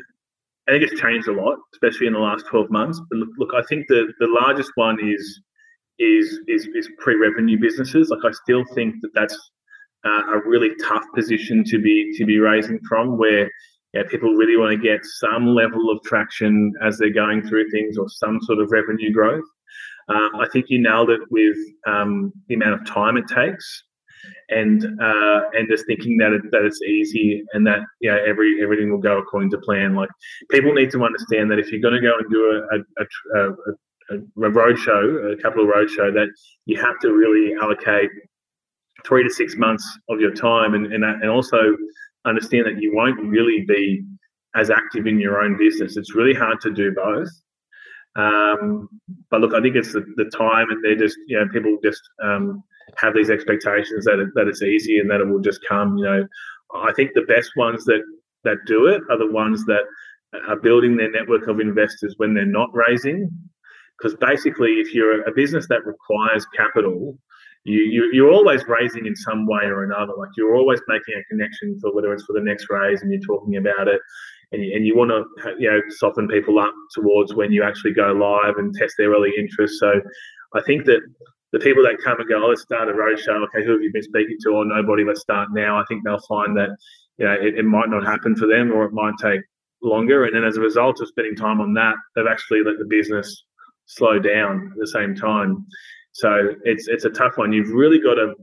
I 0.68 0.72
think 0.72 0.84
it's 0.84 1.00
changed 1.00 1.28
a 1.28 1.32
lot, 1.32 1.58
especially 1.72 2.06
in 2.06 2.12
the 2.12 2.18
last 2.18 2.46
twelve 2.46 2.70
months. 2.70 3.00
But 3.10 3.18
look, 3.18 3.30
look 3.38 3.50
I 3.54 3.62
think 3.68 3.86
the 3.88 4.12
the 4.18 4.26
largest 4.26 4.72
one 4.74 4.98
is 5.00 5.40
is 5.98 6.40
is, 6.46 6.68
is 6.74 6.88
pre-revenue 6.98 7.58
businesses. 7.58 8.10
Like 8.10 8.24
I 8.24 8.32
still 8.32 8.64
think 8.74 8.96
that 9.02 9.10
that's 9.14 9.36
uh, 10.04 10.22
a 10.34 10.40
really 10.46 10.70
tough 10.86 11.04
position 11.14 11.64
to 11.64 11.80
be 11.80 12.12
to 12.16 12.24
be 12.24 12.38
raising 12.38 12.80
from, 12.88 13.18
where 13.18 13.50
yeah, 13.94 14.02
people 14.10 14.34
really 14.34 14.56
want 14.56 14.72
to 14.72 14.78
get 14.78 15.00
some 15.04 15.46
level 15.46 15.90
of 15.90 16.02
traction 16.02 16.74
as 16.82 16.98
they're 16.98 17.10
going 17.10 17.42
through 17.48 17.70
things 17.70 17.96
or 17.96 18.08
some 18.08 18.38
sort 18.42 18.58
of 18.58 18.70
revenue 18.70 19.12
growth. 19.12 19.44
Uh, 20.08 20.28
I 20.38 20.46
think 20.52 20.66
you 20.68 20.80
nailed 20.80 21.10
it 21.10 21.20
with 21.30 21.56
um, 21.86 22.32
the 22.48 22.54
amount 22.54 22.80
of 22.80 22.86
time 22.86 23.16
it 23.16 23.26
takes, 23.28 23.84
and 24.48 24.84
uh, 25.00 25.40
and 25.52 25.68
just 25.68 25.86
thinking 25.86 26.16
that 26.18 26.32
it, 26.32 26.42
that 26.50 26.64
it's 26.64 26.80
easy 26.82 27.44
and 27.52 27.66
that 27.66 27.80
know 28.00 28.18
every 28.26 28.62
everything 28.62 28.90
will 28.90 28.98
go 28.98 29.18
according 29.18 29.50
to 29.50 29.58
plan. 29.58 29.94
Like 29.94 30.08
people 30.50 30.72
need 30.72 30.90
to 30.92 31.04
understand 31.04 31.50
that 31.50 31.58
if 31.58 31.70
you're 31.70 31.80
going 31.80 31.94
to 31.94 32.00
go 32.00 32.16
and 32.18 32.30
do 32.30 32.42
a 32.46 32.76
a, 32.76 33.38
a, 33.38 33.50
a, 34.10 34.18
a 34.18 34.50
roadshow, 34.50 35.32
a 35.32 35.36
capital 35.36 35.66
roadshow, 35.66 36.12
that 36.14 36.28
you 36.64 36.80
have 36.80 36.98
to 37.00 37.12
really 37.12 37.54
allocate 37.60 38.10
three 39.06 39.22
to 39.22 39.30
six 39.30 39.56
months 39.56 39.86
of 40.08 40.20
your 40.20 40.32
time, 40.32 40.74
and 40.74 40.92
and, 40.92 41.04
and 41.04 41.28
also 41.28 41.76
understand 42.24 42.66
that 42.66 42.80
you 42.80 42.94
won't 42.94 43.20
really 43.20 43.64
be 43.66 44.02
as 44.56 44.70
active 44.70 45.06
in 45.06 45.20
your 45.20 45.40
own 45.42 45.56
business. 45.56 45.96
It's 45.96 46.14
really 46.14 46.34
hard 46.34 46.60
to 46.62 46.70
do 46.70 46.92
both. 46.92 47.28
Um, 48.18 48.88
but 49.30 49.40
look, 49.40 49.54
I 49.54 49.62
think 49.62 49.76
it's 49.76 49.92
the, 49.92 50.04
the 50.16 50.30
time, 50.36 50.70
and 50.70 50.84
they're 50.84 50.96
just 50.96 51.16
you 51.28 51.38
know 51.38 51.48
people 51.52 51.78
just 51.82 52.02
um, 52.22 52.62
have 52.96 53.14
these 53.14 53.30
expectations 53.30 54.04
that 54.04 54.18
it, 54.18 54.28
that 54.34 54.48
it's 54.48 54.62
easy 54.62 54.98
and 54.98 55.08
that 55.10 55.20
it 55.20 55.28
will 55.28 55.40
just 55.40 55.60
come. 55.68 55.96
You 55.96 56.04
know, 56.04 56.26
I 56.74 56.92
think 56.92 57.12
the 57.14 57.22
best 57.22 57.52
ones 57.56 57.84
that 57.84 58.02
that 58.44 58.56
do 58.66 58.86
it 58.86 59.02
are 59.10 59.18
the 59.18 59.30
ones 59.30 59.64
that 59.66 59.84
are 60.48 60.56
building 60.56 60.96
their 60.96 61.10
network 61.10 61.46
of 61.46 61.60
investors 61.60 62.14
when 62.18 62.34
they're 62.34 62.44
not 62.44 62.70
raising. 62.74 63.30
Because 63.98 64.16
basically, 64.16 64.74
if 64.74 64.92
you're 64.92 65.22
a 65.22 65.32
business 65.32 65.66
that 65.68 65.86
requires 65.86 66.44
capital, 66.56 67.16
you, 67.64 67.80
you 67.80 68.10
you're 68.12 68.32
always 68.32 68.66
raising 68.66 69.06
in 69.06 69.14
some 69.14 69.46
way 69.46 69.64
or 69.64 69.84
another. 69.84 70.12
Like 70.18 70.30
you're 70.36 70.56
always 70.56 70.80
making 70.88 71.14
a 71.14 71.24
connection 71.30 71.78
for 71.80 71.94
whether 71.94 72.12
it's 72.12 72.24
for 72.24 72.32
the 72.32 72.44
next 72.44 72.66
raise 72.68 73.00
and 73.02 73.12
you're 73.12 73.20
talking 73.20 73.56
about 73.56 73.86
it 73.86 74.00
and 74.52 74.62
you, 74.62 74.72
and 74.74 74.86
you 74.86 74.96
want 74.96 75.10
to 75.10 75.54
you 75.58 75.70
know 75.70 75.80
soften 75.88 76.28
people 76.28 76.58
up 76.58 76.74
towards 76.92 77.34
when 77.34 77.52
you 77.52 77.62
actually 77.62 77.92
go 77.92 78.12
live 78.12 78.56
and 78.56 78.74
test 78.74 78.94
their 78.98 79.10
early 79.10 79.32
interest. 79.38 79.78
So 79.78 80.00
I 80.54 80.62
think 80.62 80.86
that 80.86 81.00
the 81.52 81.58
people 81.58 81.82
that 81.82 81.96
come 82.04 82.20
and 82.20 82.28
go, 82.28 82.42
oh, 82.44 82.48
let's 82.48 82.62
start 82.62 82.88
a 82.88 82.92
roadshow. 82.92 83.42
Okay, 83.44 83.64
who 83.64 83.72
have 83.72 83.82
you 83.82 83.90
been 83.92 84.02
speaking 84.02 84.36
to? 84.42 84.50
Or 84.50 84.64
nobody. 84.64 85.04
Let's 85.04 85.20
start 85.20 85.48
now. 85.52 85.78
I 85.78 85.84
think 85.88 86.04
they'll 86.04 86.20
find 86.28 86.56
that 86.56 86.70
you 87.18 87.26
know 87.26 87.32
it, 87.32 87.58
it 87.58 87.64
might 87.64 87.88
not 87.88 88.04
happen 88.04 88.36
for 88.36 88.46
them, 88.46 88.72
or 88.72 88.84
it 88.84 88.92
might 88.92 89.14
take 89.20 89.40
longer. 89.82 90.24
And 90.24 90.34
then 90.34 90.44
as 90.44 90.56
a 90.56 90.60
result 90.60 91.00
of 91.00 91.08
spending 91.08 91.36
time 91.36 91.60
on 91.60 91.74
that, 91.74 91.94
they've 92.14 92.26
actually 92.30 92.62
let 92.64 92.78
the 92.78 92.86
business 92.88 93.44
slow 93.86 94.18
down 94.18 94.70
at 94.72 94.78
the 94.78 94.86
same 94.86 95.14
time. 95.14 95.64
So 96.12 96.54
it's 96.64 96.88
it's 96.88 97.04
a 97.04 97.10
tough 97.10 97.36
one. 97.36 97.52
You've 97.52 97.70
really 97.70 97.98
got 97.98 98.14
to 98.14 98.34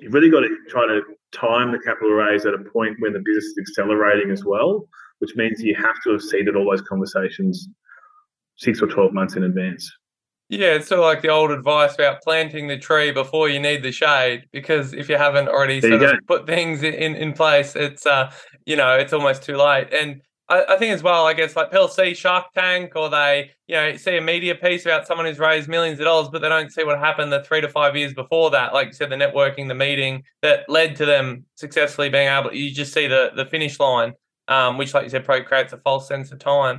you've 0.00 0.14
really 0.14 0.30
got 0.30 0.40
to 0.40 0.56
try 0.68 0.86
to 0.86 1.00
time 1.32 1.72
the 1.72 1.78
capital 1.78 2.10
raise 2.10 2.44
at 2.44 2.52
a 2.54 2.58
point 2.58 2.96
when 2.98 3.12
the 3.14 3.22
business 3.24 3.44
is 3.44 3.58
accelerating 3.58 4.30
as 4.30 4.44
well 4.44 4.86
which 5.22 5.36
means 5.36 5.62
you 5.62 5.76
have 5.76 6.02
to 6.02 6.10
have 6.10 6.20
seeded 6.20 6.56
all 6.56 6.68
those 6.68 6.82
conversations 6.82 7.68
six 8.56 8.82
or 8.82 8.88
12 8.88 9.14
months 9.14 9.36
in 9.36 9.44
advance. 9.44 9.88
Yeah, 10.48 10.74
it's 10.74 10.88
sort 10.88 10.98
of 10.98 11.04
like 11.04 11.22
the 11.22 11.28
old 11.28 11.52
advice 11.52 11.94
about 11.94 12.22
planting 12.22 12.66
the 12.66 12.76
tree 12.76 13.12
before 13.12 13.48
you 13.48 13.60
need 13.60 13.84
the 13.84 13.92
shade, 13.92 14.46
because 14.52 14.92
if 14.92 15.08
you 15.08 15.16
haven't 15.16 15.48
already 15.48 15.78
there 15.78 15.98
sort 15.98 16.02
of 16.02 16.26
put 16.26 16.46
things 16.46 16.82
in, 16.82 17.14
in 17.14 17.32
place, 17.34 17.76
it's 17.76 18.04
uh, 18.04 18.32
you 18.66 18.74
know, 18.74 18.96
it's 18.96 19.12
almost 19.12 19.44
too 19.44 19.56
late. 19.56 19.94
And 19.94 20.20
I, 20.48 20.64
I, 20.70 20.76
think 20.76 20.92
as 20.92 21.04
well, 21.04 21.24
I 21.24 21.34
guess 21.34 21.54
like 21.54 21.70
people 21.70 21.86
see 21.86 22.14
Shark 22.14 22.52
Tank 22.52 22.96
or 22.96 23.08
they, 23.08 23.52
you 23.68 23.76
know, 23.76 23.96
see 23.96 24.16
a 24.16 24.20
media 24.20 24.56
piece 24.56 24.84
about 24.84 25.06
someone 25.06 25.26
who's 25.26 25.38
raised 25.38 25.68
millions 25.68 26.00
of 26.00 26.04
dollars, 26.04 26.30
but 26.30 26.42
they 26.42 26.48
don't 26.48 26.72
see 26.72 26.82
what 26.82 26.98
happened 26.98 27.32
the 27.32 27.44
three 27.44 27.60
to 27.60 27.68
five 27.68 27.96
years 27.96 28.12
before 28.12 28.50
that. 28.50 28.74
Like 28.74 28.88
you 28.88 28.92
said, 28.92 29.08
the 29.08 29.16
networking, 29.16 29.68
the 29.68 29.74
meeting 29.74 30.24
that 30.42 30.68
led 30.68 30.96
to 30.96 31.06
them 31.06 31.46
successfully 31.54 32.08
being 32.08 32.28
able. 32.28 32.52
You 32.52 32.72
just 32.74 32.92
see 32.92 33.06
the 33.06 33.30
the 33.36 33.46
finish 33.46 33.78
line 33.78 34.14
um, 34.54 34.78
which, 34.78 34.92
like 34.94 35.04
you 35.04 35.10
said, 35.10 35.24
probably 35.24 35.44
creates 35.44 35.72
a 35.72 35.78
false 35.78 36.06
sense 36.08 36.32
of 36.32 36.38
time. 36.38 36.78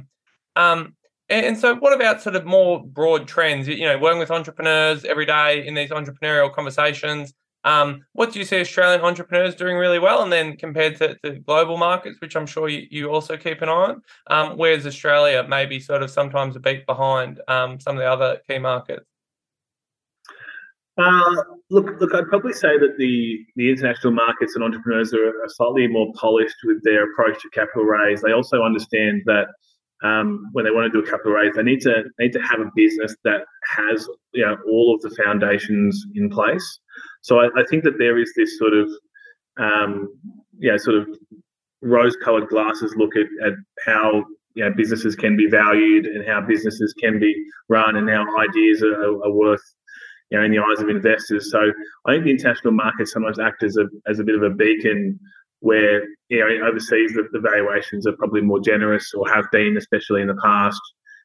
Um, 0.55 0.79
And 1.29 1.57
so, 1.57 1.75
what 1.83 1.93
about 1.93 2.21
sort 2.21 2.35
of 2.35 2.45
more 2.45 2.83
broad 2.85 3.27
trends? 3.27 3.67
You 3.67 3.87
know, 3.87 3.97
working 3.97 4.19
with 4.19 4.31
entrepreneurs 4.31 5.05
every 5.05 5.25
day 5.25 5.65
in 5.67 5.73
these 5.73 5.89
entrepreneurial 5.99 6.51
conversations. 6.53 7.33
Um, 7.63 7.89
what 8.11 8.33
do 8.33 8.39
you 8.39 8.45
see 8.45 8.59
Australian 8.59 9.01
entrepreneurs 9.01 9.55
doing 9.55 9.77
really 9.77 9.99
well? 9.99 10.21
And 10.23 10.31
then 10.31 10.57
compared 10.57 10.97
to, 10.97 11.15
to 11.23 11.29
global 11.49 11.77
markets, 11.77 12.17
which 12.21 12.35
I'm 12.35 12.45
sure 12.45 12.67
you, 12.67 12.81
you 12.91 13.09
also 13.09 13.37
keep 13.37 13.61
an 13.61 13.69
eye 13.69 13.87
on, 13.89 14.01
um, 14.27 14.57
where's 14.57 14.85
Australia 14.85 15.45
maybe 15.47 15.79
sort 15.79 16.03
of 16.03 16.09
sometimes 16.11 16.55
a 16.57 16.59
beat 16.59 16.85
behind 16.85 17.39
um, 17.47 17.79
some 17.79 17.95
of 17.97 18.01
the 18.03 18.11
other 18.15 18.41
key 18.47 18.59
markets? 18.59 19.12
Uh, 20.97 21.35
look, 21.71 21.99
look, 21.99 22.13
I'd 22.13 22.27
probably 22.27 22.53
say 22.53 22.77
that 22.77 22.97
the 22.99 23.39
the 23.55 23.69
international 23.69 24.13
markets 24.13 24.53
and 24.55 24.63
entrepreneurs 24.63 25.13
are, 25.13 25.29
are 25.29 25.49
slightly 25.49 25.87
more 25.87 26.11
polished 26.15 26.57
with 26.65 26.83
their 26.83 27.11
approach 27.11 27.41
to 27.41 27.49
capital 27.49 27.83
raise. 27.83 28.21
They 28.21 28.31
also 28.31 28.61
understand 28.61 29.23
that 29.25 29.47
um, 30.03 30.49
when 30.51 30.65
they 30.65 30.71
want 30.71 30.91
to 30.91 31.01
do 31.01 31.05
a 31.05 31.09
capital 31.09 31.31
raise, 31.31 31.55
they 31.55 31.63
need 31.63 31.81
to 31.81 32.03
need 32.19 32.33
to 32.33 32.41
have 32.41 32.59
a 32.59 32.69
business 32.75 33.15
that 33.23 33.41
has 33.75 34.07
you 34.33 34.45
know 34.45 34.55
all 34.67 34.93
of 34.93 35.01
the 35.01 35.15
foundations 35.23 36.05
in 36.13 36.29
place. 36.29 36.79
So 37.21 37.39
I, 37.39 37.45
I 37.57 37.63
think 37.69 37.83
that 37.85 37.97
there 37.97 38.19
is 38.19 38.31
this 38.35 38.59
sort 38.59 38.73
of 38.73 38.89
um, 39.57 40.09
yeah 40.59 40.77
sort 40.77 40.97
of 40.97 41.07
rose-colored 41.81 42.47
glasses 42.49 42.93
look 42.95 43.15
at, 43.15 43.25
at 43.45 43.53
how 43.85 44.23
you 44.53 44.63
know 44.63 44.71
businesses 44.75 45.15
can 45.15 45.35
be 45.35 45.47
valued 45.49 46.05
and 46.05 46.23
how 46.27 46.39
businesses 46.41 46.93
can 47.01 47.19
be 47.19 47.33
run 47.67 47.95
and 47.95 48.07
how 48.09 48.25
ideas 48.37 48.83
are, 48.83 48.93
are 49.23 49.31
worth 49.31 49.63
you 50.33 50.39
know 50.39 50.45
in 50.45 50.51
the 50.51 50.57
eyes 50.57 50.81
of 50.81 50.89
investors. 50.89 51.51
So 51.51 51.71
I 52.07 52.11
think 52.11 52.25
the 52.25 52.31
international 52.31 52.73
markets 52.73 53.13
sometimes 53.13 53.39
act 53.39 53.61
as 53.63 53.77
a 53.77 53.85
as 54.07 54.19
a 54.19 54.23
bit 54.23 54.35
of 54.35 54.41
a 54.41 54.49
beacon 54.49 55.19
where 55.59 56.03
you 56.29 56.39
know 56.39 56.67
overseas 56.67 57.13
the, 57.13 57.27
the 57.31 57.39
valuations 57.39 58.07
are 58.07 58.17
probably 58.17 58.41
more 58.41 58.59
generous 58.59 59.13
or 59.13 59.29
have 59.29 59.45
been, 59.51 59.77
especially 59.77 60.21
in 60.21 60.27
the 60.27 60.39
past. 60.43 60.81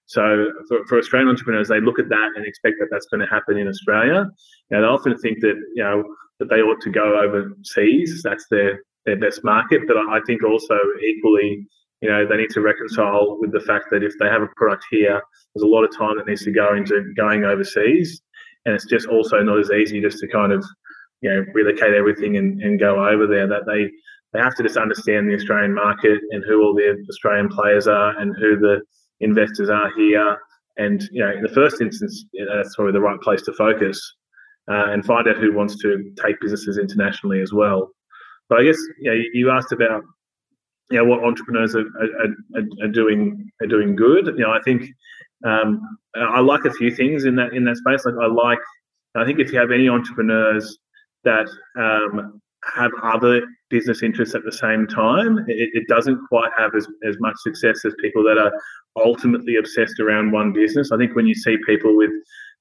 So 0.06 0.50
for, 0.68 0.86
for 0.86 0.98
Australian 0.98 1.28
entrepreneurs, 1.28 1.68
they 1.68 1.80
look 1.80 1.98
at 1.98 2.08
that 2.08 2.30
and 2.36 2.46
expect 2.46 2.76
that 2.80 2.88
that's 2.90 3.06
going 3.06 3.20
to 3.20 3.26
happen 3.26 3.58
in 3.58 3.66
Australia. 3.66 4.26
You 4.70 4.80
they 4.80 4.86
often 4.86 5.16
think 5.18 5.40
that 5.40 5.56
you 5.74 5.82
know 5.82 6.04
that 6.38 6.50
they 6.50 6.60
ought 6.60 6.80
to 6.82 6.90
go 6.90 7.18
overseas. 7.18 8.22
That's 8.22 8.46
their 8.50 8.80
their 9.06 9.18
best 9.18 9.42
market. 9.42 9.82
But 9.86 9.96
I 9.96 10.20
think 10.26 10.44
also 10.44 10.78
equally, 11.02 11.66
you 12.02 12.10
know, 12.10 12.26
they 12.26 12.36
need 12.36 12.50
to 12.50 12.60
reconcile 12.60 13.38
with 13.40 13.52
the 13.52 13.60
fact 13.60 13.86
that 13.90 14.02
if 14.02 14.12
they 14.20 14.26
have 14.26 14.42
a 14.42 14.48
product 14.56 14.84
here, 14.90 15.20
there's 15.54 15.62
a 15.62 15.66
lot 15.66 15.84
of 15.84 15.96
time 15.96 16.16
that 16.18 16.26
needs 16.26 16.44
to 16.44 16.52
go 16.52 16.74
into 16.74 17.12
going 17.16 17.44
overseas, 17.44 18.20
and 18.68 18.74
it's 18.74 18.84
just 18.84 19.06
also 19.06 19.42
not 19.42 19.58
as 19.58 19.70
easy 19.70 20.00
just 20.00 20.18
to 20.18 20.28
kind 20.28 20.52
of 20.52 20.62
you 21.22 21.30
know 21.30 21.44
relocate 21.54 21.94
everything 21.94 22.36
and, 22.36 22.60
and 22.60 22.78
go 22.78 23.08
over 23.08 23.26
there. 23.26 23.48
That 23.48 23.64
they 23.66 23.90
they 24.32 24.40
have 24.40 24.54
to 24.56 24.62
just 24.62 24.76
understand 24.76 25.28
the 25.28 25.34
Australian 25.34 25.74
market 25.74 26.20
and 26.30 26.44
who 26.46 26.62
all 26.62 26.74
the 26.74 27.02
Australian 27.08 27.48
players 27.48 27.88
are 27.88 28.16
and 28.18 28.36
who 28.36 28.58
the 28.58 28.82
investors 29.20 29.70
are 29.70 29.90
here. 29.96 30.36
And 30.76 31.02
you 31.10 31.24
know, 31.24 31.32
in 31.32 31.42
the 31.42 31.48
first 31.48 31.80
instance, 31.80 32.26
that's 32.54 32.76
probably 32.76 32.92
the 32.92 33.00
right 33.00 33.20
place 33.22 33.40
to 33.42 33.52
focus 33.54 33.98
uh, 34.70 34.92
and 34.92 35.04
find 35.04 35.26
out 35.26 35.38
who 35.38 35.54
wants 35.54 35.80
to 35.80 36.12
take 36.22 36.38
businesses 36.40 36.76
internationally 36.76 37.40
as 37.40 37.52
well. 37.54 37.90
But 38.50 38.60
I 38.60 38.64
guess 38.64 38.78
you, 39.00 39.10
know, 39.10 39.22
you 39.32 39.50
asked 39.50 39.72
about 39.72 40.02
you 40.90 40.98
know 40.98 41.04
what 41.04 41.24
entrepreneurs 41.24 41.74
are, 41.74 41.80
are, 41.80 42.60
are, 42.60 42.84
are 42.84 42.92
doing 42.92 43.50
are 43.62 43.66
doing 43.66 43.96
good. 43.96 44.26
You 44.26 44.44
know, 44.44 44.52
I 44.52 44.60
think 44.62 44.90
um, 45.44 45.80
I 46.14 46.40
like 46.40 46.64
a 46.64 46.72
few 46.72 46.90
things 46.94 47.24
in 47.24 47.36
that 47.36 47.52
in 47.52 47.64
that 47.64 47.76
space. 47.76 48.04
Like 48.04 48.14
I 48.20 48.26
like, 48.26 48.58
I 49.14 49.24
think 49.24 49.38
if 49.38 49.52
you 49.52 49.58
have 49.58 49.70
any 49.70 49.88
entrepreneurs 49.88 50.78
that 51.24 51.48
um, 51.78 52.40
have 52.76 52.90
other 53.02 53.42
business 53.70 54.02
interests 54.02 54.34
at 54.34 54.44
the 54.44 54.52
same 54.52 54.86
time. 54.86 55.38
It, 55.46 55.70
it, 55.74 55.88
doesn't 55.88 56.18
quite 56.28 56.50
have 56.58 56.74
as, 56.74 56.86
as 57.06 57.16
much 57.20 57.36
success 57.38 57.84
as 57.84 57.94
people 58.00 58.22
that 58.24 58.38
are 58.38 58.52
ultimately 58.96 59.56
obsessed 59.56 60.00
around 60.00 60.32
one 60.32 60.52
business. 60.52 60.90
I 60.90 60.96
think 60.96 61.14
when 61.14 61.26
you 61.26 61.34
see 61.34 61.56
people 61.66 61.96
with 61.96 62.10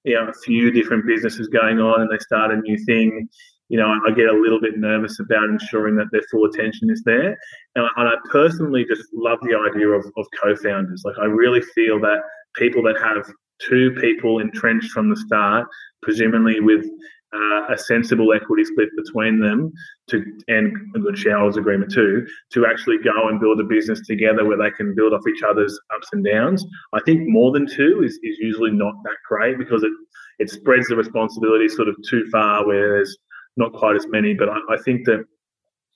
you 0.04 0.16
know 0.16 0.28
a 0.28 0.34
few 0.46 0.72
different 0.72 1.06
businesses 1.06 1.48
going 1.48 1.80
on 1.80 2.02
and 2.02 2.12
they 2.12 2.20
start 2.20 2.52
a 2.52 2.58
new 2.58 2.78
thing, 2.86 3.28
you 3.70 3.78
know, 3.78 3.88
I 4.08 4.12
get 4.12 4.28
a 4.28 4.40
little 4.40 4.62
bit 4.62 4.78
nervous 4.78 5.20
about 5.20 5.50
ensuring 5.50 5.96
that 5.98 6.08
their 6.12 6.22
full 6.32 6.46
attention 6.46 6.90
is 6.90 7.02
there. 7.06 7.38
And 7.76 7.86
I, 7.86 7.90
and 7.98 8.10
I 8.10 8.14
personally 8.30 8.86
just 8.88 9.10
love 9.14 9.40
the 9.42 9.58
idea 9.70 9.90
of, 9.90 10.06
of 10.18 10.26
co-founders. 10.42 11.02
Like 11.04 11.18
I 11.20 11.26
really 11.26 11.62
feel 11.62 12.00
that 12.02 12.20
people 12.58 12.84
that 12.84 12.98
have 13.02 13.26
two 13.60 13.92
people 14.00 14.40
entrenched 14.40 14.92
from 14.92 15.10
the 15.10 15.16
start, 15.16 15.68
presumably 16.02 16.60
with 16.60 16.86
uh, 17.34 17.74
a 17.74 17.78
sensible 17.78 18.34
equity 18.34 18.64
split 18.64 18.90
between 18.96 19.40
them 19.40 19.72
to 20.08 20.24
and 20.48 20.74
a 20.96 21.00
good 21.00 21.18
shareholders 21.18 21.58
agreement 21.58 21.92
too 21.92 22.26
to 22.54 22.66
actually 22.66 22.98
go 23.04 23.28
and 23.28 23.42
build 23.42 23.60
a 23.60 23.64
business 23.64 24.00
together 24.08 24.46
where 24.46 24.58
they 24.58 24.72
can 24.72 24.96
build 24.96 25.14
off 25.14 25.28
each 25.28 25.44
other's 25.44 25.78
ups 25.94 26.08
and 26.14 26.24
downs. 26.24 26.66
I 26.94 27.02
think 27.02 27.28
more 27.28 27.52
than 27.52 27.68
two 27.68 28.02
is, 28.04 28.14
is 28.24 28.38
usually 28.40 28.72
not 28.72 28.94
that 29.04 29.18
great 29.28 29.58
because 29.58 29.84
it 29.84 29.92
it 30.40 30.50
spreads 30.50 30.88
the 30.88 30.96
responsibility 30.96 31.68
sort 31.68 31.90
of 31.90 31.96
too 32.08 32.26
far 32.32 32.66
where 32.66 32.90
there's 32.94 33.18
not 33.58 33.74
quite 33.74 33.96
as 33.96 34.06
many. 34.08 34.34
But 34.34 34.50
I, 34.50 34.60
I 34.70 34.78
think 34.78 35.06
that 35.06 35.26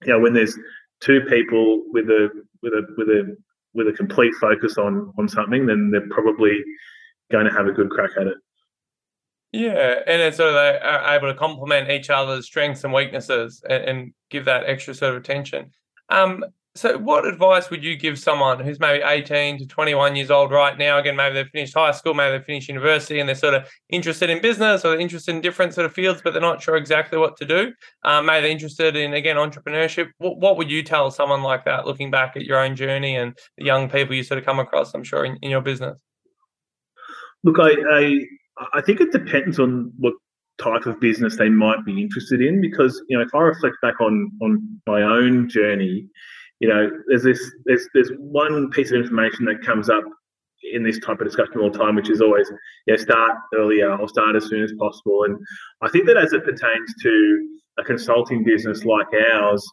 you 0.04 0.14
know 0.14 0.20
when 0.20 0.34
there's 0.34 0.58
two 1.00 1.22
people 1.30 1.84
with 1.94 2.10
a 2.10 2.30
with 2.62 2.74
a 2.74 2.82
with 2.98 3.08
a 3.08 3.38
with 3.74 3.88
a 3.88 3.94
complete 3.94 4.34
focus 4.40 4.78
on 4.78 5.14
on 5.18 5.28
something, 5.28 5.66
then 5.66 5.92
they're 5.92 6.10
probably 6.10 6.64
going 7.32 7.46
to 7.46 7.52
have 7.52 7.68
a 7.68 7.72
good 7.72 7.90
crack 7.90 8.12
at 8.20 8.28
it. 8.28 8.38
Yeah, 9.54 10.00
and 10.08 10.34
sort 10.34 10.50
of 10.50 10.56
they 10.56 10.80
are 10.80 11.16
able 11.16 11.28
to 11.32 11.38
complement 11.38 11.90
each 11.90 12.10
other's 12.10 12.46
strengths 12.46 12.84
and 12.84 12.94
weaknesses 12.94 13.62
and, 13.70 13.84
and 13.84 14.14
give 14.30 14.46
that 14.46 14.64
extra 14.66 14.94
sort 14.94 15.12
of 15.14 15.22
attention. 15.22 15.72
Um, 16.10 16.46
so, 16.74 16.98
what 16.98 17.26
advice 17.26 17.70
would 17.70 17.84
you 17.84 17.98
give 17.98 18.18
someone 18.18 18.60
who's 18.60 18.80
maybe 18.80 19.04
18 19.04 19.58
to 19.60 19.66
21 19.66 20.16
years 20.16 20.32
old 20.32 20.52
right 20.52 20.78
now? 20.78 20.98
Again, 20.98 21.18
maybe 21.18 21.34
they've 21.34 21.50
finished 21.50 21.74
high 21.74 21.92
school, 21.92 22.14
maybe 22.14 22.38
they've 22.38 22.46
finished 22.46 22.70
university, 22.70 23.20
and 23.20 23.28
they're 23.28 23.36
sort 23.36 23.56
of 23.56 23.70
interested 23.90 24.30
in 24.30 24.42
business 24.42 24.86
or 24.86 24.98
interested 24.98 25.36
in 25.36 25.42
different 25.42 25.74
sort 25.74 25.86
of 25.86 25.94
fields, 25.94 26.22
but 26.24 26.32
they're 26.32 26.42
not 26.42 26.62
sure 26.62 26.78
exactly 26.78 27.18
what 27.18 27.36
to 27.38 27.46
do. 27.46 27.74
Um, 28.04 28.26
maybe 28.26 28.44
they're 28.44 28.52
interested 28.52 28.96
in, 28.96 29.14
again, 29.14 29.36
entrepreneurship. 29.36 30.12
What, 30.20 30.38
what 30.38 30.56
would 30.56 30.72
you 30.72 30.82
tell 30.82 31.12
someone 31.12 31.44
like 31.44 31.66
that, 31.66 31.86
looking 31.86 32.10
back 32.10 32.38
at 32.38 32.46
your 32.46 32.58
own 32.58 32.78
journey 32.78 33.18
and 33.18 33.38
the 33.58 33.66
young 33.66 33.90
people 33.90 34.16
you 34.16 34.24
sort 34.24 34.38
of 34.38 34.46
come 34.46 34.60
across, 34.60 34.94
I'm 34.94 35.04
sure, 35.04 35.26
in, 35.26 35.38
in 35.42 35.52
your 35.52 35.62
business? 35.62 36.02
Look, 37.44 37.58
I, 37.60 37.72
I 37.92 38.26
I 38.74 38.82
think 38.82 39.02
it 39.02 39.12
depends 39.12 39.60
on 39.60 39.92
what 39.98 40.14
type 40.62 40.86
of 40.86 41.00
business 41.00 41.38
they 41.38 41.50
might 41.50 41.84
be 41.86 42.02
interested 42.02 42.42
in 42.42 42.62
because 42.62 43.02
you 43.10 43.18
know 43.18 43.24
if 43.24 43.34
I 43.34 43.40
reflect 43.40 43.78
back 43.82 44.00
on 44.00 44.32
on 44.42 44.82
my 44.86 45.02
own 45.02 45.50
journey, 45.50 46.08
you 46.62 46.70
know 46.70 46.90
there's 47.08 47.24
this 47.24 47.42
there's 47.66 47.90
there's 47.94 48.12
one 48.18 48.70
piece 48.70 48.92
of 48.92 48.98
information 48.98 49.46
that 49.46 49.62
comes 49.66 49.90
up 49.90 50.04
in 50.74 50.84
this 50.84 51.00
type 51.00 51.20
of 51.20 51.26
discussion 51.26 51.60
all 51.60 51.72
the 51.72 51.78
time, 51.78 51.96
which 51.96 52.10
is 52.10 52.22
always 52.22 52.48
you 52.88 52.94
know 52.94 52.98
start 52.98 53.32
earlier 53.56 53.94
or 53.98 54.08
start 54.08 54.36
as 54.36 54.46
soon 54.46 54.64
as 54.64 54.72
possible, 54.80 55.24
and 55.26 55.38
I 55.82 55.90
think 55.90 56.06
that 56.06 56.18
as 56.18 56.34
it 56.34 56.46
pertains 56.46 56.94
to 57.02 57.48
a 57.80 57.84
consulting 57.84 58.44
business 58.44 58.86
like 58.86 59.08
ours, 59.34 59.68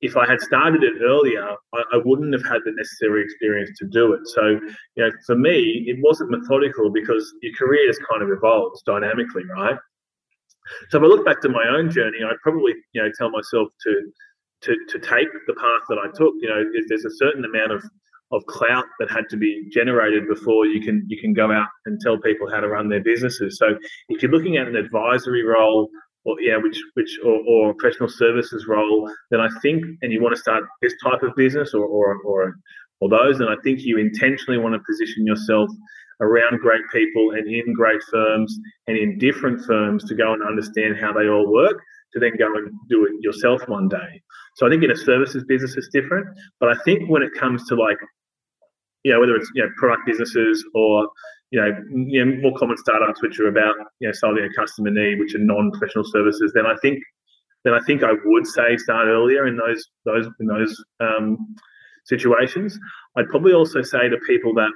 if 0.00 0.16
I 0.16 0.26
had 0.26 0.40
started 0.40 0.82
it 0.82 0.94
earlier, 1.02 1.46
I, 1.72 1.82
I, 1.94 2.00
wouldn't 2.04 2.32
have 2.32 2.42
had 2.42 2.60
the 2.64 2.72
necessary 2.76 3.22
experience 3.22 3.70
to 3.78 3.86
do 3.86 4.12
it. 4.12 4.20
So, 4.24 4.60
you 4.96 5.04
know, 5.04 5.10
for 5.26 5.36
me, 5.36 5.84
it 5.86 5.98
wasn't 6.02 6.30
methodical 6.30 6.90
because 6.90 7.32
your 7.42 7.54
career 7.54 7.86
just 7.86 8.02
kind 8.10 8.22
of 8.22 8.28
evolves 8.30 8.82
dynamically, 8.82 9.44
right? 9.56 9.76
So, 10.90 10.98
if 10.98 11.04
I 11.04 11.06
look 11.06 11.24
back 11.24 11.40
to 11.42 11.48
my 11.48 11.64
own 11.68 11.90
journey, 11.90 12.18
I'd 12.22 12.40
probably, 12.42 12.72
you 12.92 13.02
know, 13.02 13.10
tell 13.16 13.30
myself 13.30 13.68
to 13.86 14.02
to 14.64 14.76
to 14.88 14.98
take 14.98 15.28
the 15.46 15.54
path 15.54 15.82
that 15.88 15.98
I 15.98 16.06
took. 16.14 16.34
You 16.40 16.48
know, 16.48 16.64
there's 16.88 17.04
a 17.04 17.16
certain 17.16 17.44
amount 17.44 17.72
of 17.72 17.82
of 18.32 18.44
clout 18.46 18.84
that 18.98 19.10
had 19.10 19.24
to 19.30 19.36
be 19.36 19.68
generated 19.70 20.26
before 20.28 20.66
you 20.66 20.80
can 20.80 21.04
you 21.08 21.20
can 21.20 21.32
go 21.32 21.52
out 21.52 21.68
and 21.86 22.00
tell 22.00 22.18
people 22.18 22.50
how 22.50 22.60
to 22.60 22.68
run 22.68 22.88
their 22.88 23.02
businesses. 23.02 23.58
So, 23.58 23.76
if 24.08 24.22
you're 24.22 24.32
looking 24.32 24.56
at 24.56 24.66
an 24.66 24.76
advisory 24.76 25.44
role 25.44 25.88
or 26.24 26.40
yeah, 26.40 26.56
which 26.56 26.78
which 26.94 27.18
or, 27.24 27.40
or 27.46 27.74
professional 27.74 28.08
services 28.08 28.66
role, 28.66 29.10
then 29.30 29.40
I 29.40 29.48
think, 29.62 29.84
and 30.02 30.12
you 30.12 30.22
want 30.22 30.34
to 30.34 30.40
start 30.40 30.64
this 30.82 30.94
type 31.02 31.22
of 31.22 31.34
business 31.36 31.74
or 31.74 31.84
or 31.84 32.16
or, 32.24 32.54
or 33.00 33.08
those, 33.08 33.38
then 33.38 33.48
I 33.48 33.56
think 33.62 33.80
you 33.82 33.98
intentionally 33.98 34.58
want 34.58 34.74
to 34.74 34.80
position 34.86 35.26
yourself 35.26 35.68
around 36.20 36.60
great 36.60 36.82
people 36.92 37.32
and 37.32 37.46
in 37.46 37.74
great 37.74 38.02
firms 38.10 38.56
and 38.86 38.96
in 38.96 39.18
different 39.18 39.64
firms 39.66 40.04
to 40.04 40.14
go 40.14 40.32
and 40.32 40.42
understand 40.42 40.96
how 41.00 41.12
they 41.12 41.28
all 41.28 41.52
work 41.52 41.82
to 42.12 42.20
then 42.20 42.32
go 42.38 42.46
and 42.56 42.70
do 42.88 43.04
it 43.04 43.12
yourself 43.20 43.68
one 43.68 43.88
day. 43.88 44.22
So 44.54 44.66
I 44.66 44.70
think 44.70 44.82
in 44.84 44.90
a 44.90 44.96
services 44.96 45.44
business 45.44 45.76
it's 45.76 45.88
different, 45.88 46.26
but 46.60 46.68
I 46.68 46.74
think 46.84 47.08
when 47.10 47.22
it 47.22 47.32
comes 47.38 47.66
to 47.68 47.74
like, 47.74 47.98
you 49.02 49.12
know, 49.12 49.20
whether 49.20 49.34
it's 49.34 49.50
you 49.54 49.62
know 49.62 49.70
product 49.76 50.06
businesses 50.06 50.64
or 50.74 51.08
you 51.50 51.60
know, 51.60 51.70
you 52.06 52.24
know, 52.24 52.40
more 52.40 52.58
common 52.58 52.76
startups 52.76 53.22
which 53.22 53.38
are 53.38 53.48
about 53.48 53.74
you 54.00 54.08
know 54.08 54.12
solving 54.12 54.44
a 54.44 54.52
customer 54.54 54.90
need, 54.90 55.18
which 55.18 55.34
are 55.34 55.38
non-professional 55.38 56.04
services, 56.04 56.52
then 56.54 56.66
I 56.66 56.74
think 56.82 57.02
then 57.64 57.74
I 57.74 57.80
think 57.86 58.02
I 58.02 58.12
would 58.24 58.46
say 58.46 58.76
start 58.76 59.08
earlier 59.08 59.46
in 59.46 59.56
those 59.56 59.88
those 60.04 60.26
in 60.40 60.46
those 60.46 60.82
um, 61.00 61.56
situations. 62.04 62.78
I'd 63.16 63.28
probably 63.28 63.52
also 63.52 63.82
say 63.82 64.08
to 64.08 64.16
people 64.26 64.54
that 64.54 64.70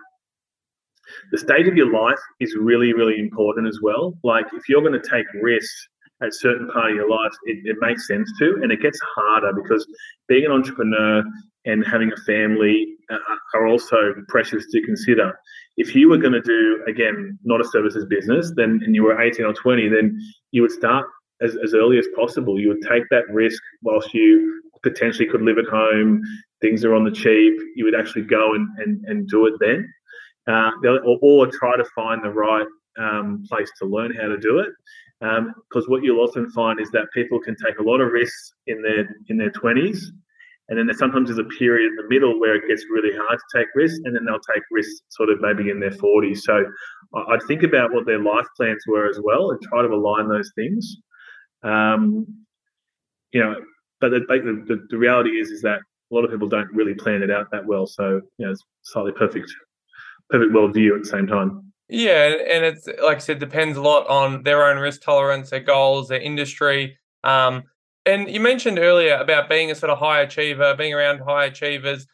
the 1.33 1.39
state 1.39 1.67
of 1.67 1.77
your 1.77 1.93
life 1.93 2.21
is 2.41 2.57
really 2.59 2.93
really 2.93 3.19
important 3.19 3.69
as 3.69 3.79
well. 3.83 4.15
Like 4.25 4.47
if 4.53 4.69
you're 4.69 4.83
going 4.83 5.01
to 5.01 5.09
take 5.09 5.27
risks 5.43 5.89
at 6.23 6.35
certain 6.35 6.69
part 6.71 6.91
of 6.91 6.97
your 6.97 7.09
life, 7.09 7.33
it, 7.45 7.59
it 7.65 7.77
makes 7.81 8.07
sense 8.07 8.31
to, 8.39 8.59
and 8.63 8.73
it 8.73 8.83
gets 8.83 8.99
harder 9.17 9.53
because 9.53 9.87
being 10.27 10.45
an 10.47 10.53
entrepreneur 10.53 11.23
and 11.65 11.87
having 11.87 12.13
a 12.13 12.17
family 12.23 12.87
uh, 13.11 13.19
are 13.55 13.67
also 13.67 14.15
pressures 14.29 14.67
to 14.73 14.83
consider. 14.85 15.39
If 15.77 15.95
you 15.95 16.09
were 16.09 16.19
going 16.19 16.33
to 16.33 16.41
do 16.41 16.85
again 16.89 17.39
not 17.45 17.61
a 17.61 17.65
services 17.65 18.05
business, 18.07 18.53
then 18.57 18.81
and 18.85 18.95
you 18.95 19.05
were 19.05 19.21
18 19.21 19.45
or 19.45 19.53
20, 19.53 19.89
then 19.89 20.19
you 20.51 20.63
would 20.63 20.73
start 20.73 21.07
as, 21.41 21.57
as 21.63 21.75
early 21.75 21.99
as 21.99 22.07
possible. 22.17 22.59
You 22.59 22.69
would 22.69 22.83
take 22.89 23.05
that 23.11 23.29
risk 23.31 23.63
whilst 23.83 24.13
you 24.13 24.63
potentially 24.83 25.29
could 25.29 25.43
live 25.43 25.59
at 25.59 25.67
home, 25.67 26.23
things 26.61 26.85
are 26.85 26.95
on 26.95 27.05
the 27.05 27.11
cheap. 27.11 27.55
You 27.77 27.85
would 27.85 27.95
actually 27.95 28.23
go 28.23 28.55
and, 28.55 28.69
and, 28.79 29.05
and 29.07 29.29
do 29.29 29.47
it 29.47 29.55
then, 29.61 29.89
uh, 30.49 30.71
or, 30.85 31.19
or 31.23 31.47
try 31.47 31.77
to 31.77 31.85
find 31.95 32.25
the 32.25 32.31
right 32.31 32.67
um, 32.99 33.45
place 33.49 33.71
to 33.81 33.87
learn 33.87 34.15
how 34.15 34.29
to 34.29 34.39
do 34.39 34.59
it. 34.59 34.69
Because 35.21 35.85
um, 35.85 35.91
what 35.91 36.03
you'll 36.05 36.21
often 36.21 36.49
find 36.51 36.81
is 36.81 36.91
that 36.93 37.07
people 37.13 37.41
can 37.41 37.57
take 37.65 37.79
a 37.81 37.83
lot 37.83 38.01
of 38.01 38.13
risks 38.13 38.53
in 38.69 38.83
their 38.83 39.09
in 39.29 39.37
their 39.37 39.51
twenties, 39.51 40.13
and 40.69 40.79
then 40.79 40.87
there 40.87 40.97
sometimes 40.97 41.29
there's 41.29 41.39
a 41.41 41.59
period 41.59 41.89
in 41.89 41.97
the 41.97 42.09
middle 42.09 42.39
where 42.39 42.55
it 42.55 42.69
gets 42.69 42.85
really 42.89 43.17
hard 43.17 43.39
to 43.39 43.59
take 43.59 43.67
risks, 43.75 43.99
and 44.05 44.15
then 44.15 44.25
they'll 44.25 44.55
take 44.55 44.63
risks 44.71 45.03
sort 45.09 45.29
of 45.31 45.41
maybe 45.41 45.71
in 45.71 45.81
their 45.81 45.91
forties. 45.91 46.45
So 46.45 46.65
I'd 47.29 47.43
think 47.49 47.65
about 47.65 47.93
what 47.93 48.07
their 48.07 48.23
life 48.23 48.47
plans 48.57 48.85
were 48.87 49.09
as 49.09 49.19
well, 49.23 49.51
and 49.51 49.61
try 49.63 49.83
to 49.83 49.89
align 49.89 50.29
those 50.29 50.53
things. 50.55 50.97
Um, 51.65 52.27
you 53.33 53.41
know, 53.41 53.57
but 54.01 54.11
the, 54.11 54.21
the, 54.21 54.87
the 54.89 54.99
reality 54.99 55.31
is 55.31 55.51
is 55.51 55.63
that 55.63 55.81
a 56.11 56.15
lot 56.15 56.25
of 56.25 56.31
people 56.31 56.49
don't 56.49 56.73
really 56.73 56.95
plan 56.95 57.23
it 57.23 57.31
out 57.31 57.51
that 57.51 57.67
well. 57.67 57.87
So 57.87 58.21
you 58.39 58.47
know, 58.47 58.53
it's 58.53 58.65
slightly 58.83 59.13
perfect, 59.13 59.53
perfect 60.31 60.53
worldview 60.53 60.95
at 60.97 61.03
the 61.03 61.09
same 61.09 61.27
time. 61.27 61.68
Yeah, 61.89 62.35
and 62.51 62.65
it's 62.65 62.87
like 62.87 63.17
I 63.17 63.21
said, 63.21 63.39
depends 63.39 63.79
a 63.79 63.81
lot 63.81 64.07
on 64.09 64.43
their 64.43 64.67
own 64.67 64.79
risk 64.79 65.03
tolerance, 65.03 65.51
their 65.51 65.61
goals, 65.61 66.09
their 66.09 66.21
industry. 66.21 66.99
Um, 67.25 67.65
and 68.05 68.29
you 68.31 68.41
mentioned 68.41 68.79
earlier 68.79 69.17
about 69.17 69.49
being 69.49 69.71
a 69.71 69.75
sort 69.75 69.91
of 69.91 69.99
high 69.99 70.21
achiever, 70.21 70.75
being 70.77 70.93
around 70.93 71.21
high 71.21 71.47
achievers. 71.47 72.07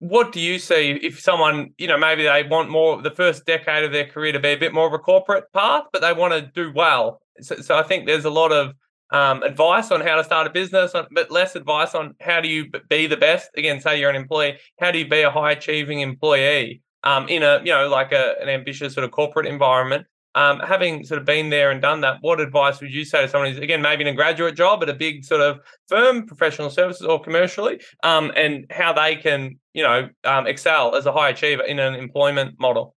What 0.00 0.32
do 0.32 0.40
you 0.40 0.58
see 0.58 0.98
if 1.02 1.20
someone, 1.20 1.70
you 1.78 1.86
know, 1.86 1.96
maybe 1.96 2.24
they 2.24 2.42
want 2.42 2.68
more 2.70 3.00
the 3.00 3.10
first 3.10 3.46
decade 3.46 3.84
of 3.84 3.92
their 3.92 4.06
career 4.06 4.32
to 4.32 4.40
be 4.40 4.48
a 4.48 4.56
bit 4.56 4.74
more 4.74 4.86
of 4.86 4.92
a 4.92 4.98
corporate 4.98 5.44
path, 5.54 5.84
but 5.92 6.02
they 6.02 6.12
want 6.12 6.32
to 6.34 6.42
do 6.54 6.72
well? 6.74 7.22
So, 7.40 7.56
so 7.56 7.76
I 7.76 7.84
think 7.84 8.06
there's 8.06 8.24
a 8.24 8.30
lot 8.30 8.52
of 8.52 8.74
um, 9.12 9.42
advice 9.42 9.90
on 9.90 10.00
how 10.00 10.16
to 10.16 10.24
start 10.24 10.46
a 10.46 10.50
business, 10.50 10.92
but 10.92 11.30
less 11.30 11.54
advice 11.54 11.94
on 11.94 12.14
how 12.20 12.40
do 12.40 12.48
you 12.48 12.66
be 12.88 13.06
the 13.06 13.16
best. 13.16 13.50
Again, 13.56 13.80
say 13.80 14.00
you're 14.00 14.10
an 14.10 14.16
employee, 14.16 14.58
how 14.80 14.90
do 14.90 14.98
you 14.98 15.08
be 15.08 15.22
a 15.22 15.30
high 15.30 15.52
achieving 15.52 16.00
employee? 16.00 16.82
Um, 17.04 17.28
in 17.28 17.42
a 17.42 17.60
you 17.64 17.72
know 17.72 17.88
like 17.88 18.12
a, 18.12 18.34
an 18.40 18.48
ambitious 18.48 18.94
sort 18.94 19.04
of 19.04 19.10
corporate 19.10 19.46
environment. 19.46 20.06
Um, 20.34 20.60
having 20.60 21.04
sort 21.04 21.20
of 21.20 21.26
been 21.26 21.50
there 21.50 21.70
and 21.70 21.82
done 21.82 22.00
that, 22.00 22.16
what 22.22 22.40
advice 22.40 22.80
would 22.80 22.90
you 22.90 23.04
say 23.04 23.20
to 23.20 23.28
someone 23.28 23.50
who's 23.50 23.60
again 23.60 23.82
maybe 23.82 24.00
in 24.00 24.08
a 24.08 24.14
graduate 24.14 24.56
job 24.56 24.82
at 24.82 24.88
a 24.88 24.94
big 24.94 25.26
sort 25.26 25.42
of 25.42 25.60
firm, 25.88 26.26
professional 26.26 26.70
services 26.70 27.06
or 27.06 27.20
commercially, 27.20 27.82
um, 28.02 28.32
and 28.34 28.64
how 28.70 28.94
they 28.94 29.16
can 29.16 29.58
you 29.74 29.82
know 29.82 30.08
um, 30.24 30.46
excel 30.46 30.94
as 30.94 31.04
a 31.04 31.12
high 31.12 31.30
achiever 31.30 31.62
in 31.62 31.78
an 31.78 31.94
employment 31.94 32.58
model? 32.58 32.94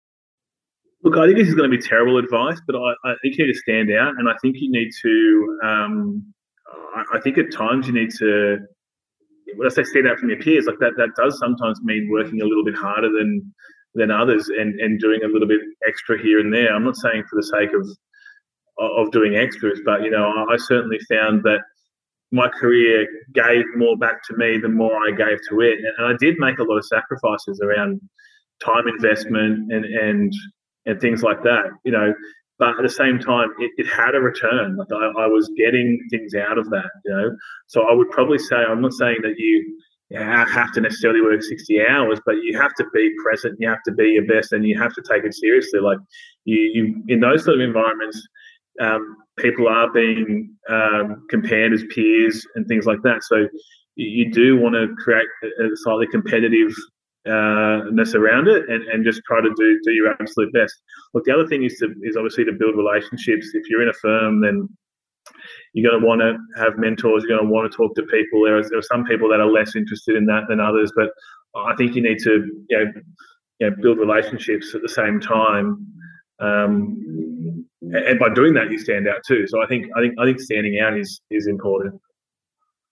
Look, 1.05 1.17
I 1.17 1.27
think 1.27 1.39
this 1.39 1.49
is 1.49 1.55
going 1.55 1.71
to 1.71 1.77
be 1.77 1.83
terrible 1.83 2.19
advice, 2.19 2.61
but 2.67 2.77
I, 2.77 2.93
I 3.05 3.15
think 3.23 3.39
you 3.39 3.47
need 3.47 3.53
to 3.55 3.59
stand 3.59 3.91
out, 3.93 4.15
and 4.19 4.29
I 4.29 4.35
think 4.43 4.57
you 4.59 4.71
need 4.71 4.91
to. 5.03 5.59
Um, 5.65 6.35
I, 6.95 7.17
I 7.17 7.21
think 7.21 7.39
at 7.39 7.51
times 7.51 7.87
you 7.87 7.95
need 7.95 8.11
to 8.19 8.59
when 9.57 9.67
I 9.67 9.71
say 9.71 9.85
stand 9.85 10.09
out 10.09 10.19
from 10.19 10.31
your 10.31 10.39
peers, 10.39 10.67
like 10.67 10.79
that, 10.79 10.93
that 10.97 11.11
does 11.17 11.39
sometimes 11.39 11.81
mean 11.83 12.09
working 12.11 12.41
a 12.41 12.45
little 12.45 12.65
bit 12.65 12.75
harder 12.75 13.09
than 13.09 13.53
than 13.95 14.11
others 14.11 14.49
and, 14.49 14.80
and 14.80 15.01
doing 15.01 15.20
a 15.22 15.28
little 15.28 15.49
bit 15.49 15.61
extra 15.86 16.20
here 16.20 16.40
and 16.40 16.53
there. 16.53 16.74
I'm 16.74 16.84
not 16.84 16.97
saying 16.97 17.24
for 17.28 17.36
the 17.36 17.45
sake 17.45 17.70
of 17.74 17.86
of 18.78 19.12
doing 19.12 19.36
extras, 19.36 19.80
but 19.84 20.03
you 20.03 20.11
know, 20.11 20.47
I 20.51 20.57
certainly 20.57 20.99
found 21.09 21.43
that 21.45 21.61
my 22.32 22.49
career 22.49 23.07
gave 23.34 23.64
more 23.76 23.97
back 23.97 24.22
to 24.28 24.36
me 24.36 24.59
the 24.59 24.68
more 24.68 24.97
I 24.97 25.11
gave 25.11 25.38
to 25.51 25.61
it, 25.61 25.78
and 25.99 26.07
I 26.07 26.14
did 26.18 26.36
make 26.38 26.59
a 26.59 26.64
lot 26.64 26.78
of 26.78 26.86
sacrifices 26.86 27.61
around 27.62 28.01
time 28.64 28.88
investment 28.88 29.72
and 29.72 29.84
and 29.84 30.32
and 30.86 31.01
things 31.01 31.22
like 31.22 31.43
that. 31.43 31.64
You 31.84 31.93
know, 31.93 32.14
but 32.59 32.70
at 32.70 32.82
the 32.82 32.88
same 32.88 33.18
time, 33.18 33.51
it, 33.59 33.70
it 33.76 33.86
had 33.86 34.14
a 34.14 34.20
return. 34.20 34.76
Like 34.76 34.88
I, 34.93 35.24
I 35.24 35.26
was 35.26 35.51
getting 35.57 36.01
things 36.11 36.34
out 36.34 36.59
of 36.59 36.70
that. 36.70 36.90
You 37.05 37.14
know, 37.14 37.36
so 37.66 37.82
I 37.82 37.93
would 37.93 38.11
probably 38.11 38.38
say 38.38 38.57
I'm 38.57 38.80
not 38.80 38.95
saying 38.95 39.18
that 39.22 39.34
you 39.36 39.78
have 40.21 40.73
to 40.73 40.81
necessarily 40.81 41.21
work 41.21 41.43
60 41.43 41.87
hours, 41.87 42.21
but 42.25 42.37
you 42.43 42.59
have 42.59 42.75
to 42.75 42.85
be 42.93 43.11
present, 43.23 43.57
you 43.59 43.69
have 43.69 43.83
to 43.85 43.93
be 43.93 44.11
your 44.11 44.27
best, 44.27 44.53
and 44.53 44.67
you 44.67 44.79
have 44.79 44.95
to 44.95 45.03
take 45.09 45.25
it 45.25 45.35
seriously. 45.35 45.81
Like 45.81 45.99
you, 46.45 46.59
you 46.59 47.05
in 47.09 47.21
those 47.21 47.45
sort 47.45 47.57
of 47.57 47.63
environments, 47.63 48.27
um, 48.81 49.17
people 49.39 49.69
are 49.69 49.91
being 49.93 50.55
um, 50.69 51.27
compared 51.31 51.73
as 51.73 51.85
peers 51.95 52.47
and 52.55 52.67
things 52.67 52.87
like 52.87 53.03
that. 53.03 53.23
So 53.25 53.49
you, 53.97 54.31
do 54.31 54.59
want 54.59 54.75
to 54.75 54.95
create 55.03 55.29
a, 55.43 55.65
a 55.65 55.77
slightly 55.77 56.07
competitive 56.07 56.73
uh, 57.27 57.83
ness 57.91 58.15
around 58.15 58.49
it 58.49 58.69
and, 58.69 58.83
and 58.89 59.05
just 59.05 59.23
try 59.27 59.41
to 59.41 59.53
do 59.57 59.81
do 59.85 59.93
your 59.93 60.13
absolute 60.13 60.53
best. 60.53 60.75
Look, 61.15 61.25
the 61.25 61.33
other 61.33 61.47
thing 61.47 61.65
is 61.65 61.77
to 61.79 61.95
is 62.03 62.17
obviously 62.17 62.45
to 62.45 62.53
build 62.53 62.77
relationships. 62.77 63.51
If 63.55 63.69
you're 63.69 63.83
in 63.83 63.89
a 63.89 63.95
firm, 63.95 64.41
then 64.41 64.69
you're 65.73 65.91
going 65.91 66.01
to 66.01 66.07
want 66.07 66.20
to 66.20 66.37
have 66.62 66.79
mentors. 66.79 67.25
You're 67.27 67.37
going 67.37 67.49
to 67.49 67.53
want 67.53 67.70
to 67.70 67.77
talk 67.77 67.95
to 67.97 68.03
people. 68.03 68.45
There 68.45 68.59
are, 68.59 68.68
there 68.68 68.79
are 68.79 68.83
some 68.83 69.05
people 69.05 69.29
that 69.31 69.41
are 69.41 69.51
less 69.51 69.75
interested 69.75 70.16
in 70.16 70.27
that 70.27 70.45
than 70.49 70.61
others, 70.61 70.93
but 70.95 71.11
I 71.55 71.75
think 71.77 71.95
you 71.95 72.03
need 72.03 72.18
to 72.20 72.45
you 72.68 72.79
know, 72.79 72.93
you 73.59 73.70
know 73.70 73.77
build 73.81 73.99
relationships 73.99 74.75
at 74.75 74.83
the 74.83 74.89
same 74.89 75.20
time. 75.20 75.87
Um, 76.41 77.66
and 77.81 78.18
by 78.18 78.29
doing 78.35 78.55
that, 78.55 78.70
you 78.70 78.79
stand 78.79 79.09
out 79.09 79.23
too. 79.27 79.47
So 79.47 79.62
I 79.62 79.66
think 79.66 79.87
I 79.97 80.01
think 80.01 80.14
I 80.18 80.25
think 80.25 80.41
standing 80.41 80.79
out 80.81 80.97
is 80.99 81.20
is 81.31 81.47
important. 81.47 82.01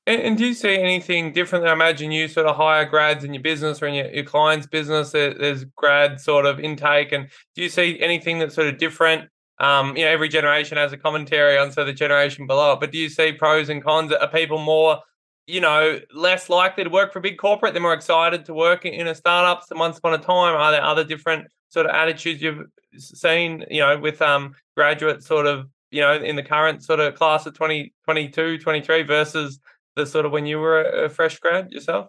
And, 0.06 0.22
and, 0.22 0.38
do 0.38 0.46
you 0.46 0.54
see 0.54 0.76
anything 0.76 1.32
different? 1.32 1.66
I 1.66 1.72
imagine 1.72 2.10
you 2.10 2.26
sort 2.26 2.46
of 2.46 2.56
hire 2.56 2.86
grads 2.86 3.22
in 3.22 3.34
your 3.34 3.42
business 3.42 3.82
or 3.82 3.86
in 3.86 3.94
your, 3.94 4.10
your 4.10 4.24
client's 4.24 4.66
business. 4.66 5.12
There, 5.12 5.34
there's 5.34 5.64
grad 5.76 6.20
sort 6.20 6.46
of 6.46 6.58
intake, 6.58 7.12
and 7.12 7.28
do 7.54 7.62
you 7.62 7.68
see 7.68 8.00
anything 8.00 8.38
that's 8.38 8.54
sort 8.54 8.66
of 8.66 8.78
different 8.78 9.28
um, 9.60 9.94
you 9.96 10.04
know, 10.04 10.10
every 10.10 10.28
generation 10.28 10.78
has 10.78 10.92
a 10.92 10.96
commentary 10.96 11.58
on 11.58 11.70
so 11.70 11.84
the 11.84 11.92
generation 11.92 12.46
below. 12.46 12.76
But 12.76 12.90
do 12.90 12.98
you 12.98 13.10
see 13.10 13.32
pros 13.32 13.68
and 13.68 13.84
cons? 13.84 14.10
Are 14.12 14.26
people 14.26 14.58
more, 14.58 14.98
you 15.46 15.60
know, 15.60 16.00
less 16.14 16.48
likely 16.48 16.84
to 16.84 16.90
work 16.90 17.12
for 17.12 17.18
a 17.18 17.22
big 17.22 17.38
corporate? 17.38 17.74
They're 17.74 17.82
more 17.82 17.92
excited 17.92 18.46
to 18.46 18.54
work 18.54 18.86
in 18.86 19.06
a 19.06 19.14
startup 19.14 19.66
than 19.68 19.78
once 19.78 19.98
upon 19.98 20.14
a 20.14 20.18
time. 20.18 20.56
Are 20.56 20.72
there 20.72 20.82
other 20.82 21.04
different 21.04 21.46
sort 21.68 21.84
of 21.84 21.92
attitudes 21.92 22.40
you've 22.40 22.66
seen, 22.96 23.64
you 23.70 23.80
know, 23.80 23.98
with 23.98 24.22
um 24.22 24.54
graduates 24.76 25.26
sort 25.26 25.46
of, 25.46 25.68
you 25.90 26.00
know, 26.00 26.14
in 26.14 26.36
the 26.36 26.42
current 26.42 26.82
sort 26.82 26.98
of 26.98 27.14
class 27.14 27.44
of 27.44 27.52
2022, 27.52 28.58
23 28.58 29.02
versus 29.02 29.60
the 29.94 30.06
sort 30.06 30.24
of 30.24 30.32
when 30.32 30.46
you 30.46 30.58
were 30.58 30.80
a, 30.80 31.04
a 31.04 31.08
fresh 31.10 31.38
grad 31.38 31.70
yourself? 31.70 32.08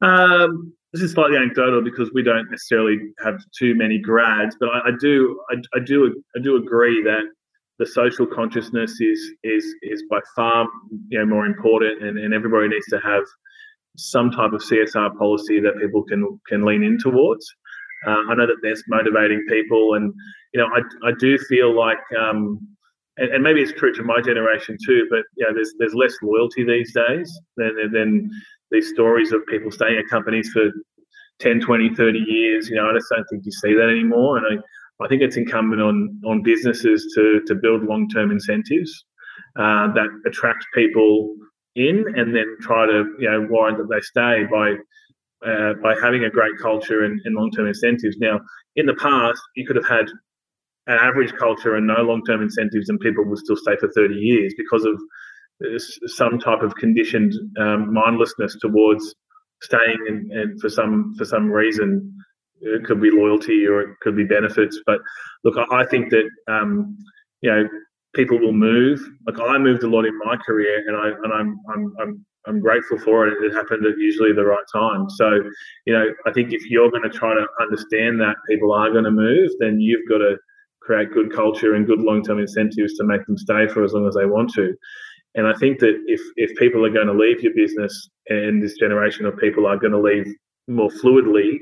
Um, 0.00 0.72
this 0.92 1.02
is 1.02 1.12
slightly 1.12 1.36
anecdotal 1.36 1.82
because 1.82 2.10
we 2.12 2.22
don't 2.22 2.50
necessarily 2.50 2.98
have 3.24 3.40
too 3.56 3.74
many 3.74 3.98
grads, 3.98 4.56
but 4.58 4.70
I, 4.70 4.88
I 4.88 4.90
do 5.00 5.40
I, 5.50 5.56
I, 5.76 5.80
do 5.84 6.22
I 6.36 6.40
do 6.40 6.56
agree 6.56 7.02
that 7.04 7.22
the 7.78 7.86
social 7.86 8.26
consciousness 8.26 9.00
is 9.00 9.20
is 9.44 9.64
is 9.82 10.02
by 10.10 10.20
far 10.34 10.68
you 11.08 11.18
know 11.18 11.26
more 11.26 11.46
important, 11.46 12.02
and, 12.02 12.18
and 12.18 12.34
everybody 12.34 12.68
needs 12.68 12.86
to 12.86 13.00
have 13.00 13.24
some 13.96 14.30
type 14.30 14.52
of 14.52 14.62
CSR 14.62 15.16
policy 15.16 15.60
that 15.60 15.78
people 15.80 16.02
can 16.04 16.40
can 16.48 16.64
lean 16.64 16.82
in 16.82 16.98
towards. 16.98 17.46
Uh, 18.06 18.22
I 18.28 18.34
know 18.34 18.46
that 18.46 18.56
there's 18.62 18.82
motivating 18.88 19.44
people, 19.48 19.94
and 19.94 20.12
you 20.52 20.60
know 20.60 20.66
I, 20.66 21.08
I 21.08 21.12
do 21.18 21.38
feel 21.38 21.76
like 21.76 21.98
um, 22.18 22.58
and, 23.16 23.30
and, 23.34 23.42
maybe 23.42 23.60
it's 23.60 23.72
true 23.72 23.92
to 23.92 24.02
my 24.02 24.20
generation 24.20 24.76
too, 24.84 25.06
but 25.10 25.22
you 25.36 25.46
know 25.46 25.54
there's 25.54 25.72
there's 25.78 25.94
less 25.94 26.14
loyalty 26.22 26.64
these 26.64 26.92
days 26.92 27.32
than 27.56 27.92
than 27.92 28.30
these 28.70 28.90
stories 28.90 29.32
of 29.32 29.46
people 29.46 29.70
staying 29.70 29.98
at 29.98 30.08
companies 30.08 30.50
for 30.52 30.70
10, 31.40 31.60
20, 31.60 31.94
30 31.94 32.18
years. 32.18 32.68
You 32.68 32.76
know, 32.76 32.90
I 32.90 32.94
just 32.94 33.06
don't 33.10 33.24
think 33.30 33.44
you 33.44 33.52
see 33.52 33.74
that 33.74 33.88
anymore. 33.90 34.38
And 34.38 34.46
I, 34.46 35.04
I 35.04 35.08
think 35.08 35.22
it's 35.22 35.36
incumbent 35.36 35.80
on 35.80 36.20
on 36.26 36.42
businesses 36.42 37.10
to 37.14 37.40
to 37.46 37.54
build 37.54 37.84
long 37.84 38.08
term 38.08 38.30
incentives 38.30 39.04
uh, 39.58 39.92
that 39.92 40.08
attract 40.26 40.64
people 40.74 41.34
in, 41.74 42.04
and 42.16 42.34
then 42.34 42.56
try 42.60 42.86
to 42.86 43.04
you 43.18 43.30
know 43.30 43.46
warrant 43.50 43.78
that 43.78 43.88
they 43.88 44.00
stay 44.00 44.44
by 44.50 44.76
uh, 45.46 45.74
by 45.82 45.94
having 46.00 46.24
a 46.24 46.30
great 46.30 46.58
culture 46.60 47.04
and, 47.04 47.20
and 47.24 47.34
long 47.34 47.50
term 47.50 47.66
incentives. 47.66 48.16
Now, 48.18 48.40
in 48.76 48.86
the 48.86 48.94
past, 48.94 49.40
you 49.56 49.66
could 49.66 49.76
have 49.76 49.88
had 49.88 50.08
an 50.86 50.98
average 51.00 51.32
culture 51.32 51.76
and 51.76 51.86
no 51.86 52.02
long 52.02 52.22
term 52.24 52.42
incentives, 52.42 52.88
and 52.88 53.00
people 53.00 53.24
would 53.24 53.38
still 53.38 53.56
stay 53.56 53.76
for 53.78 53.88
30 53.92 54.14
years 54.14 54.54
because 54.56 54.84
of 54.84 55.00
some 56.06 56.38
type 56.38 56.62
of 56.62 56.74
conditioned 56.76 57.34
um, 57.58 57.92
mindlessness 57.92 58.56
towards 58.60 59.14
staying 59.62 59.98
and, 60.08 60.32
and, 60.32 60.60
for 60.60 60.68
some 60.68 61.14
for 61.18 61.24
some 61.24 61.50
reason 61.50 62.14
it 62.62 62.84
could 62.84 63.00
be 63.00 63.10
loyalty 63.10 63.66
or 63.66 63.82
it 63.82 63.90
could 64.00 64.16
be 64.16 64.24
benefits 64.24 64.80
but 64.86 64.98
look 65.44 65.56
i, 65.70 65.84
think 65.86 66.10
that 66.10 66.28
um, 66.48 66.96
you 67.42 67.50
know 67.50 67.68
people 68.14 68.38
will 68.38 68.52
move 68.52 69.00
like 69.26 69.38
i 69.38 69.58
moved 69.58 69.82
a 69.82 69.88
lot 69.88 70.06
in 70.06 70.18
my 70.24 70.36
career 70.46 70.82
and 70.86 70.96
i 70.96 71.08
and 71.08 71.32
i'm 71.32 71.58
i'm, 71.74 71.94
I'm 72.00 72.26
I'm 72.46 72.60
grateful 72.60 72.98
for 72.98 73.28
it. 73.28 73.34
It 73.44 73.52
happened 73.52 73.84
at 73.84 73.98
usually 73.98 74.32
the 74.32 74.44
right 74.44 74.64
time. 74.72 75.10
So, 75.10 75.30
you 75.84 75.92
know, 75.92 76.06
I 76.26 76.32
think 76.32 76.52
if 76.52 76.62
you're 76.70 76.90
going 76.90 77.02
to 77.02 77.10
try 77.10 77.34
to 77.34 77.46
understand 77.60 78.20
that 78.20 78.36
people 78.48 78.72
are 78.72 78.90
going 78.90 79.04
to 79.04 79.10
move, 79.10 79.50
then 79.58 79.78
you've 79.78 80.08
got 80.08 80.18
to 80.18 80.36
create 80.80 81.12
good 81.12 81.32
culture 81.32 81.74
and 81.74 81.86
good 81.86 82.00
long 82.00 82.22
term 82.22 82.38
incentives 82.38 82.96
to 82.96 83.04
make 83.04 83.24
them 83.26 83.36
stay 83.36 83.68
for 83.68 83.84
as 83.84 83.92
long 83.92 84.08
as 84.08 84.14
they 84.14 84.26
want 84.26 84.52
to. 84.54 84.74
And 85.34 85.46
I 85.46 85.52
think 85.54 85.78
that 85.80 85.94
if 86.06 86.20
if 86.36 86.56
people 86.58 86.84
are 86.84 86.90
going 86.90 87.06
to 87.06 87.12
leave 87.12 87.40
your 87.40 87.54
business 87.54 88.10
and 88.28 88.62
this 88.62 88.76
generation 88.78 89.26
of 89.26 89.36
people 89.38 89.66
are 89.66 89.76
going 89.76 89.92
to 89.92 90.00
leave 90.00 90.26
more 90.68 90.90
fluidly, 90.90 91.58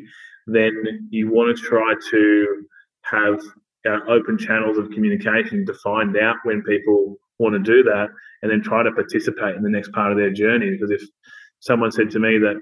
then 0.47 1.09
you 1.11 1.31
want 1.31 1.57
to 1.57 1.63
try 1.63 1.95
to 2.11 2.65
have 3.03 3.41
uh, 3.87 4.01
open 4.09 4.39
channels 4.39 4.79
of 4.79 4.91
communication 4.91 5.67
to 5.67 5.75
find 5.75 6.17
out 6.17 6.37
when 6.45 6.63
people 6.63 7.17
want 7.39 7.55
to 7.55 7.59
do 7.59 7.83
that 7.83 8.09
and 8.43 8.51
then 8.51 8.63
try 8.63 8.83
to 8.83 8.93
participate 8.93 9.57
in 9.57 9.63
the 9.63 9.71
next 9.71 9.93
part 9.93 10.13
of 10.13 10.19
their 10.19 10.33
journey. 10.33 10.71
Because 10.71 10.91
if 10.91 11.03
someone 11.61 11.93
said 11.93 12.11
to 12.11 12.19
me 12.19 12.39
that, 12.39 12.61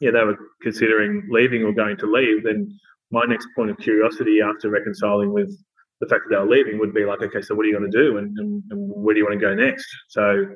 yeah, 0.00 0.10
they 0.10 0.24
were 0.24 0.38
considering 0.62 1.26
leaving 1.30 1.62
or 1.62 1.72
going 1.72 1.96
to 1.98 2.10
leave, 2.10 2.44
then 2.44 2.76
my 3.10 3.24
next 3.24 3.46
point 3.54 3.70
of 3.70 3.78
curiosity 3.78 4.40
after 4.42 4.70
reconciling 4.70 5.32
with 5.32 5.54
the 6.02 6.08
fact 6.08 6.24
that 6.24 6.34
they 6.34 6.42
were 6.42 6.50
leaving 6.50 6.80
would 6.80 6.92
be 6.92 7.04
like, 7.04 7.22
okay, 7.22 7.40
so 7.40 7.54
what 7.54 7.64
are 7.64 7.68
you 7.68 7.78
going 7.78 7.88
to 7.88 7.96
do 7.96 8.18
and, 8.18 8.36
and, 8.36 8.62
and 8.70 8.92
where 8.92 9.14
do 9.14 9.20
you 9.20 9.24
want 9.24 9.38
to 9.38 9.46
go 9.46 9.54
next? 9.54 9.86
So, 10.08 10.46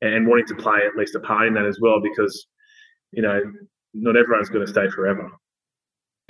and 0.00 0.26
wanting 0.26 0.46
to 0.46 0.54
play 0.54 0.78
at 0.86 0.96
least 0.96 1.14
a 1.14 1.20
part 1.20 1.46
in 1.46 1.52
that 1.54 1.66
as 1.66 1.78
well, 1.78 2.00
because, 2.00 2.46
you 3.12 3.20
know, 3.20 3.38
not 3.92 4.16
everyone's 4.16 4.48
going 4.48 4.64
to 4.64 4.72
stay 4.72 4.88
forever. 4.88 5.30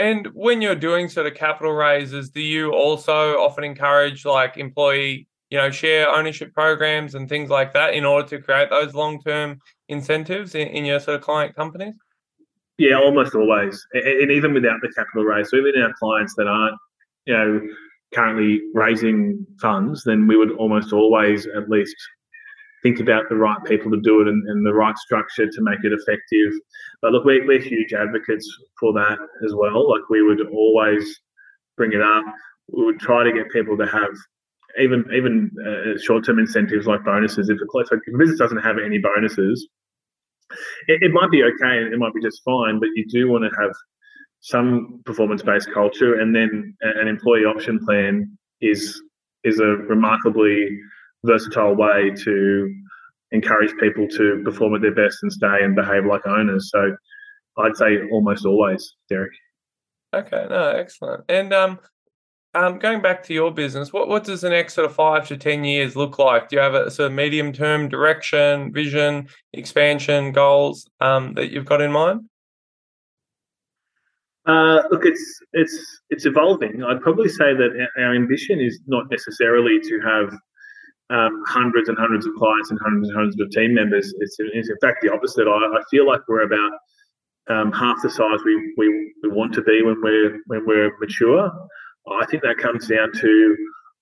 And 0.00 0.26
when 0.34 0.60
you're 0.60 0.74
doing 0.74 1.08
sort 1.08 1.28
of 1.28 1.34
capital 1.34 1.72
raises, 1.72 2.30
do 2.30 2.40
you 2.40 2.72
also 2.72 3.34
often 3.36 3.62
encourage 3.62 4.24
like 4.24 4.56
employee, 4.56 5.28
you 5.50 5.58
know, 5.58 5.70
share 5.70 6.08
ownership 6.08 6.52
programs 6.52 7.14
and 7.14 7.28
things 7.28 7.50
like 7.50 7.72
that 7.74 7.94
in 7.94 8.04
order 8.04 8.26
to 8.30 8.42
create 8.42 8.70
those 8.70 8.92
long 8.92 9.22
term 9.22 9.60
incentives 9.88 10.56
in, 10.56 10.66
in, 10.66 10.84
your 10.84 10.98
sort 10.98 11.14
of 11.14 11.22
client 11.22 11.54
companies? 11.54 11.94
Yeah, 12.76 12.96
almost 12.96 13.36
always. 13.36 13.86
And, 13.92 14.04
and 14.04 14.30
even 14.32 14.52
without 14.52 14.80
the 14.82 14.92
capital 14.96 15.22
raise, 15.22 15.50
so 15.50 15.58
even 15.58 15.80
our 15.80 15.94
clients 15.96 16.34
that 16.34 16.48
aren't, 16.48 16.76
you 17.24 17.34
know, 17.34 17.60
currently 18.14 18.60
raising 18.74 19.46
funds, 19.60 20.04
then 20.04 20.26
we 20.26 20.36
would 20.36 20.52
almost 20.52 20.92
always 20.92 21.46
at 21.46 21.68
least 21.68 21.96
think 22.82 23.00
about 23.00 23.24
the 23.28 23.36
right 23.36 23.58
people 23.64 23.90
to 23.90 24.00
do 24.02 24.20
it 24.20 24.28
and, 24.28 24.46
and, 24.48 24.66
the 24.66 24.74
right 24.74 24.96
structure 24.98 25.46
to 25.46 25.62
make 25.62 25.78
it 25.82 25.92
effective. 25.92 26.52
But 27.00 27.12
look, 27.12 27.24
we're, 27.24 27.46
we're 27.46 27.60
huge 27.60 27.94
advocates 27.94 28.46
for 28.78 28.92
that 28.92 29.18
as 29.44 29.54
well. 29.54 29.90
Like 29.90 30.02
we 30.10 30.22
would 30.22 30.46
always 30.48 31.20
bring 31.78 31.92
it 31.92 32.02
up. 32.02 32.24
We 32.70 32.84
would 32.84 33.00
try 33.00 33.24
to 33.24 33.32
get 33.32 33.50
people 33.50 33.76
to 33.78 33.86
have 33.86 34.10
even 34.80 35.04
even 35.14 35.50
uh, 35.66 35.98
short-term 36.00 36.38
incentives 36.38 36.86
like 36.86 37.04
bonuses. 37.04 37.48
If 37.48 37.58
a, 37.58 37.78
if 37.78 38.14
a 38.14 38.18
business 38.18 38.38
doesn't 38.38 38.58
have 38.58 38.76
any 38.78 38.98
bonuses, 38.98 39.66
it, 40.88 41.02
it 41.02 41.12
might 41.12 41.30
be 41.30 41.42
okay 41.42 41.78
and 41.78 41.92
it 41.92 41.98
might 41.98 42.14
be 42.14 42.22
just 42.22 42.42
fine, 42.44 42.80
but 42.80 42.88
you 42.94 43.06
do 43.08 43.30
want 43.30 43.44
to 43.44 43.50
have 43.60 43.72
some 44.44 45.00
performance-based 45.06 45.72
culture, 45.72 46.20
and 46.20 46.36
then 46.36 46.76
an 46.82 47.08
employee 47.08 47.46
option 47.46 47.78
plan 47.82 48.30
is 48.60 49.02
is 49.42 49.58
a 49.58 49.64
remarkably 49.88 50.78
versatile 51.24 51.74
way 51.74 52.10
to 52.10 52.74
encourage 53.32 53.72
people 53.80 54.06
to 54.08 54.42
perform 54.44 54.74
at 54.74 54.82
their 54.82 54.94
best 54.94 55.18
and 55.22 55.32
stay 55.32 55.62
and 55.62 55.74
behave 55.74 56.04
like 56.04 56.26
owners. 56.26 56.70
So 56.70 56.94
I'd 57.58 57.76
say 57.76 57.98
almost 58.12 58.44
always, 58.44 58.94
Derek. 59.08 59.32
Okay, 60.14 60.46
no, 60.50 60.68
excellent. 60.76 61.24
And 61.30 61.52
um, 61.54 61.78
um, 62.54 62.78
going 62.78 63.00
back 63.00 63.22
to 63.24 63.34
your 63.34 63.50
business, 63.50 63.94
what, 63.94 64.08
what 64.08 64.24
does 64.24 64.42
the 64.42 64.50
next 64.50 64.74
sort 64.74 64.86
of 64.86 64.94
five 64.94 65.26
to 65.28 65.38
10 65.38 65.64
years 65.64 65.96
look 65.96 66.18
like? 66.18 66.48
Do 66.48 66.56
you 66.56 66.62
have 66.62 66.74
a 66.74 66.90
sort 66.90 67.06
of 67.06 67.12
medium 67.12 67.52
term 67.52 67.88
direction, 67.88 68.72
vision, 68.72 69.28
expansion, 69.54 70.32
goals 70.32 70.86
um, 71.00 71.32
that 71.34 71.50
you've 71.50 71.64
got 71.64 71.80
in 71.80 71.92
mind? 71.92 72.28
Uh, 74.46 74.82
look, 74.90 75.06
it's 75.06 75.40
it's 75.54 76.00
it's 76.10 76.26
evolving. 76.26 76.82
I'd 76.84 77.00
probably 77.00 77.28
say 77.28 77.54
that 77.54 77.88
our 77.98 78.14
ambition 78.14 78.60
is 78.60 78.78
not 78.86 79.10
necessarily 79.10 79.80
to 79.80 80.00
have 80.00 80.38
um, 81.10 81.42
hundreds 81.46 81.88
and 81.88 81.96
hundreds 81.98 82.26
of 82.26 82.34
clients 82.34 82.70
and 82.70 82.78
hundreds 82.82 83.08
and 83.08 83.16
hundreds 83.16 83.40
of 83.40 83.50
team 83.50 83.74
members. 83.74 84.12
It's, 84.18 84.36
it's 84.38 84.68
in 84.68 84.76
fact 84.82 84.98
the 85.02 85.12
opposite. 85.12 85.46
I, 85.48 85.78
I 85.78 85.82
feel 85.90 86.06
like 86.06 86.20
we're 86.28 86.42
about 86.42 86.72
um, 87.48 87.72
half 87.72 87.96
the 88.02 88.10
size 88.10 88.40
we, 88.44 88.74
we, 88.76 89.12
we 89.22 89.28
want 89.30 89.52
to 89.54 89.62
be 89.62 89.82
when 89.82 90.00
we're 90.02 90.38
when 90.46 90.66
we're 90.66 90.90
mature. 90.98 91.50
I 92.10 92.26
think 92.26 92.42
that 92.42 92.58
comes 92.58 92.88
down 92.88 93.12
to 93.12 93.56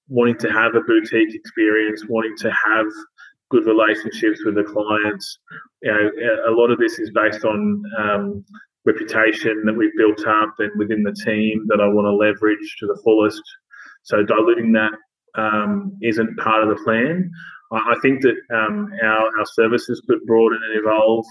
wanting 0.09 0.39
to 0.39 0.53
have 0.53 0.75
a 0.75 0.81
boutique 0.81 1.35
experience, 1.35 2.05
wanting 2.09 2.37
to 2.39 2.51
have 2.67 2.87
good 3.51 3.65
relationships 3.65 4.45
with 4.45 4.57
the 4.57 4.65
clients. 4.65 5.39
You 5.83 5.93
know, 5.93 6.11
a 6.49 6.53
lot 6.53 6.71
of 6.71 6.79
this 6.79 6.99
is 6.99 7.11
based 7.11 7.45
on 7.45 7.83
um, 7.99 8.45
reputation 8.85 9.63
that 9.65 9.75
we've 9.75 9.97
built 9.97 10.27
up 10.27 10.55
and 10.59 10.71
within 10.77 11.03
the 11.03 11.17
team 11.25 11.65
that 11.69 11.81
I 11.81 11.87
want 11.87 12.07
to 12.07 12.15
leverage 12.15 12.77
to 12.81 12.87
the 12.87 13.01
fullest. 13.05 13.43
So 14.03 14.23
diluting 14.23 14.73
that 14.73 14.93
um, 15.37 15.97
isn't 16.03 16.37
part 16.39 16.63
of 16.63 16.69
the 16.69 16.83
plan. 16.83 17.31
I, 17.73 17.77
I 17.77 17.95
think 18.03 18.23
that 18.23 18.37
um, 18.55 18.91
our, 19.03 19.39
our 19.39 19.47
services 19.47 20.03
could 20.09 20.19
broaden 20.27 20.61
and 20.63 20.81
evolve. 20.81 21.25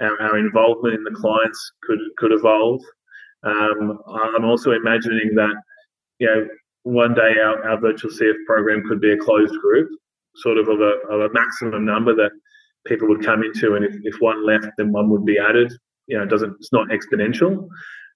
Our, 0.00 0.20
our 0.20 0.38
involvement 0.38 0.94
in 0.94 1.04
the 1.04 1.14
clients 1.14 1.72
could 1.82 1.98
could 2.18 2.32
evolve. 2.32 2.82
Um, 3.44 3.98
I'm 4.34 4.44
also 4.44 4.72
imagining 4.72 5.34
that 5.34 5.54
you 6.18 6.26
know 6.26 6.48
one 6.82 7.14
day 7.14 7.34
our, 7.42 7.70
our 7.70 7.80
virtual 7.80 8.10
CF 8.10 8.34
program 8.46 8.82
could 8.88 9.00
be 9.00 9.12
a 9.12 9.16
closed 9.16 9.54
group, 9.60 9.88
sort 10.36 10.58
of 10.58 10.68
of 10.68 10.80
a, 10.80 10.94
of 11.10 11.20
a 11.20 11.32
maximum 11.32 11.84
number 11.84 12.14
that 12.14 12.30
people 12.86 13.08
would 13.08 13.24
come 13.24 13.42
into, 13.42 13.74
and 13.74 13.84
if, 13.84 13.94
if 14.02 14.20
one 14.20 14.44
left, 14.46 14.66
then 14.78 14.92
one 14.92 15.10
would 15.10 15.24
be 15.24 15.38
added. 15.38 15.72
You 16.06 16.18
know, 16.18 16.24
it 16.24 16.30
doesn't 16.30 16.54
it's 16.58 16.72
not 16.72 16.88
exponential. 16.88 17.68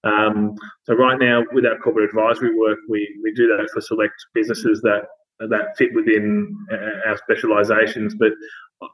Um, 0.04 0.54
so 0.84 0.94
right 0.94 1.18
now, 1.18 1.42
with 1.52 1.66
our 1.66 1.78
corporate 1.78 2.08
advisory 2.08 2.56
work, 2.56 2.78
we 2.88 3.08
we 3.22 3.32
do 3.32 3.46
that 3.48 3.68
for 3.72 3.80
select 3.80 4.14
businesses 4.34 4.80
that 4.82 5.04
that 5.40 5.76
fit 5.76 5.94
within 5.94 6.54
uh, 6.72 7.08
our 7.08 7.16
specializations. 7.16 8.14
But 8.18 8.32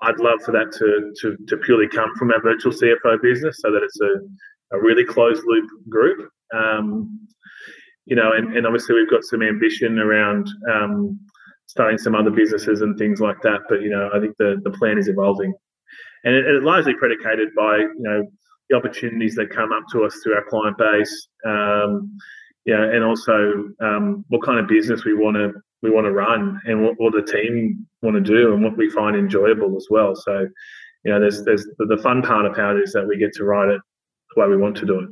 I'd 0.02 0.18
love 0.18 0.40
for 0.44 0.52
that 0.52 0.72
to, 0.72 1.12
to, 1.20 1.36
to 1.46 1.56
purely 1.58 1.88
come 1.88 2.14
from 2.16 2.30
our 2.30 2.40
virtual 2.40 2.72
CFO 2.72 3.20
business 3.22 3.58
so 3.60 3.70
that 3.70 3.82
it's 3.82 4.00
a, 4.00 4.76
a 4.76 4.80
really 4.80 5.04
closed 5.04 5.42
loop 5.46 5.68
group. 5.88 6.28
Um, 6.54 7.28
you 8.06 8.16
know, 8.16 8.32
and, 8.32 8.56
and 8.56 8.66
obviously 8.66 8.94
we've 8.94 9.10
got 9.10 9.24
some 9.24 9.42
ambition 9.42 9.98
around 9.98 10.48
um, 10.70 11.18
starting 11.66 11.98
some 11.98 12.14
other 12.14 12.30
businesses 12.30 12.82
and 12.82 12.98
things 12.98 13.20
like 13.20 13.40
that. 13.42 13.60
But, 13.68 13.82
you 13.82 13.90
know, 13.90 14.10
I 14.14 14.20
think 14.20 14.36
the, 14.38 14.60
the 14.62 14.70
plan 14.70 14.98
is 14.98 15.08
evolving. 15.08 15.52
And 16.24 16.34
it, 16.34 16.46
it's 16.46 16.64
largely 16.64 16.94
predicated 16.94 17.48
by, 17.56 17.78
you 17.78 17.94
know, 17.98 18.30
opportunities 18.74 19.34
that 19.36 19.50
come 19.50 19.72
up 19.72 19.84
to 19.92 20.04
us 20.04 20.18
through 20.22 20.34
our 20.34 20.44
client 20.44 20.78
base. 20.78 21.28
Um, 21.46 22.16
yeah, 22.64 22.82
and 22.82 23.04
also 23.04 23.68
um, 23.80 24.24
what 24.28 24.42
kind 24.42 24.58
of 24.58 24.66
business 24.66 25.04
we 25.04 25.14
want 25.14 25.36
to 25.36 25.52
we 25.82 25.90
want 25.90 26.06
to 26.06 26.12
run 26.12 26.60
and 26.64 26.82
what, 26.82 26.94
what 26.96 27.12
the 27.12 27.22
team 27.22 27.86
want 28.02 28.14
to 28.14 28.20
do 28.20 28.54
and 28.54 28.64
what 28.64 28.76
we 28.76 28.88
find 28.88 29.14
enjoyable 29.14 29.76
as 29.76 29.86
well. 29.90 30.16
So, 30.16 30.48
you 31.04 31.12
know, 31.12 31.20
there's 31.20 31.44
there's 31.44 31.66
the 31.78 32.00
fun 32.02 32.22
part 32.22 32.46
of 32.46 32.56
how 32.56 32.74
it 32.74 32.80
is 32.80 32.92
that 32.94 33.06
we 33.06 33.18
get 33.18 33.34
to 33.34 33.44
write 33.44 33.68
it 33.68 33.80
the 34.34 34.40
way 34.40 34.48
we 34.48 34.56
want 34.56 34.76
to 34.78 34.86
do 34.86 35.00
it. 35.00 35.10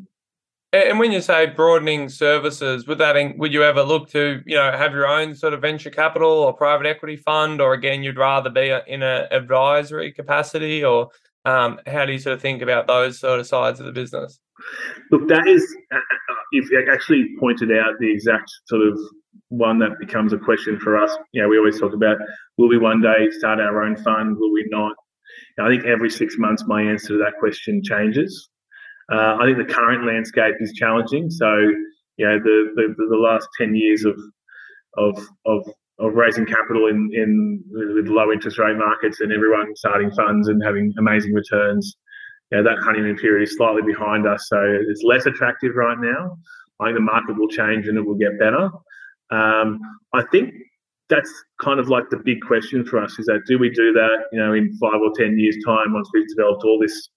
And 0.74 0.98
when 0.98 1.12
you 1.12 1.20
say 1.20 1.44
broadening 1.44 2.08
services, 2.08 2.86
would 2.86 2.96
that 2.96 3.36
would 3.36 3.52
you 3.52 3.62
ever 3.62 3.82
look 3.82 4.08
to 4.10 4.40
you 4.46 4.56
know 4.56 4.72
have 4.72 4.92
your 4.92 5.06
own 5.06 5.34
sort 5.34 5.52
of 5.52 5.60
venture 5.60 5.90
capital 5.90 6.30
or 6.30 6.54
private 6.54 6.86
equity 6.86 7.16
fund, 7.16 7.60
or 7.60 7.74
again 7.74 8.02
you'd 8.02 8.16
rather 8.16 8.48
be 8.48 8.74
in 8.86 9.02
an 9.02 9.26
advisory 9.30 10.10
capacity, 10.10 10.82
or 10.82 11.10
um, 11.44 11.80
how 11.86 12.06
do 12.06 12.12
you 12.12 12.18
sort 12.18 12.34
of 12.34 12.42
think 12.42 12.62
about 12.62 12.86
those 12.86 13.18
sort 13.18 13.40
of 13.40 13.46
sides 13.46 13.80
of 13.80 13.86
the 13.86 13.92
business? 13.92 14.38
Look, 15.10 15.28
that 15.28 15.46
is, 15.48 15.64
uh, 15.92 15.96
uh, 15.96 16.34
you've 16.52 16.70
actually 16.90 17.26
pointed 17.40 17.70
out 17.72 17.94
the 17.98 18.10
exact 18.10 18.50
sort 18.66 18.86
of 18.86 18.98
one 19.48 19.78
that 19.80 19.98
becomes 19.98 20.32
a 20.32 20.38
question 20.38 20.78
for 20.78 20.96
us. 20.96 21.14
You 21.32 21.42
know, 21.42 21.48
we 21.48 21.58
always 21.58 21.80
talk 21.80 21.94
about 21.94 22.16
will 22.58 22.68
we 22.68 22.78
one 22.78 23.00
day 23.00 23.30
start 23.30 23.60
our 23.60 23.82
own 23.82 23.96
fund? 23.96 24.36
Will 24.38 24.52
we 24.52 24.66
not? 24.70 24.94
I 25.58 25.68
think 25.68 25.84
every 25.84 26.10
six 26.10 26.36
months 26.38 26.64
my 26.66 26.82
answer 26.82 27.08
to 27.08 27.18
that 27.18 27.34
question 27.38 27.82
changes. 27.84 28.48
Uh, 29.12 29.36
I 29.40 29.44
think 29.44 29.58
the 29.58 29.72
current 29.72 30.06
landscape 30.06 30.54
is 30.60 30.72
challenging. 30.72 31.28
So, 31.30 31.54
you 32.16 32.26
know, 32.26 32.38
the 32.38 32.72
the, 32.76 32.94
the 32.96 33.16
last 33.16 33.48
ten 33.58 33.74
years 33.74 34.04
of 34.04 34.18
of 34.96 35.28
of 35.44 35.68
of 35.98 36.14
raising 36.14 36.46
capital 36.46 36.88
in 36.88 37.10
in 37.12 37.62
with 37.70 38.08
low 38.08 38.32
interest 38.32 38.58
rate 38.58 38.76
markets 38.76 39.20
and 39.20 39.32
everyone 39.32 39.74
starting 39.76 40.10
funds 40.12 40.48
and 40.48 40.62
having 40.64 40.92
amazing 40.98 41.32
returns. 41.32 41.96
You 42.50 42.58
know, 42.58 42.64
that 42.64 42.82
honeymoon 42.82 43.16
period 43.16 43.48
is 43.48 43.56
slightly 43.56 43.82
behind 43.82 44.26
us, 44.26 44.46
so 44.48 44.58
it's 44.88 45.02
less 45.04 45.26
attractive 45.26 45.74
right 45.74 45.98
now. 45.98 46.36
I 46.80 46.86
think 46.86 46.96
the 46.96 47.02
market 47.02 47.38
will 47.38 47.48
change 47.48 47.88
and 47.88 47.96
it 47.96 48.04
will 48.04 48.16
get 48.16 48.38
better. 48.38 48.68
Um, 49.30 49.78
I 50.12 50.22
think 50.30 50.52
that's 51.08 51.32
kind 51.60 51.78
of 51.78 51.88
like 51.88 52.04
the 52.10 52.20
big 52.24 52.40
question 52.42 52.84
for 52.84 53.02
us: 53.02 53.18
is 53.18 53.26
that 53.26 53.42
do 53.46 53.58
we 53.58 53.70
do 53.70 53.92
that, 53.92 54.24
you 54.32 54.38
know, 54.38 54.52
in 54.52 54.76
five 54.78 55.00
or 55.00 55.12
ten 55.16 55.38
years' 55.38 55.56
time 55.64 55.92
once 55.92 56.08
we've 56.12 56.28
developed 56.28 56.64
all 56.64 56.78
this, 56.80 57.08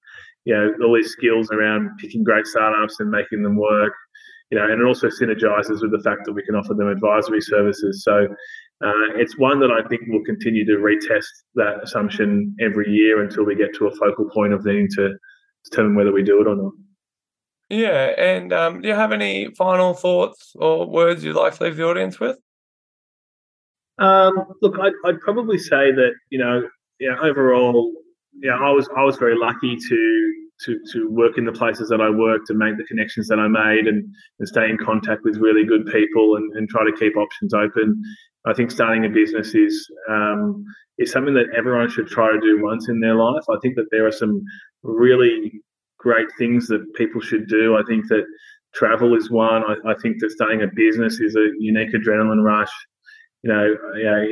you 0.45 0.53
know, 0.53 0.71
all 0.85 0.95
these 0.95 1.11
skills 1.11 1.49
around 1.51 1.89
picking 1.99 2.23
great 2.23 2.45
startups 2.45 2.99
and 2.99 3.09
making 3.09 3.43
them 3.43 3.57
work, 3.57 3.93
you 4.51 4.57
know, 4.57 4.65
and 4.65 4.81
it 4.81 4.85
also 4.85 5.07
synergizes 5.07 5.81
with 5.81 5.91
the 5.91 6.01
fact 6.03 6.21
that 6.25 6.33
we 6.33 6.43
can 6.43 6.55
offer 6.55 6.73
them 6.73 6.87
advisory 6.87 7.41
services. 7.41 8.03
So 8.03 8.27
uh, 8.83 9.15
it's 9.15 9.37
one 9.37 9.59
that 9.61 9.71
I 9.71 9.87
think 9.87 10.01
we'll 10.07 10.23
continue 10.23 10.65
to 10.65 10.73
retest 10.73 11.27
that 11.55 11.81
assumption 11.81 12.55
every 12.59 12.91
year 12.91 13.23
until 13.23 13.45
we 13.45 13.55
get 13.55 13.73
to 13.75 13.87
a 13.87 13.95
focal 13.95 14.29
point 14.29 14.53
of 14.53 14.65
needing 14.65 14.89
to 14.95 15.15
determine 15.63 15.95
whether 15.95 16.11
we 16.11 16.23
do 16.23 16.41
it 16.41 16.47
or 16.47 16.55
not. 16.55 16.73
Yeah, 17.69 18.13
and 18.17 18.53
um, 18.53 18.81
do 18.81 18.89
you 18.89 18.93
have 18.93 19.11
any 19.11 19.49
final 19.55 19.93
thoughts 19.93 20.51
or 20.55 20.87
words 20.87 21.23
you'd 21.23 21.35
like 21.35 21.55
to 21.55 21.63
leave 21.63 21.77
the 21.77 21.87
audience 21.87 22.19
with? 22.19 22.37
Um, 23.97 24.33
look, 24.61 24.75
I'd, 24.79 24.93
I'd, 25.05 25.21
probably 25.21 25.57
say 25.57 25.91
that 25.91 26.11
you 26.29 26.37
know, 26.37 26.67
yeah, 26.99 27.15
overall, 27.23 27.93
yeah, 28.43 28.55
I 28.55 28.71
was 28.71 28.89
I 28.95 29.03
was 29.03 29.15
very 29.17 29.37
lucky 29.37 29.77
to 29.77 30.33
to 30.65 30.79
to 30.91 31.09
work 31.09 31.37
in 31.37 31.45
the 31.45 31.51
places 31.53 31.89
that 31.89 32.01
I 32.01 32.09
worked 32.09 32.49
and 32.49 32.59
make 32.59 32.77
the 32.77 32.83
connections 32.83 33.29
that 33.29 33.39
I 33.39 33.47
made 33.47 33.87
and, 33.87 34.05
and 34.39 34.47
stay 34.47 34.69
in 34.69 34.77
contact 34.77 35.23
with 35.23 35.37
really 35.37 35.65
good 35.65 35.85
people 35.87 36.35
and, 36.35 36.53
and 36.55 36.69
try 36.69 36.83
to 36.83 36.95
keep 36.95 37.15
options 37.15 37.53
open. 37.53 38.01
I 38.47 38.53
think 38.53 38.71
starting 38.71 39.05
a 39.05 39.09
business 39.09 39.55
is 39.55 39.87
um, 40.09 40.63
is 40.97 41.11
something 41.11 41.33
that 41.33 41.47
everyone 41.55 41.89
should 41.89 42.07
try 42.07 42.31
to 42.31 42.39
do 42.39 42.63
once 42.63 42.89
in 42.89 42.99
their 42.99 43.15
life. 43.15 43.43
I 43.49 43.57
think 43.61 43.75
that 43.75 43.87
there 43.91 44.05
are 44.05 44.11
some 44.11 44.41
really 44.83 45.51
great 45.99 46.27
things 46.37 46.67
that 46.67 46.93
people 46.95 47.21
should 47.21 47.47
do. 47.47 47.75
I 47.75 47.83
think 47.87 48.07
that 48.09 48.25
travel 48.73 49.15
is 49.15 49.31
one. 49.31 49.63
I, 49.63 49.75
I 49.91 49.95
think 50.01 50.17
that 50.19 50.31
starting 50.31 50.61
a 50.61 50.67
business 50.75 51.19
is 51.19 51.35
a 51.35 51.47
unique 51.59 51.93
adrenaline 51.93 52.43
rush 52.43 52.71
you 53.45 53.53
know, 53.53 53.75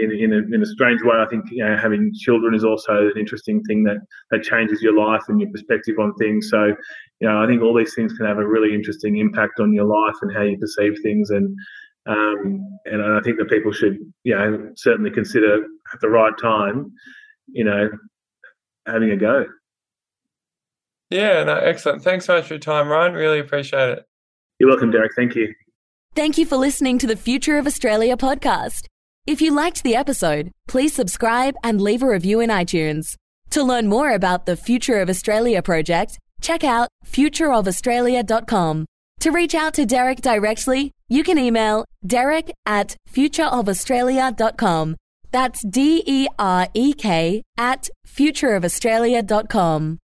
in, 0.02 0.12
in, 0.12 0.34
a, 0.34 0.56
in 0.56 0.64
a 0.64 0.66
strange 0.66 1.04
way, 1.04 1.16
I 1.16 1.28
think 1.30 1.44
you 1.52 1.64
know 1.64 1.78
having 1.78 2.12
children 2.20 2.56
is 2.56 2.64
also 2.64 2.94
an 2.94 3.14
interesting 3.16 3.62
thing 3.66 3.84
that 3.84 3.98
that 4.32 4.42
changes 4.42 4.82
your 4.82 4.98
life 4.98 5.22
and 5.28 5.40
your 5.40 5.52
perspective 5.52 6.00
on 6.00 6.16
things. 6.16 6.50
So, 6.50 6.74
you 7.20 7.28
know, 7.28 7.44
I 7.44 7.46
think 7.46 7.62
all 7.62 7.78
these 7.78 7.94
things 7.94 8.14
can 8.14 8.26
have 8.26 8.40
a 8.40 8.48
really 8.48 8.74
interesting 8.74 9.18
impact 9.20 9.60
on 9.60 9.72
your 9.72 9.86
life 9.86 10.16
and 10.24 10.36
how 10.36 10.42
you 10.42 10.58
perceive 10.58 10.94
things. 11.04 11.30
And 11.30 11.56
um, 12.06 12.80
and 12.86 13.02
I 13.02 13.22
think 13.22 13.38
that 13.38 13.50
people 13.50 13.72
should, 13.72 13.98
you 14.24 14.36
know, 14.36 14.72
certainly 14.76 15.12
consider 15.12 15.64
at 15.94 16.02
the 16.02 16.10
right 16.10 16.34
time, 16.42 16.92
you 17.48 17.64
know, 17.64 17.90
having 18.86 19.12
a 19.12 19.18
go. 19.18 19.46
Yeah, 21.10 21.44
no, 21.44 21.56
excellent. 21.56 22.04
Thanks 22.04 22.26
so 22.26 22.36
much 22.36 22.48
for 22.48 22.56
your 22.56 22.60
time, 22.60 22.88
Ryan. 22.88 23.14
Really 23.14 23.40
appreciate 23.40 23.90
it. 23.90 24.06
You're 24.60 24.70
welcome, 24.70 24.92
Derek. 24.92 25.12
Thank 25.16 25.36
you. 25.36 25.54
Thank 26.16 26.38
you 26.38 26.46
for 26.46 26.58
listening 26.58 26.98
to 27.00 27.08
the 27.08 27.16
Future 27.16 27.58
of 27.58 27.68
Australia 27.68 28.18
podcast. 28.18 28.86
If 29.26 29.42
you 29.42 29.54
liked 29.54 29.84
the 29.84 29.96
episode, 29.96 30.52
please 30.68 30.94
subscribe 30.94 31.56
and 31.64 31.80
leave 31.82 32.04
a 32.04 32.08
review 32.08 32.40
in 32.40 32.50
iTunes. 32.50 33.16
To 33.52 33.64
learn 33.64 33.88
more 33.88 34.12
about 34.12 34.46
the 34.46 34.58
Future 34.58 35.00
of 35.00 35.10
Australia 35.10 35.62
project, 35.62 36.20
check 36.42 36.64
out 36.64 36.90
futureofaustralia.com. 37.06 38.86
To 39.24 39.32
reach 39.32 39.56
out 39.56 39.74
to 39.76 39.86
Derek 39.86 40.20
directly, 40.20 40.92
you 41.08 41.24
can 41.24 41.38
email 41.38 41.86
derek 42.06 42.52
at 42.66 42.98
futureofaustralia.com. 43.10 44.98
That's 45.32 45.64
D 45.64 46.04
E 46.06 46.28
R 46.38 46.68
E 46.74 46.92
K 46.94 47.42
at 47.58 47.90
futureofaustralia.com. 48.06 50.00